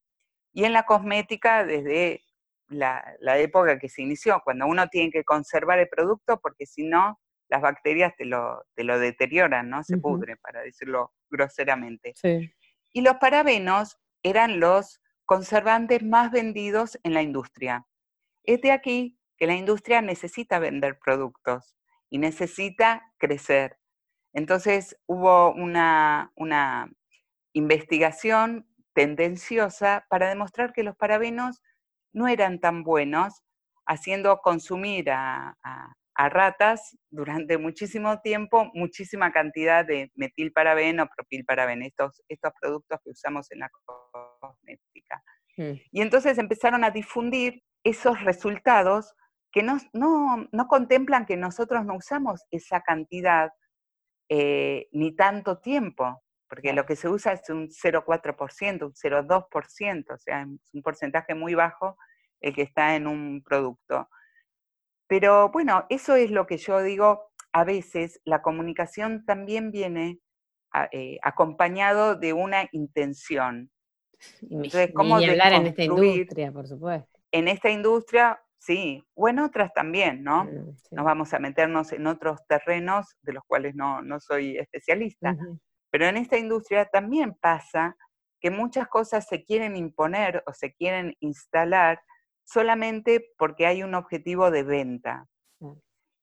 y 0.56 0.64
en 0.64 0.72
la 0.72 0.84
cosmética 0.84 1.66
desde 1.66 2.24
la, 2.68 3.04
época 3.38 3.78
que 3.78 3.90
se 3.90 4.00
inició, 4.00 4.40
cuando 4.42 4.66
uno 4.66 4.88
tiene 4.88 5.10
que 5.10 5.22
conservar 5.22 5.78
el 5.78 5.88
producto 5.90 6.40
porque 6.40 6.64
si 6.64 6.82
no, 6.82 7.20
las 7.50 7.60
bacterias 7.60 8.14
te 8.16 8.24
lo, 8.24 8.64
te 8.74 8.82
lo 8.82 8.98
deterioran, 8.98 9.68
¿no? 9.68 9.84
Se 9.84 9.98
pudre, 9.98 10.38
para 10.38 10.62
decirlo 10.62 11.12
groseramente. 11.28 12.14
Y 12.90 13.02
los 13.02 13.16
parabenos 13.16 13.98
eran 14.22 14.58
los 14.58 15.02
conservantes 15.26 16.02
más 16.02 16.30
vendidos 16.30 16.98
en 17.02 17.12
la 17.12 17.20
industria. 17.20 17.86
Es 18.42 18.62
de 18.62 18.72
aquí 18.72 19.20
que 19.36 19.46
la 19.46 19.56
industria 19.56 20.00
necesita 20.00 20.58
vender 20.58 20.98
productos 20.98 21.76
y 22.08 22.16
necesita 22.16 23.12
crecer. 23.18 23.76
Entonces 24.32 24.96
hubo 25.04 25.52
una, 25.52 26.32
una 26.34 26.90
investigación 27.52 28.66
tendenciosa 28.96 30.06
para 30.08 30.30
demostrar 30.30 30.72
que 30.72 30.82
los 30.82 30.96
parabenos 30.96 31.62
no 32.14 32.28
eran 32.28 32.60
tan 32.60 32.82
buenos, 32.82 33.42
haciendo 33.86 34.38
consumir 34.38 35.10
a, 35.10 35.54
ratas 36.18 36.96
durante 37.10 37.58
muchísimo 37.58 38.22
tiempo 38.22 38.70
muchísima 38.72 39.32
cantidad 39.32 39.84
de 39.84 40.10
metilparabeno, 40.14 41.06
propilparabeno, 41.14 41.84
estos, 41.84 42.22
estos 42.26 42.52
productos 42.58 42.98
que 43.04 43.10
usamos 43.10 43.52
en 43.52 43.58
la 43.58 43.68
cosmética. 44.40 45.22
Mm. 45.58 45.72
Y 45.92 46.00
entonces 46.00 46.38
empezaron 46.38 46.84
a 46.84 46.90
difundir 46.90 47.62
esos 47.84 48.24
resultados 48.24 49.12
que 49.52 49.62
no, 49.62 49.76
no, 49.92 50.66
contemplan 50.68 51.26
que 51.26 51.36
nosotros 51.36 51.84
no 51.84 51.96
usamos 51.96 52.46
esa 52.50 52.80
cantidad 52.80 53.50
eh, 54.30 54.88
ni 54.92 55.14
tanto 55.14 55.58
tiempo 55.58 56.22
porque 56.48 56.72
lo 56.72 56.86
que 56.86 56.96
se 56.96 57.08
usa 57.08 57.32
es 57.32 57.48
un 57.50 57.68
0,4%, 57.68 58.86
un 58.86 58.92
0,2%, 58.92 60.14
o 60.14 60.18
sea, 60.18 60.42
es 60.42 60.74
un 60.74 60.82
porcentaje 60.82 61.34
muy 61.34 61.54
bajo 61.54 61.96
el 62.40 62.54
que 62.54 62.62
está 62.62 62.96
en 62.96 63.06
un 63.06 63.42
producto. 63.42 64.08
Pero 65.08 65.50
bueno, 65.50 65.86
eso 65.88 66.16
es 66.16 66.30
lo 66.30 66.46
que 66.46 66.58
yo 66.58 66.82
digo, 66.82 67.30
a 67.52 67.64
veces 67.64 68.20
la 68.24 68.42
comunicación 68.42 69.24
también 69.24 69.70
viene 69.70 70.20
eh, 70.92 71.18
acompañado 71.22 72.16
de 72.16 72.32
una 72.32 72.68
intención. 72.72 73.70
Entonces, 74.42 74.90
¿cómo 74.94 75.16
hablar 75.16 75.52
en 75.54 75.66
esta 75.66 75.84
industria, 75.84 76.52
por 76.52 76.66
supuesto? 76.66 77.18
En 77.32 77.48
esta 77.48 77.70
industria, 77.70 78.40
sí, 78.58 79.02
o 79.14 79.28
en 79.28 79.38
otras 79.38 79.72
también, 79.72 80.22
¿no? 80.22 80.44
Mm, 80.44 80.76
Nos 80.90 81.04
vamos 81.04 81.32
a 81.34 81.38
meternos 81.38 81.92
en 81.92 82.06
otros 82.06 82.40
terrenos 82.46 83.16
de 83.22 83.32
los 83.32 83.44
cuales 83.46 83.74
no, 83.74 84.02
soy 84.20 84.58
especialista. 84.58 85.36
Pero 85.90 86.06
en 86.06 86.16
esta 86.16 86.38
industria 86.38 86.84
también 86.86 87.34
pasa 87.34 87.96
que 88.40 88.50
muchas 88.50 88.88
cosas 88.88 89.26
se 89.26 89.44
quieren 89.44 89.76
imponer 89.76 90.42
o 90.46 90.52
se 90.52 90.74
quieren 90.74 91.16
instalar 91.20 92.00
solamente 92.44 93.32
porque 93.38 93.66
hay 93.66 93.82
un 93.82 93.94
objetivo 93.94 94.50
de 94.50 94.62
venta. 94.62 95.26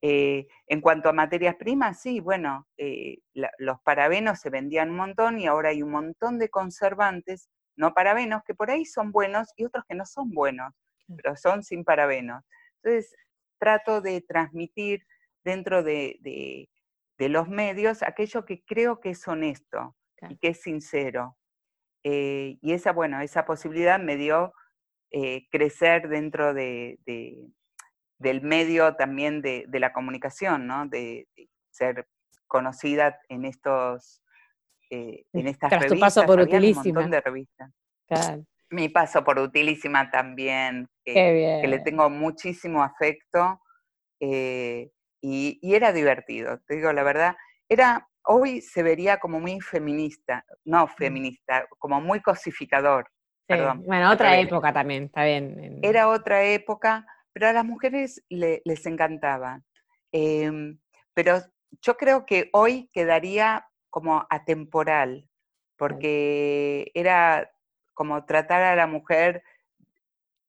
Eh, 0.06 0.48
en 0.68 0.82
cuanto 0.82 1.08
a 1.08 1.14
materias 1.14 1.56
primas, 1.56 2.02
sí, 2.02 2.20
bueno, 2.20 2.68
eh, 2.78 3.20
los 3.34 3.80
parabenos 3.84 4.40
se 4.40 4.50
vendían 4.50 4.90
un 4.90 4.98
montón 4.98 5.40
y 5.40 5.48
ahora 5.48 5.70
hay 5.70 5.82
un 5.82 5.92
montón 5.92 6.40
de 6.40 6.50
conservantes 6.50 7.50
no 7.76 7.94
parabenos 7.94 8.44
que 8.46 8.54
por 8.54 8.70
ahí 8.70 8.86
son 8.86 9.12
buenos 9.12 9.50
y 9.56 9.66
otros 9.66 9.84
que 9.88 9.96
no 9.96 10.06
son 10.06 10.32
buenos, 10.32 10.74
pero 11.16 11.36
son 11.36 11.64
sin 11.64 11.84
parabenos. 11.84 12.44
Entonces, 12.82 13.16
trato 13.60 14.02
de 14.02 14.22
transmitir 14.22 15.06
dentro 15.44 15.84
de, 15.84 16.18
de 16.22 16.70
los 17.18 17.48
medios 17.48 18.04
aquello 18.04 18.46
que 18.46 18.64
creo 18.64 19.00
que 19.00 19.12
es 19.12 19.28
honesto 19.28 19.96
y 20.30 20.38
que 20.38 20.50
es 20.50 20.62
sincero. 20.62 21.38
Eh, 22.04 22.58
y 22.62 22.74
esa, 22.74 22.92
bueno, 22.92 23.22
esa 23.22 23.46
posibilidad 23.46 24.00
me 24.00 24.18
dio 24.18 24.54
eh, 25.12 25.48
crecer 25.50 26.10
dentro 26.10 26.54
de, 26.54 27.00
del 28.18 28.42
medio 28.42 28.96
también 28.96 29.42
de, 29.42 29.66
la 29.72 29.94
comunicación, 29.94 30.68
¿no? 30.68 30.88
De, 30.88 31.28
ser 31.72 32.08
conocida 32.46 33.20
en 33.30 33.46
estos 33.46 34.22
eh, 34.92 35.26
en 35.34 35.48
estas 35.48 35.72
revistas. 35.72 35.94
Tu 35.94 36.00
paso 36.00 36.24
por 36.24 36.40
Utilísima. 36.40 36.84
Un 36.84 36.94
montón 36.94 37.12
de 37.12 37.22
revistas. 37.22 37.72
Mi 38.70 38.90
paso 38.90 39.24
por 39.24 39.40
Utilísima 39.40 40.12
también, 40.12 40.88
que 41.04 41.66
le 41.68 41.80
tengo 41.80 42.10
muchísimo 42.10 42.84
afecto. 42.84 43.60
Y, 45.26 45.58
era 45.64 45.94
divertido, 45.94 46.60
te 46.68 46.76
digo 46.76 46.92
la 46.92 47.02
verdad. 47.02 47.38
Era, 47.70 48.10
hoy 48.26 48.60
se 48.60 48.84
vería 48.84 49.20
como 49.20 49.40
muy 49.40 49.62
feminista, 49.62 50.46
no 50.66 50.86
feminista, 50.88 51.66
como 51.80 52.02
muy 52.02 52.20
cosificador. 52.20 53.10
perdón, 53.48 53.84
bueno, 53.86 54.12
otra 54.12 54.38
época 54.38 54.74
también, 54.74 55.06
está 55.06 55.24
bien. 55.24 55.80
Era 55.82 56.10
otra 56.10 56.44
época, 56.44 57.06
pero 57.32 57.48
a 57.48 57.54
las 57.54 57.64
mujeres 57.64 58.22
les 58.30 58.86
encantaba. 58.86 59.62
Em, 60.12 60.78
pero 61.14 61.40
yo 61.82 61.96
creo 61.96 62.26
que 62.26 62.50
hoy 62.52 62.90
quedaría 62.92 63.66
como 63.90 64.28
atemporal, 64.30 65.30
porque 65.78 66.92
era 66.94 67.50
como 67.94 68.26
tratar 68.26 68.62
a 68.62 68.76
la 68.76 68.88
mujer 68.88 69.42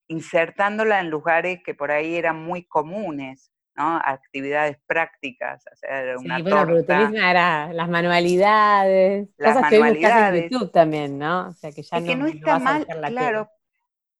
insertándola 0.07 0.99
en 0.99 1.09
lugares 1.09 1.61
que 1.63 1.73
por 1.73 1.91
ahí 1.91 2.15
eran 2.15 2.43
muy 2.43 2.65
comunes. 2.65 3.51
Actividades 3.77 4.77
prácticas, 4.87 5.65
hacer 5.67 6.17
una 6.17 6.37
era 7.29 7.73
las 7.73 7.89
manualidades, 7.89 9.29
las 9.37 9.55
cosas 9.55 9.71
manualidades. 9.71 10.41
que 10.41 10.45
en 10.45 10.51
YouTube 10.51 10.71
también, 10.71 11.17
¿no? 11.17 11.49
O 11.49 11.51
sea, 11.51 11.71
que 11.73 11.83
ya 11.83 11.99
no, 11.99 12.25
está 12.25 12.57
mal, 12.59 12.87
claro. 12.87 13.49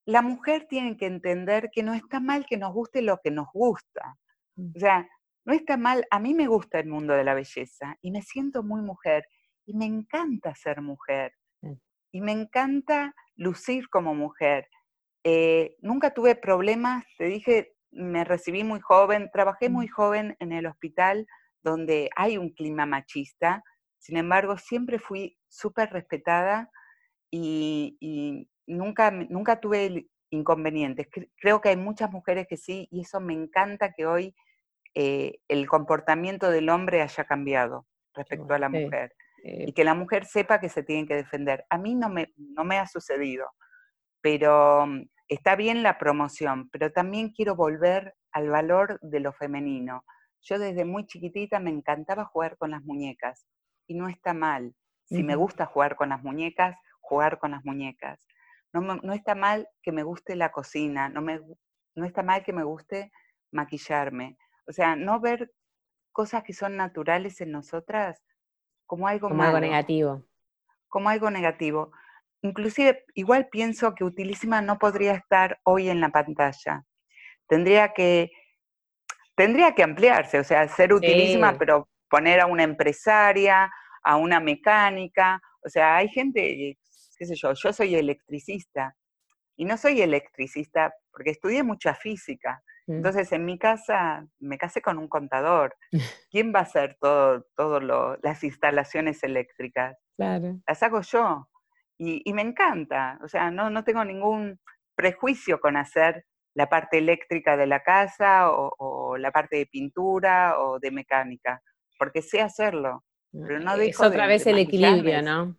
La 0.04 0.20
mujer 0.20 0.66
tiene 0.68 0.96
que 0.96 1.06
entender 1.06 1.70
que 1.72 1.82
no 1.82 1.94
está 1.94 2.20
mal 2.20 2.44
que 2.46 2.58
nos 2.58 2.72
guste 2.72 3.00
lo 3.00 3.18
que 3.24 3.30
nos 3.30 3.48
gusta. 3.52 4.16
Mm. 4.56 4.72
O 4.76 4.78
sea, 4.78 5.08
no 5.46 5.54
está 5.54 5.76
mal, 5.76 6.04
a 6.10 6.18
mí 6.18 6.34
me 6.34 6.48
gusta 6.48 6.78
el 6.78 6.88
mundo 6.88 7.14
de 7.14 7.24
la 7.24 7.34
belleza 7.34 7.96
y 8.02 8.10
me 8.10 8.20
siento 8.20 8.62
muy 8.62 8.82
mujer 8.82 9.24
y 9.64 9.74
me 9.74 9.86
encanta 9.86 10.54
ser 10.54 10.82
mujer 10.82 11.32
mm. 11.62 11.72
y 12.12 12.20
me 12.20 12.32
encanta 12.32 13.14
lucir 13.36 13.88
como 13.88 14.14
mujer. 14.14 14.68
Eh, 15.24 15.76
nunca 15.80 16.12
tuve 16.12 16.36
problemas, 16.36 17.04
te 17.16 17.24
dije, 17.24 17.75
me 17.90 18.24
recibí 18.24 18.64
muy 18.64 18.80
joven, 18.80 19.30
trabajé 19.32 19.68
muy 19.68 19.88
joven 19.88 20.36
en 20.40 20.52
el 20.52 20.66
hospital 20.66 21.26
donde 21.62 22.10
hay 22.16 22.38
un 22.38 22.50
clima 22.50 22.86
machista, 22.86 23.62
sin 23.98 24.16
embargo 24.16 24.56
siempre 24.56 24.98
fui 24.98 25.36
súper 25.48 25.90
respetada 25.90 26.70
y, 27.30 28.48
nunca, 28.66 29.10
nunca 29.10 29.60
tuve 29.60 30.08
inconvenientes. 30.30 31.08
Creo 31.36 31.60
que 31.60 31.70
hay 31.70 31.76
muchas 31.76 32.10
mujeres 32.10 32.46
que 32.48 32.56
sí 32.56 32.88
y 32.90 33.00
eso 33.00 33.20
me 33.20 33.34
encanta 33.34 33.92
que 33.92 34.06
hoy 34.06 34.34
eh, 34.94 35.38
el 35.48 35.66
comportamiento 35.68 36.50
del 36.50 36.68
hombre 36.68 37.02
haya 37.02 37.24
cambiado 37.24 37.86
respecto 38.14 38.54
a 38.54 38.58
la 38.58 38.68
mujer 38.68 39.12
y 39.42 39.72
que 39.72 39.84
la 39.84 39.94
mujer 39.94 40.24
sepa 40.24 40.60
que 40.60 40.68
se 40.68 40.82
tiene 40.82 41.06
que 41.06 41.14
defender. 41.14 41.64
A 41.70 41.78
mí 41.78 41.94
no 41.94 42.08
me, 42.08 42.32
no 42.36 42.64
me 42.64 42.78
ha 42.78 42.86
sucedido, 42.86 43.46
pero 44.20 44.86
mm, 44.86 45.08
está 45.28 45.56
bien 45.56 45.82
la 45.82 45.98
promoción, 45.98 46.68
pero 46.70 46.92
también 46.92 47.30
quiero 47.30 47.56
volver 47.56 48.14
al 48.32 48.48
valor 48.48 48.98
de 49.02 49.20
lo 49.20 49.32
femenino. 49.32 50.04
Yo 50.42 50.58
desde 50.58 50.84
muy 50.84 51.06
chiquitita 51.06 51.58
me 51.58 51.70
encantaba 51.70 52.24
jugar 52.24 52.56
con 52.56 52.70
las 52.70 52.82
muñecas 52.84 53.46
y 53.86 53.94
no 53.94 54.08
está 54.08 54.34
mal. 54.34 54.74
Si 55.04 55.22
me 55.22 55.36
gusta 55.36 55.66
jugar 55.66 55.94
con 55.94 56.08
las 56.08 56.22
muñecas, 56.22 56.76
jugar 57.00 57.38
con 57.38 57.52
las 57.52 57.64
muñecas. 57.64 58.18
No, 58.72 59.12
está 59.12 59.34
mal 59.34 59.68
que 59.82 59.92
me 59.92 60.02
guste 60.02 60.36
la 60.36 60.50
cocina, 60.50 61.08
no, 61.08 61.22
me, 61.22 61.40
no 61.94 62.04
está 62.04 62.22
mal 62.22 62.42
que 62.42 62.52
me 62.52 62.64
guste 62.64 63.12
maquillarme. 63.52 64.36
O 64.66 64.72
sea, 64.72 64.96
no 64.96 65.20
ver 65.20 65.52
cosas 66.12 66.42
que 66.42 66.52
son 66.52 66.76
naturales 66.76 67.40
en 67.40 67.52
nosotras 67.52 68.22
como 68.84 69.08
algo 69.08 69.28
como 69.28 69.42
algo 69.42 69.60
negativo. 69.60 70.24
Como 70.88 71.08
algo 71.08 71.30
negativo. 71.30 71.92
Inclusive, 72.42 73.04
igual 73.14 73.48
pienso 73.50 73.94
que 73.94 74.04
Utilísima 74.04 74.60
no 74.60 74.78
podría 74.78 75.12
estar 75.12 75.58
hoy 75.64 75.88
en 75.88 76.00
la 76.00 76.10
pantalla. 76.10 76.84
Tendría 77.48 77.92
que, 77.92 78.30
tendría 79.34 79.74
que 79.74 79.82
ampliarse, 79.82 80.38
o 80.38 80.44
sea, 80.44 80.68
ser 80.68 80.92
Utilísima, 80.92 81.56
pero 81.58 81.88
poner 82.08 82.40
a 82.40 82.46
una 82.46 82.62
empresaria, 82.62 83.70
a 84.02 84.16
una 84.16 84.40
mecánica. 84.40 85.40
O 85.64 85.68
sea, 85.68 85.96
hay 85.96 86.08
gente, 86.08 86.76
qué 87.18 87.26
sé 87.26 87.34
yo, 87.34 87.52
yo 87.52 87.72
soy 87.72 87.96
electricista 87.96 88.94
y 89.56 89.64
no 89.64 89.76
soy 89.76 90.02
electricista 90.02 90.94
porque 91.10 91.30
estudié 91.30 91.62
mucha 91.62 91.94
física. 91.94 92.62
Mm. 92.86 92.96
Entonces, 92.96 93.32
en 93.32 93.44
mi 93.44 93.58
casa 93.58 94.26
me 94.38 94.58
casé 94.58 94.82
con 94.82 94.98
un 94.98 95.08
contador. 95.08 95.74
¿Quién 96.30 96.52
va 96.54 96.60
a 96.60 96.62
hacer 96.62 96.96
todo, 97.00 97.46
todo 97.56 97.80
las 98.22 98.44
instalaciones 98.44 99.22
eléctricas? 99.22 99.96
Claro. 100.16 100.60
Las 100.66 100.82
hago 100.82 101.00
yo. 101.00 101.48
Y, 101.98 102.32
me 102.34 102.42
encanta, 102.42 103.18
o 103.24 103.28
sea, 103.28 103.50
no, 103.50 103.70
no 103.70 103.82
tengo 103.82 104.04
ningún 104.04 104.60
prejuicio 104.94 105.60
con 105.60 105.76
hacer 105.76 106.26
la 106.54 106.68
parte 106.68 106.98
eléctrica 106.98 107.56
de 107.56 107.66
la 107.66 107.82
casa 107.82 108.50
o, 108.50 109.16
la 109.18 109.30
parte 109.30 109.56
de 109.56 109.66
pintura 109.66 110.58
o 110.60 110.78
de 110.78 110.90
mecánica, 110.90 111.62
porque 111.98 112.20
sé 112.22 112.40
hacerlo. 112.40 113.04
Pero 113.32 113.60
no 113.60 113.74
es 113.74 114.00
otra 114.00 114.26
vez 114.26 114.46
el 114.46 114.58
equilibrio, 114.58 115.22
¿no? 115.22 115.56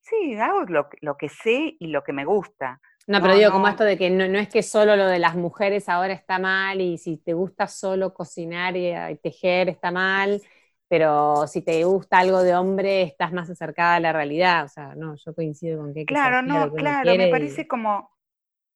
Sí, 0.00 0.36
hago 0.36 0.62
lo, 0.64 0.88
lo 1.00 1.16
que 1.16 1.28
sé 1.28 1.76
y 1.78 1.88
lo 1.88 2.04
que 2.04 2.12
me 2.12 2.24
gusta. 2.24 2.80
No, 3.08 3.22
pero 3.22 3.36
digo, 3.36 3.52
como 3.52 3.68
esto 3.68 3.84
de 3.84 3.96
que 3.96 4.10
no, 4.10 4.24
es 4.38 4.48
que 4.48 4.64
solo 4.64 4.96
lo 4.96 5.06
de 5.06 5.20
las 5.20 5.36
mujeres 5.36 5.88
ahora 5.88 6.12
está 6.12 6.40
mal 6.40 6.80
y 6.80 6.98
si 6.98 7.18
te 7.18 7.34
gusta 7.34 7.68
solo 7.68 8.12
cocinar 8.12 8.76
y, 8.76 8.92
tejer 9.22 9.68
está 9.68 9.92
mal, 9.92 10.42
pero 10.88 11.46
si 11.48 11.62
te 11.62 11.82
gusta 11.84 12.18
algo 12.18 12.42
de 12.42 12.54
hombre 12.54 13.02
estás 13.02 13.32
más 13.32 13.50
acercada 13.50 13.96
a 13.96 14.00
la 14.00 14.12
realidad. 14.12 14.64
O 14.64 14.68
sea, 14.68 14.94
no, 14.94 15.16
yo 15.16 15.34
coincido 15.34 15.78
con 15.78 15.92
que... 15.92 16.04
claro, 16.04 16.42
no, 16.42 16.72
claro, 16.72 17.14
me 17.16 17.28
parece 17.28 17.66
como, 17.66 18.10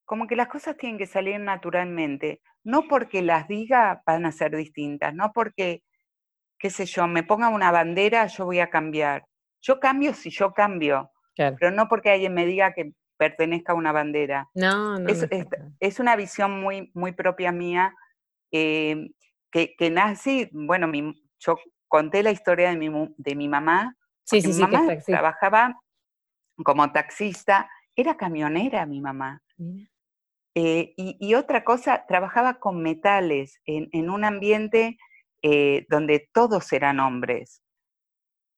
como 0.05 0.27
que 0.27 0.37
las 0.37 0.49
cosas 0.49 0.77
tienen 0.77 0.99
que 0.99 1.07
salir 1.07 1.39
naturalmente. 1.39 2.41
No 2.65 2.89
porque 2.89 3.23
las 3.23 3.47
diga 3.47 4.03
van 4.05 4.27
a 4.27 4.33
ser 4.33 4.57
distintas, 4.57 5.15
no 5.15 5.33
porque, 5.33 5.83
qué 6.59 6.71
sé 6.71 6.85
yo, 6.85 7.07
me 7.07 7.23
ponga 7.23 7.49
una 7.49 7.71
bandera, 7.71 8.27
yo 8.27 8.45
voy 8.45 8.59
a 8.59 8.71
cambiar. 8.71 9.25
Yo 9.63 9.79
cambio 9.79 10.13
si 10.15 10.31
yo 10.31 10.53
cambio, 10.53 11.11
pero 11.37 11.71
no 11.71 11.89
porque 11.89 12.11
alguien 12.11 12.35
me 12.35 12.45
diga 12.45 12.73
que 12.73 12.93
pertenezca 13.17 13.73
a 13.73 13.77
una 13.77 13.93
bandera. 13.93 14.49
No, 14.55 14.99
no. 14.99 15.09
Es, 15.79 16.01
una 16.01 16.17
visión 16.17 16.61
muy, 16.61 16.91
muy 16.95 17.13
propia 17.13 17.53
mía, 17.53 17.95
eh, 18.51 19.11
que, 19.53 19.75
que, 19.77 19.91
nace, 19.91 20.49
bueno, 20.53 20.89
mi, 20.89 21.15
yo 21.39 21.57
conté 21.91 22.23
la 22.23 22.31
historia 22.31 22.71
de 22.71 22.77
mi, 22.77 22.89
de 23.19 23.35
mi 23.35 23.49
mamá. 23.49 23.97
Sí, 24.25 24.41
sí, 24.41 24.49
mi 24.49 24.55
sí, 24.55 24.61
mamá 24.63 24.97
trabajaba 25.05 25.79
como 26.65 26.91
taxista, 26.93 27.69
era 27.95 28.17
camionera 28.17 28.87
mi 28.87 29.01
mamá. 29.01 29.43
Eh, 30.55 30.95
y, 30.97 31.35
otra 31.35 31.65
cosa, 31.65 32.05
trabajaba 32.07 32.59
con 32.59 32.83
metales 32.83 33.61
en, 33.65 34.11
un 34.11 34.25
ambiente 34.25 34.99
eh, 35.43 35.87
donde 35.89 36.29
todos 36.33 36.73
eran 36.73 37.01
hombres. 37.01 37.63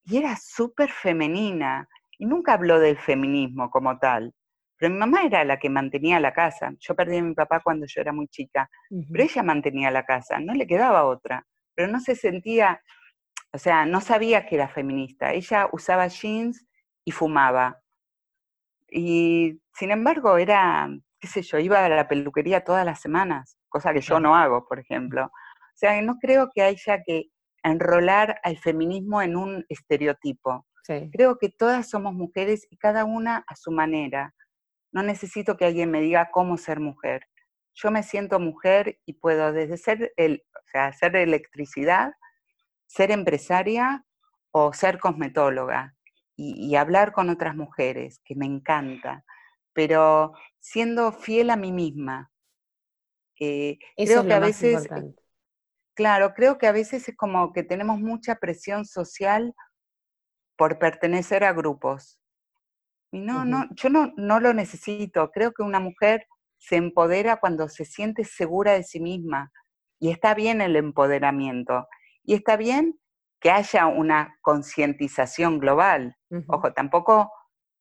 Y 0.05 0.19
era 0.19 0.37
súper 0.37 0.91
femenina. 0.91 1.89
Y 2.19 2.27
nunca 2.27 2.55
habló 2.55 2.79
del 2.79 2.99
feminismo 2.99 3.71
como 3.71 3.99
tal. 3.99 4.33
Pero 4.77 4.93
mi 4.93 4.99
mamá 4.99 5.23
era 5.23 5.45
la 5.45 5.59
que 5.59 5.71
mantenía 5.71 6.19
la 6.19 6.33
casa. 6.33 6.75
Yo 6.81 6.97
perdí 6.97 7.19
a 7.19 7.23
mi 7.23 7.35
papá 7.35 7.61
cuando 7.63 7.87
yo 7.87 8.01
era 8.01 8.13
muy 8.13 8.27
chica, 8.27 8.69
pero 9.13 9.23
ella 9.23 9.43
mantenía 9.45 9.93
la 9.93 10.05
casa, 10.05 10.41
no 10.41 10.55
le 10.55 10.67
quedaba 10.67 11.05
otra. 11.05 11.47
Pero 11.75 11.87
no 11.87 12.01
se 12.01 12.17
sentía, 12.17 12.83
o 13.53 13.59
sea, 13.59 13.85
no 13.85 14.01
sabía 14.01 14.47
que 14.47 14.55
era 14.55 14.69
feminista. 14.69 15.33
Ella 15.33 15.69
usaba 15.73 16.07
jeans 16.07 16.67
y 17.05 17.11
fumaba. 17.13 17.81
Y 18.91 19.61
sin 19.75 19.91
embargo, 19.91 20.39
era, 20.39 20.89
qué 21.21 21.29
sé 21.29 21.43
yo, 21.43 21.59
iba 21.59 21.85
a 21.85 21.89
la 21.89 22.09
peluquería 22.09 22.65
todas 22.65 22.85
las 22.87 23.01
semanas, 23.01 23.59
cosa 23.69 23.93
que 23.93 24.01
yo 24.01 24.21
no 24.21 24.35
hago, 24.35 24.67
por 24.67 24.79
ejemplo. 24.79 25.27
O 25.27 25.77
sea, 25.77 26.01
no 26.03 26.19
creo 26.19 26.51
que 26.55 26.63
haya 26.63 27.03
que 27.03 27.25
enrolar 27.63 28.41
al 28.43 28.59
feminismo 28.59 29.23
en 29.23 29.37
un 29.37 29.65
estereotipo. 29.69 30.67
Creo 31.13 31.39
que 31.39 31.49
todas 31.49 31.89
somos 31.89 32.13
mujeres 32.13 32.67
y 32.71 32.77
cada 32.77 33.05
una 33.05 33.45
a 33.47 33.55
su 33.55 33.71
manera. 33.71 34.35
No 34.93 35.03
necesito 35.03 35.57
que 35.57 35.65
alguien 35.65 35.91
me 35.91 36.01
diga 36.01 36.31
cómo 36.33 36.57
ser 36.57 36.81
mujer. 36.81 37.23
Yo 37.75 37.91
me 37.91 38.03
siento 38.03 38.41
mujer 38.41 38.99
y 39.07 39.15
puedo 39.15 39.53
desde 39.53 39.77
ser, 39.77 40.13
el, 40.17 40.43
o 40.55 40.69
sea, 40.71 40.87
hacer 40.87 41.17
electricidad, 41.17 42.13
ser 42.93 43.11
empresaria 43.11 44.05
o 44.51 44.75
ser 44.75 44.99
cosmetóloga 44.99 45.97
y, 46.37 46.75
hablar 46.77 47.13
con 47.13 47.31
otras 47.31 47.57
mujeres, 47.57 48.21
que 48.25 48.35
me 48.35 48.47
encanta, 48.47 49.25
pero 49.73 50.33
siendo 50.61 51.13
fiel 51.13 51.51
a 51.51 51.57
mí 51.57 51.73
misma. 51.73 52.31
Eh, 53.41 53.79
creo 53.97 54.27
que 54.27 54.35
a 54.35 54.41
veces, 54.41 54.89
claro, 55.95 56.35
creo 56.35 56.59
que 56.59 56.67
a 56.67 56.73
veces 56.73 57.09
es 57.09 57.17
como 57.17 57.53
que 57.53 57.63
tenemos 57.63 57.99
mucha 57.99 58.37
presión 58.37 58.85
social 58.85 59.55
por 60.57 60.79
pertenecer 60.79 61.45
a 61.45 61.53
grupos. 61.53 62.19
Y 63.11 63.21
no, 63.21 63.45
no, 63.45 63.69
yo 63.75 63.89
no, 63.89 64.13
no 64.17 64.39
lo 64.41 64.53
necesito. 64.53 65.31
Creo 65.31 65.53
que 65.53 65.63
una 65.63 65.81
mujer 65.81 66.27
se 66.59 66.77
empodera 66.77 67.39
cuando 67.39 67.69
se 67.69 67.85
siente 67.85 68.25
segura 68.25 68.73
de 68.73 68.83
sí 68.83 69.01
misma. 69.01 69.51
Y 69.99 70.11
está 70.11 70.35
bien 70.35 70.61
el 70.61 70.77
empoderamiento. 70.77 71.87
Y 72.25 72.35
está 72.35 72.57
bien 72.57 72.99
que 73.41 73.51
haya 73.51 73.87
una 73.87 74.39
concientización 74.41 75.59
global. 75.59 76.17
Ojo, 76.47 76.73
tampoco 76.73 77.33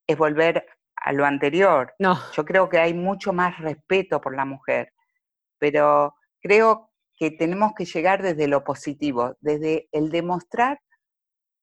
es 0.08 0.18
volver 0.18 0.66
a 0.96 1.14
lo 1.14 1.26
anterior. 1.26 1.94
No. 2.00 2.18
Yo 2.34 2.44
creo 2.46 2.68
que 2.70 2.80
hay 2.80 2.94
mucho 2.94 3.32
más 3.34 3.60
respeto 3.60 4.20
por 4.20 4.36
la 4.36 4.46
mujer. 4.46 4.94
Pero 5.60 6.16
creo 6.42 6.92
que 7.16 7.32
tenemos 7.32 7.74
que 7.78 7.86
llegar 7.86 8.24
desde 8.24 8.48
lo 8.48 8.64
positivo, 8.64 9.38
desde 9.42 9.88
el 9.92 10.10
demostrar 10.10 10.80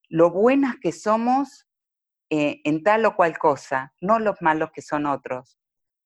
lo 0.09 0.31
buenas 0.31 0.77
que 0.81 0.93
somos 0.93 1.67
eh, 2.31 2.61
en 2.65 2.83
tal 2.83 3.05
o 3.07 3.17
cual 3.17 3.39
cosa, 3.39 3.93
no 4.01 4.19
los 4.19 4.37
malos 4.41 4.71
que 4.73 4.83
son 4.83 5.07
otros. 5.07 5.59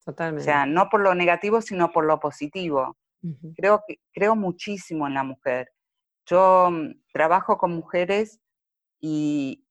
Totalmente. 0.05 0.43
O 0.43 0.45
sea, 0.45 0.67
no 0.67 0.89
por 0.89 1.01
lo 1.01 1.15
negativo, 1.15 1.61
sino 1.61 1.93
por 1.93 2.07
lo 2.07 2.19
positivo. 2.19 2.97
creo, 3.57 3.83
que, 3.87 3.99
creo 4.13 4.35
muchísimo 4.35 5.07
en 5.07 5.15
la 5.15 5.23
mujer. 5.25 5.71
Yo 6.27 6.71
mm, 6.71 7.03
trabajo 7.13 7.59
con 7.59 7.73
mujeres 7.73 8.41
y 9.01 9.67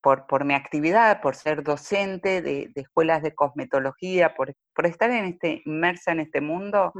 por, 0.00 0.26
por, 0.26 0.44
mi 0.44 0.54
actividad, 0.54 1.20
por 1.20 1.36
ser 1.36 1.62
docente 1.62 2.42
de, 2.42 2.72
escuelas 2.74 3.22
de 3.22 3.34
cosmetología, 3.34 4.34
por, 4.34 4.54
por, 4.74 4.86
estar 4.86 5.10
en 5.10 5.26
este, 5.26 5.62
inmersa 5.64 6.12
en 6.12 6.20
este 6.20 6.40
mundo, 6.40 6.92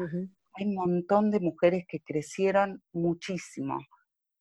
hay 0.54 0.66
un 0.66 0.74
montón 0.74 1.30
de 1.30 1.40
mujeres 1.40 1.84
que 1.88 2.00
crecieron 2.00 2.82
muchísimo 2.92 3.78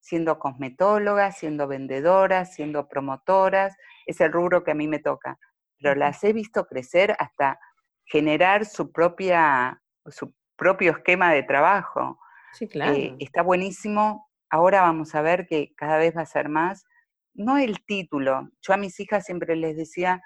siendo 0.08 0.40
cosmetólogas, 0.40 1.38
siendo 1.38 1.68
vendedoras, 1.68 2.54
siendo 2.54 2.88
promotoras, 2.88 3.76
es 4.06 4.22
el 4.22 4.32
rubro 4.32 4.64
que 4.64 4.72
a 4.72 4.76
mí 4.76 4.88
me 4.88 5.00
toca, 5.00 5.38
pero 5.80 5.96
las 5.96 6.24
he 6.24 6.32
visto 6.32 6.66
crecer 6.66 7.14
hasta 7.20 7.60
generar 8.06 8.66
su, 8.66 8.92
propia, 8.94 9.82
su 10.06 10.34
propio 10.56 10.92
esquema 10.92 11.34
de 11.34 11.44
trabajo. 11.44 12.20
Sí, 12.54 12.70
eh, 12.74 13.16
está 13.20 13.42
buenísimo. 13.42 14.30
Ahora 14.50 14.82
vamos 14.82 15.16
a 15.16 15.22
ver 15.22 15.48
que 15.48 15.74
cada 15.76 15.98
vez 15.98 16.16
va 16.16 16.22
a 16.22 16.26
ser 16.26 16.50
más. 16.50 16.86
No 17.34 17.58
el 17.58 17.84
título. 17.86 18.50
Yo 18.62 18.74
a 18.74 18.78
mis 18.78 19.00
hijas 19.00 19.26
siempre 19.26 19.56
les 19.56 19.76
decía 19.76 20.22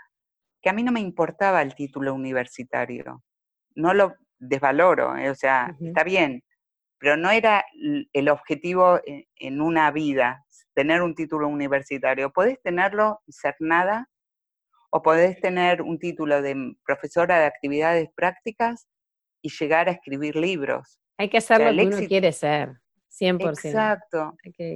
que 0.61 0.69
a 0.69 0.73
mí 0.73 0.83
no 0.83 0.91
me 0.91 0.99
importaba 0.99 1.61
el 1.61 1.75
título 1.75 2.13
universitario. 2.13 3.23
No 3.75 3.93
lo 3.93 4.15
desvaloro, 4.37 5.17
eh, 5.17 5.29
o 5.29 5.35
sea, 5.35 5.75
está 5.79 6.03
bien, 6.03 6.43
pero 6.97 7.17
no 7.17 7.29
era 7.29 7.65
el 8.13 8.29
objetivo 8.29 8.99
en 9.05 9.61
una 9.61 9.91
vida, 9.91 10.45
tener 10.73 11.01
un 11.01 11.15
título 11.15 11.47
universitario. 11.47 12.31
Podés 12.31 12.61
tenerlo 12.61 13.21
y 13.25 13.31
ser 13.33 13.55
nada, 13.59 14.07
o 14.91 15.01
podés 15.01 15.39
tener 15.39 15.81
un 15.81 15.97
título 15.97 16.41
de 16.41 16.75
profesora 16.85 17.39
de 17.39 17.45
actividades 17.45 18.09
prácticas 18.13 18.87
y 19.41 19.49
llegar 19.49 19.89
a 19.89 19.93
escribir 19.93 20.35
libros. 20.35 21.00
Hay 21.21 21.29
que 21.29 21.37
hacer 21.37 21.61
lo 21.61 21.79
que 21.79 21.95
uno 21.95 22.07
quiere 22.07 22.31
ser, 22.31 22.81
100%. 23.11 23.49
Exacto. 23.51 24.35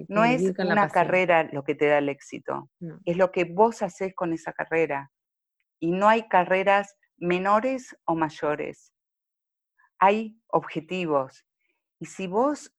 no 0.10 0.24
es 0.24 0.54
una 0.60 0.90
carrera 0.90 1.50
lo 1.52 1.64
que 1.64 1.74
te 1.74 1.88
da 1.88 1.98
el 1.98 2.08
éxito, 2.08 2.70
es 3.04 3.18
lo 3.18 3.32
que 3.32 3.46
vos 3.46 3.82
haces 3.82 4.14
con 4.14 4.32
esa 4.32 4.54
carrera. 4.54 5.12
Y 5.80 5.92
no 5.92 6.08
hay 6.08 6.28
carreras 6.28 6.98
menores 7.18 7.98
o 8.06 8.14
mayores. 8.14 8.94
Hay 9.98 10.40
objetivos 10.46 11.48
y 12.00 12.06
si 12.06 12.28
vos 12.28 12.72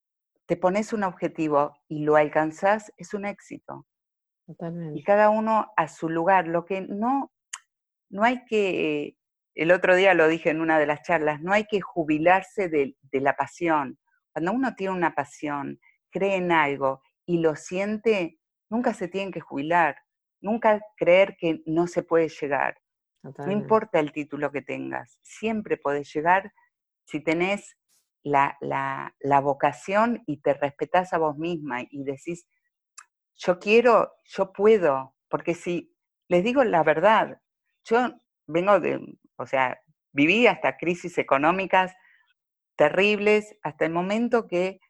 te 0.47 0.57
pones 0.57 0.93
un 0.93 1.03
objetivo 1.03 1.77
y 1.89 2.05
lo 2.05 2.15
alcanzás, 2.15 2.93
es 2.97 3.15
un 3.15 3.27
éxito. 3.27 3.85
Totalmente. 4.47 5.01
Y 5.01 5.03
cada 5.03 5.31
uno 5.31 5.73
a 5.77 5.89
su 5.89 6.09
lugar. 6.09 6.47
Lo 6.47 6.65
que 6.65 6.83
no, 6.83 7.33
no 8.11 8.23
hay 8.23 8.45
que, 8.45 9.17
el 9.57 9.73
otro 9.73 9.97
día 9.97 10.15
lo 10.15 10.29
dije 10.29 10.51
en 10.51 10.61
una 10.61 10.79
de 10.79 10.87
las 10.87 11.03
charlas, 11.03 11.41
no 11.41 11.53
hay 11.53 11.65
que 11.65 11.81
jubilarse 11.81 12.69
de, 12.69 12.97
de 13.03 13.21
la 13.21 13.35
pasión. 13.35 13.99
Cuando 14.33 14.53
uno 14.53 14.75
tiene 14.77 14.95
una 14.95 15.15
pasión, 15.15 15.81
cree 16.11 16.37
en 16.37 16.53
algo 16.53 17.03
y 17.25 17.39
lo 17.39 17.57
siente, 17.57 18.39
nunca 18.71 18.95
se 18.95 19.09
tiene 19.09 19.33
que 19.33 19.41
jubilar. 19.41 19.97
Nunca 20.41 20.81
creer 20.97 21.37
que 21.39 21.63
no 21.67 21.87
se 21.87 22.03
puede 22.03 22.29
llegar. 22.29 22.77
No 23.39 23.51
importa 23.51 23.99
el 23.99 24.13
título 24.13 24.53
que 24.53 24.63
tengas, 24.63 25.19
siempre 25.23 25.77
podés 25.77 26.13
llegar 26.15 26.53
si 27.07 27.21
tenés 27.21 27.77
la, 28.23 29.13
vocación 29.43 30.23
y 30.27 30.39
te 30.39 30.55
respetás 30.55 31.13
a 31.13 31.19
vos 31.19 31.37
misma 31.37 31.83
y 31.83 32.05
decís, 32.05 32.47
yo 33.35 33.59
quiero, 33.59 34.13
yo 34.25 34.53
puedo, 34.53 35.15
porque 35.29 35.55
si 35.55 35.93
les 36.29 36.45
digo 36.45 36.65
la 36.65 36.83
verdad, 36.83 37.41
yo 37.85 38.13
vengo 38.47 38.81
de, 38.81 39.01
o 39.37 39.47
sea, 39.47 39.81
viví 40.13 40.47
hasta 40.47 40.77
crisis 40.77 41.19
económicas 41.19 41.95
terribles, 42.77 43.57
hasta 43.63 43.87
el 43.87 43.93
momento 43.93 44.47
que 44.47 44.81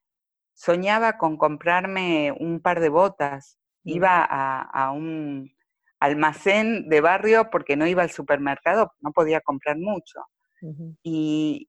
soñaba 0.54 1.18
con 1.18 1.36
comprarme 1.36 2.32
un 2.38 2.60
par 2.60 2.80
de 2.80 2.88
botas, 2.88 3.58
iba 3.84 4.24
a, 4.24 4.90
un 4.90 5.52
almacén 6.00 6.88
de 6.88 7.00
barrio 7.00 7.50
porque 7.50 7.76
no 7.76 7.86
iba 7.86 8.02
al 8.02 8.10
supermercado, 8.10 8.92
no 9.00 9.12
podía 9.12 9.40
comprar 9.40 9.76
mucho. 9.78 10.20
y, 11.02 11.68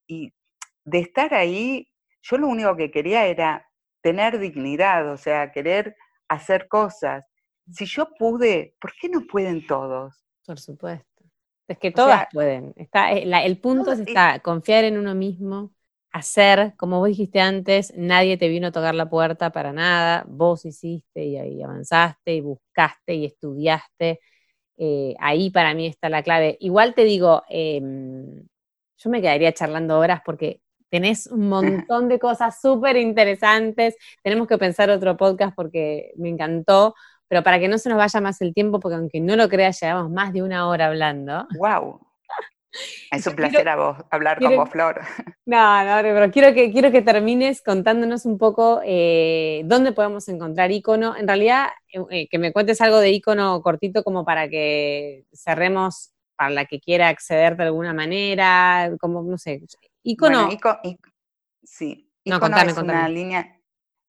de 0.85 0.99
estar 0.99 1.33
ahí, 1.33 1.89
yo 2.21 2.37
lo 2.37 2.47
único 2.47 2.75
que 2.77 2.89
quería 2.91 3.25
era 3.25 3.67
tener 4.01 4.39
dignidad, 4.39 5.11
o 5.11 5.17
sea, 5.17 5.51
querer 5.51 5.97
hacer 6.29 6.69
cosas. 6.69 7.25
Si 7.69 7.85
yo 7.85 8.07
pude, 8.17 8.73
¿por 8.79 8.93
qué 8.93 9.09
no 9.09 9.21
pueden 9.27 9.67
todos? 9.67 10.25
Por 10.45 10.59
supuesto. 10.59 11.16
Es 11.67 11.77
que 11.77 11.91
todas 11.91 12.27
pueden. 12.31 12.73
Está, 12.77 13.11
eh, 13.13 13.29
el 13.45 13.57
punto 13.57 13.91
es 13.91 13.99
está, 13.99 14.39
confiar 14.39 14.83
en 14.85 14.97
uno 14.97 15.15
mismo, 15.15 15.71
hacer, 16.11 16.73
como 16.77 16.99
vos 16.99 17.09
dijiste 17.09 17.39
antes, 17.39 17.93
nadie 17.95 18.37
te 18.37 18.47
vino 18.47 18.67
a 18.67 18.71
tocar 18.71 18.95
la 18.95 19.09
puerta 19.09 19.51
para 19.51 19.73
nada, 19.73 20.25
vos 20.27 20.65
hiciste 20.65 21.25
y 21.25 21.61
avanzaste 21.61 22.35
y 22.35 22.41
buscaste 22.41 23.15
y 23.15 23.25
estudiaste. 23.25 24.19
Eh, 24.77 25.15
ahí 25.19 25.49
para 25.49 25.73
mí 25.73 25.87
está 25.87 26.09
la 26.09 26.23
clave. 26.23 26.57
Igual 26.59 26.93
te 26.93 27.03
digo, 27.03 27.43
em, 27.49 28.47
yo 28.97 29.09
me 29.09 29.21
quedaría 29.21 29.53
charlando 29.53 29.99
horas 29.99 30.21
porque 30.25 30.61
tenés 30.89 31.27
un 31.27 31.49
montón 31.89 32.07
de 32.09 32.19
cosas 32.19 32.59
súper 32.61 32.97
interesantes. 32.97 33.95
Tenemos 34.23 34.47
que 34.47 34.57
pensar 34.57 34.89
otro 34.89 35.17
podcast 35.17 35.55
porque 35.55 36.13
me 36.17 36.29
encantó, 36.29 36.95
pero 37.27 37.43
para 37.43 37.59
que 37.59 37.67
no 37.67 37.77
se 37.77 37.89
nos 37.89 37.97
vaya 37.97 38.21
más 38.21 38.41
el 38.41 38.53
tiempo, 38.53 38.79
porque 38.79 38.95
aunque 38.95 39.19
no 39.19 39.35
lo 39.35 39.49
creas, 39.49 39.79
llevamos 39.81 40.11
más 40.11 40.33
de 40.33 40.43
una 40.43 40.67
hora 40.67 40.87
hablando. 40.87 41.47
¡Wow! 41.57 41.99
Es 43.11 43.25
un 43.25 43.35
placer 43.35 43.67
a 43.69 43.75
vos, 43.75 43.97
hablar 44.11 44.39
con 44.39 44.55
vos, 44.55 44.69
Flor. 44.69 45.01
No, 45.45 45.83
no, 45.83 46.01
pero 46.01 46.29
quiero 46.29 46.53
que, 46.53 46.71
quiero 46.71 46.91
que 46.91 47.01
termines 47.01 47.63
contándonos 47.63 48.25
un 48.25 48.37
poco 48.37 48.81
eh, 48.83 49.61
dónde 49.65 49.93
podemos 49.93 50.27
encontrar 50.27 50.71
icono. 50.71 51.15
En 51.15 51.27
realidad, 51.27 51.69
eh, 51.91 52.01
eh, 52.11 52.27
que 52.29 52.37
me 52.37 52.51
cuentes 52.51 52.81
algo 52.81 52.99
de 52.99 53.11
icono 53.11 53.61
cortito 53.61 54.03
como 54.03 54.25
para 54.25 54.49
que 54.49 55.23
cerremos 55.33 56.11
para 56.35 56.49
la 56.51 56.65
que 56.65 56.79
quiera 56.81 57.07
acceder 57.07 57.55
de 57.55 57.63
alguna 57.63 57.93
manera, 57.93 58.91
como, 58.99 59.23
no 59.23 59.37
sé, 59.37 59.61
icono. 60.03 60.49
sí, 61.63 62.11
icono 62.25 62.57
es 62.57 62.77
una 62.77 63.09
línea 63.09 63.56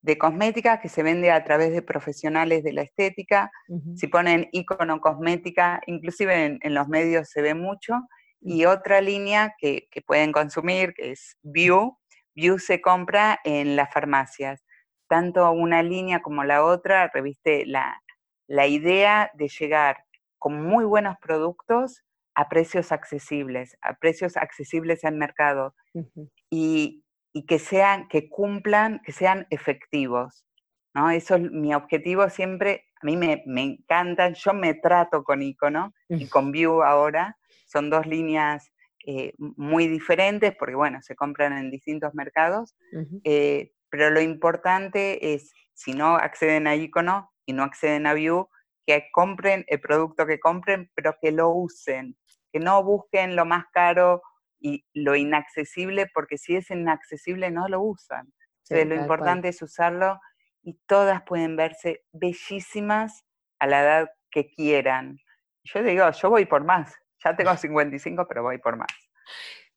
de 0.01 0.17
cosmética 0.17 0.81
que 0.81 0.89
se 0.89 1.03
vende 1.03 1.31
a 1.31 1.43
través 1.45 1.73
de 1.73 1.83
profesionales 1.83 2.63
de 2.63 2.73
la 2.73 2.83
estética. 2.83 3.51
Si 3.97 4.07
ponen 4.07 4.49
icono 4.53 5.01
cosmética, 5.01 5.81
inclusive 5.87 6.59
en, 6.61 6.75
los 6.75 6.89
medios 6.89 7.29
se 7.29 7.43
ve 7.43 7.55
mucho. 7.55 7.95
Y 8.41 8.65
otra 8.67 9.01
línea 9.01 9.55
que, 9.59 9.89
pueden 10.07 10.33
consumir, 10.33 10.95
que 10.95 11.11
es 11.13 11.37
View, 11.43 11.99
View 12.35 12.59
se 12.59 12.81
compra 12.81 13.41
en 13.45 13.75
las 13.75 13.93
farmacias. 13.93 14.63
Tanto 15.09 15.51
una 15.51 15.83
línea 15.83 16.21
como 16.21 16.45
la 16.45 16.65
otra 16.65 17.11
reviste 17.13 17.65
la, 17.67 18.01
idea 18.67 19.31
de 19.35 19.49
llegar 19.49 20.05
con 20.39 20.63
muy 20.63 20.85
buenos 20.85 21.17
productos 21.21 22.05
a 22.35 22.49
precios 22.49 22.93
accesibles, 22.93 23.77
a 23.83 23.95
precios 23.95 24.37
accesibles 24.37 25.05
al 25.05 25.17
mercado. 25.17 25.75
y, 26.49 27.03
y 27.33 27.47
que 27.47 27.59
sean, 27.59 28.09
que 28.09 28.29
cumplan, 28.29 29.01
que 29.05 29.13
sean 29.13 29.47
efectivos. 29.51 30.45
¿no? 30.95 31.11
Eso 31.11 31.37
es 31.37 31.51
mi 31.51 31.75
objetivo 31.75 32.29
siempre. 32.31 32.87
A 33.03 33.07
mí 33.07 33.17
me, 33.17 33.43
me 33.47 33.63
encantan, 33.63 34.35
yo 34.35 34.55
me 34.55 34.75
trato 34.75 35.23
con 35.23 35.43
Icono 35.43 35.95
y 36.09 36.29
con 36.29 36.51
View 36.53 36.83
ahora. 36.83 37.37
Son 37.67 37.91
dos 37.91 38.07
líneas 38.07 38.71
eh, 39.07 39.33
muy 39.39 39.87
diferentes 39.89 40.55
porque, 40.57 40.75
bueno, 40.75 41.01
se 41.03 41.15
compran 41.15 41.53
en 41.57 41.71
distintos 41.71 42.15
mercados. 42.15 42.77
Eh, 43.25 43.73
pero 43.91 44.11
lo 44.11 44.21
importante 44.21 45.35
es, 45.35 45.53
si 45.75 45.93
no 45.93 46.17
acceden 46.17 46.67
a 46.67 46.75
Icono 46.75 47.31
y 47.47 47.53
no 47.53 47.63
acceden 47.63 48.07
a 48.07 48.15
View, 48.15 48.49
que 48.87 49.09
compren 49.13 49.65
el 49.69 49.81
producto 49.81 50.27
que 50.27 50.41
compren, 50.41 50.91
pero 50.95 51.17
que 51.21 51.31
lo 51.31 51.51
usen, 51.51 52.17
que 52.53 52.59
no 52.59 52.83
busquen 52.83 53.37
lo 53.37 53.45
más 53.45 53.67
caro 53.73 54.23
y 54.61 54.85
lo 54.93 55.17
inaccesible, 55.17 56.07
porque 56.13 56.39
si 56.39 56.57
es 56.57 56.71
inaccesible 56.71 57.51
no 57.51 57.69
lo 57.69 57.81
usan. 57.81 58.33
lo 58.71 58.95
importante 58.95 59.49
es 59.49 59.63
usarlo 59.63 60.21
y 60.63 60.79
todas 60.87 61.23
pueden 61.23 61.57
verse 61.57 62.05
bellísimas 62.13 63.25
a 63.59 63.67
la 63.67 63.83
edad 63.83 64.11
que 64.31 64.51
quieran. 64.51 65.19
Yo 65.65 65.83
digo, 65.83 66.11
yo 66.11 66.31
voy 66.31 66.47
por 66.47 66.65
más. 66.65 66.95
Ya 67.25 67.35
tengo 67.37 67.57
55, 67.57 68.27
pero 68.29 68.43
voy 68.43 68.59
por 68.59 68.77
más. 68.77 68.89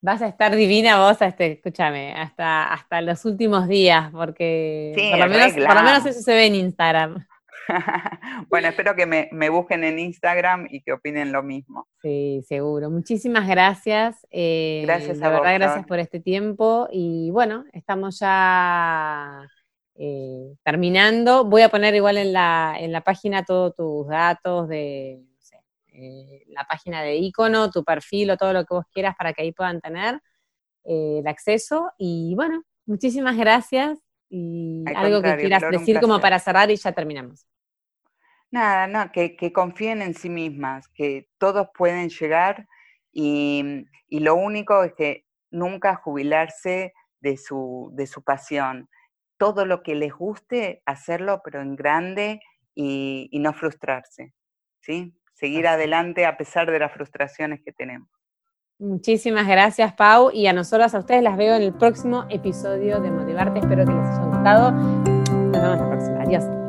Vas 0.04 0.22
a 0.24 0.28
estar 0.28 0.56
divina 0.56 1.00
vos, 1.00 1.22
este, 1.22 1.52
escúchame, 1.52 2.14
hasta, 2.14 2.74
hasta 2.74 3.02
los 3.02 3.24
últimos 3.24 3.68
días, 3.68 4.10
porque 4.12 4.94
por, 4.96 5.20
lo 5.20 5.28
menos, 5.28 5.54
por, 5.54 5.76
lo 5.76 5.84
menos, 5.84 6.06
eso 6.08 6.22
se 6.22 6.34
ve 6.34 6.48
en 6.48 6.56
Instagram. 6.56 7.28
bueno, 8.50 8.68
espero 8.68 8.96
que 8.96 9.06
me, 9.06 9.50
busquen 9.50 9.84
en 9.84 10.00
Instagram 10.00 10.68
y 10.70 10.82
que 10.82 10.94
opinen 10.94 11.32
lo 11.32 11.44
mismo. 11.44 11.88
Sí, 12.02 12.42
seguro. 12.48 12.90
Muchísimas 12.90 13.48
gracias. 13.48 14.26
Eh, 14.30 14.82
gracias 14.86 15.22
a 15.22 15.22
la 15.22 15.30
verdad, 15.30 15.54
gracias 15.56 15.86
por 15.86 16.00
este 16.00 16.20
tiempo. 16.20 16.88
Y 16.92 17.30
bueno, 17.32 17.66
estamos 17.74 18.20
ya 18.20 19.48
eh, 19.96 20.56
terminando. 20.64 21.46
Voy 21.46 21.62
a 21.62 21.70
poner 21.70 21.96
igual 21.96 22.18
en 22.18 22.34
la, 22.34 22.76
en 22.80 22.92
la 22.92 23.02
página 23.02 23.44
todos 23.44 23.76
tus 23.76 24.08
datos 24.08 24.68
de 24.68 25.22
eh, 25.94 26.44
la 26.48 26.66
página 26.66 27.02
de 27.04 27.18
icono, 27.18 27.70
tu 27.70 27.84
perfil 27.84 28.32
o 28.32 28.38
todo 28.38 28.54
lo 28.54 28.66
que 28.66 28.74
vos 28.74 28.86
quieras 28.94 29.16
para 29.18 29.34
que 29.34 29.44
ahí 29.44 29.52
puedan 29.52 29.82
tener 29.82 30.20
el 30.84 31.28
acceso. 31.28 31.92
Y 31.98 32.34
bueno, 32.36 32.64
muchísimas 32.86 33.38
gracias 33.38 34.00
y 34.30 34.84
algo 34.96 35.22
que 35.22 35.36
quieras 35.36 35.62
decir 35.70 36.00
como 36.00 36.20
para 36.20 36.40
cerrar 36.40 36.72
y 36.72 36.78
ya 36.78 36.94
terminamos. 36.94 37.46
Nada, 38.52 38.88
no, 38.88 39.12
que, 39.14 39.54
confíen 39.54 40.02
en 40.02 40.14
sí 40.14 40.30
mismas, 40.30 40.88
que 40.90 41.30
todos 41.38 41.70
pueden 41.74 42.10
llegar 42.10 42.68
y, 43.14 43.86
lo 44.10 44.36
único 44.36 44.84
es 44.84 44.94
que 44.94 45.26
nunca 45.50 45.96
jubilarse 45.96 46.94
de 47.22 47.38
su, 47.38 47.92
de 47.94 48.08
su 48.08 48.24
pasión. 48.24 48.90
Todo 49.38 49.66
lo 49.66 49.84
que 49.84 49.96
les 49.96 50.14
guste, 50.14 50.82
hacerlo, 50.86 51.42
pero 51.44 51.62
en 51.62 51.78
grande 51.78 52.42
y, 52.76 53.30
no 53.40 53.54
frustrarse. 53.54 54.34
¿sí? 54.82 55.16
Seguir 55.34 55.68
adelante 55.68 56.26
a 56.26 56.36
pesar 56.36 56.70
de 56.70 56.80
las 56.80 56.92
frustraciones 56.92 57.62
que 57.64 57.72
tenemos. 57.72 58.10
Muchísimas 58.80 59.48
gracias, 59.48 59.94
Pau. 59.94 60.32
Y 60.34 60.48
a 60.48 60.54
nosotras, 60.54 60.94
a 60.94 61.00
ustedes, 61.00 61.24
las 61.24 61.38
veo 61.38 61.56
en 61.56 61.62
el 61.62 61.74
próximo 61.74 62.26
episodio 62.30 63.00
de 63.00 63.12
Motivarte. 63.12 63.60
Espero 63.60 63.86
que 63.86 63.92
les 63.92 64.08
haya 64.08 64.26
gustado. 64.26 64.72
Nos 64.72 65.52
vemos 65.52 65.80
la 65.80 65.90
próxima. 65.90 66.22
Adiós. 66.24 66.61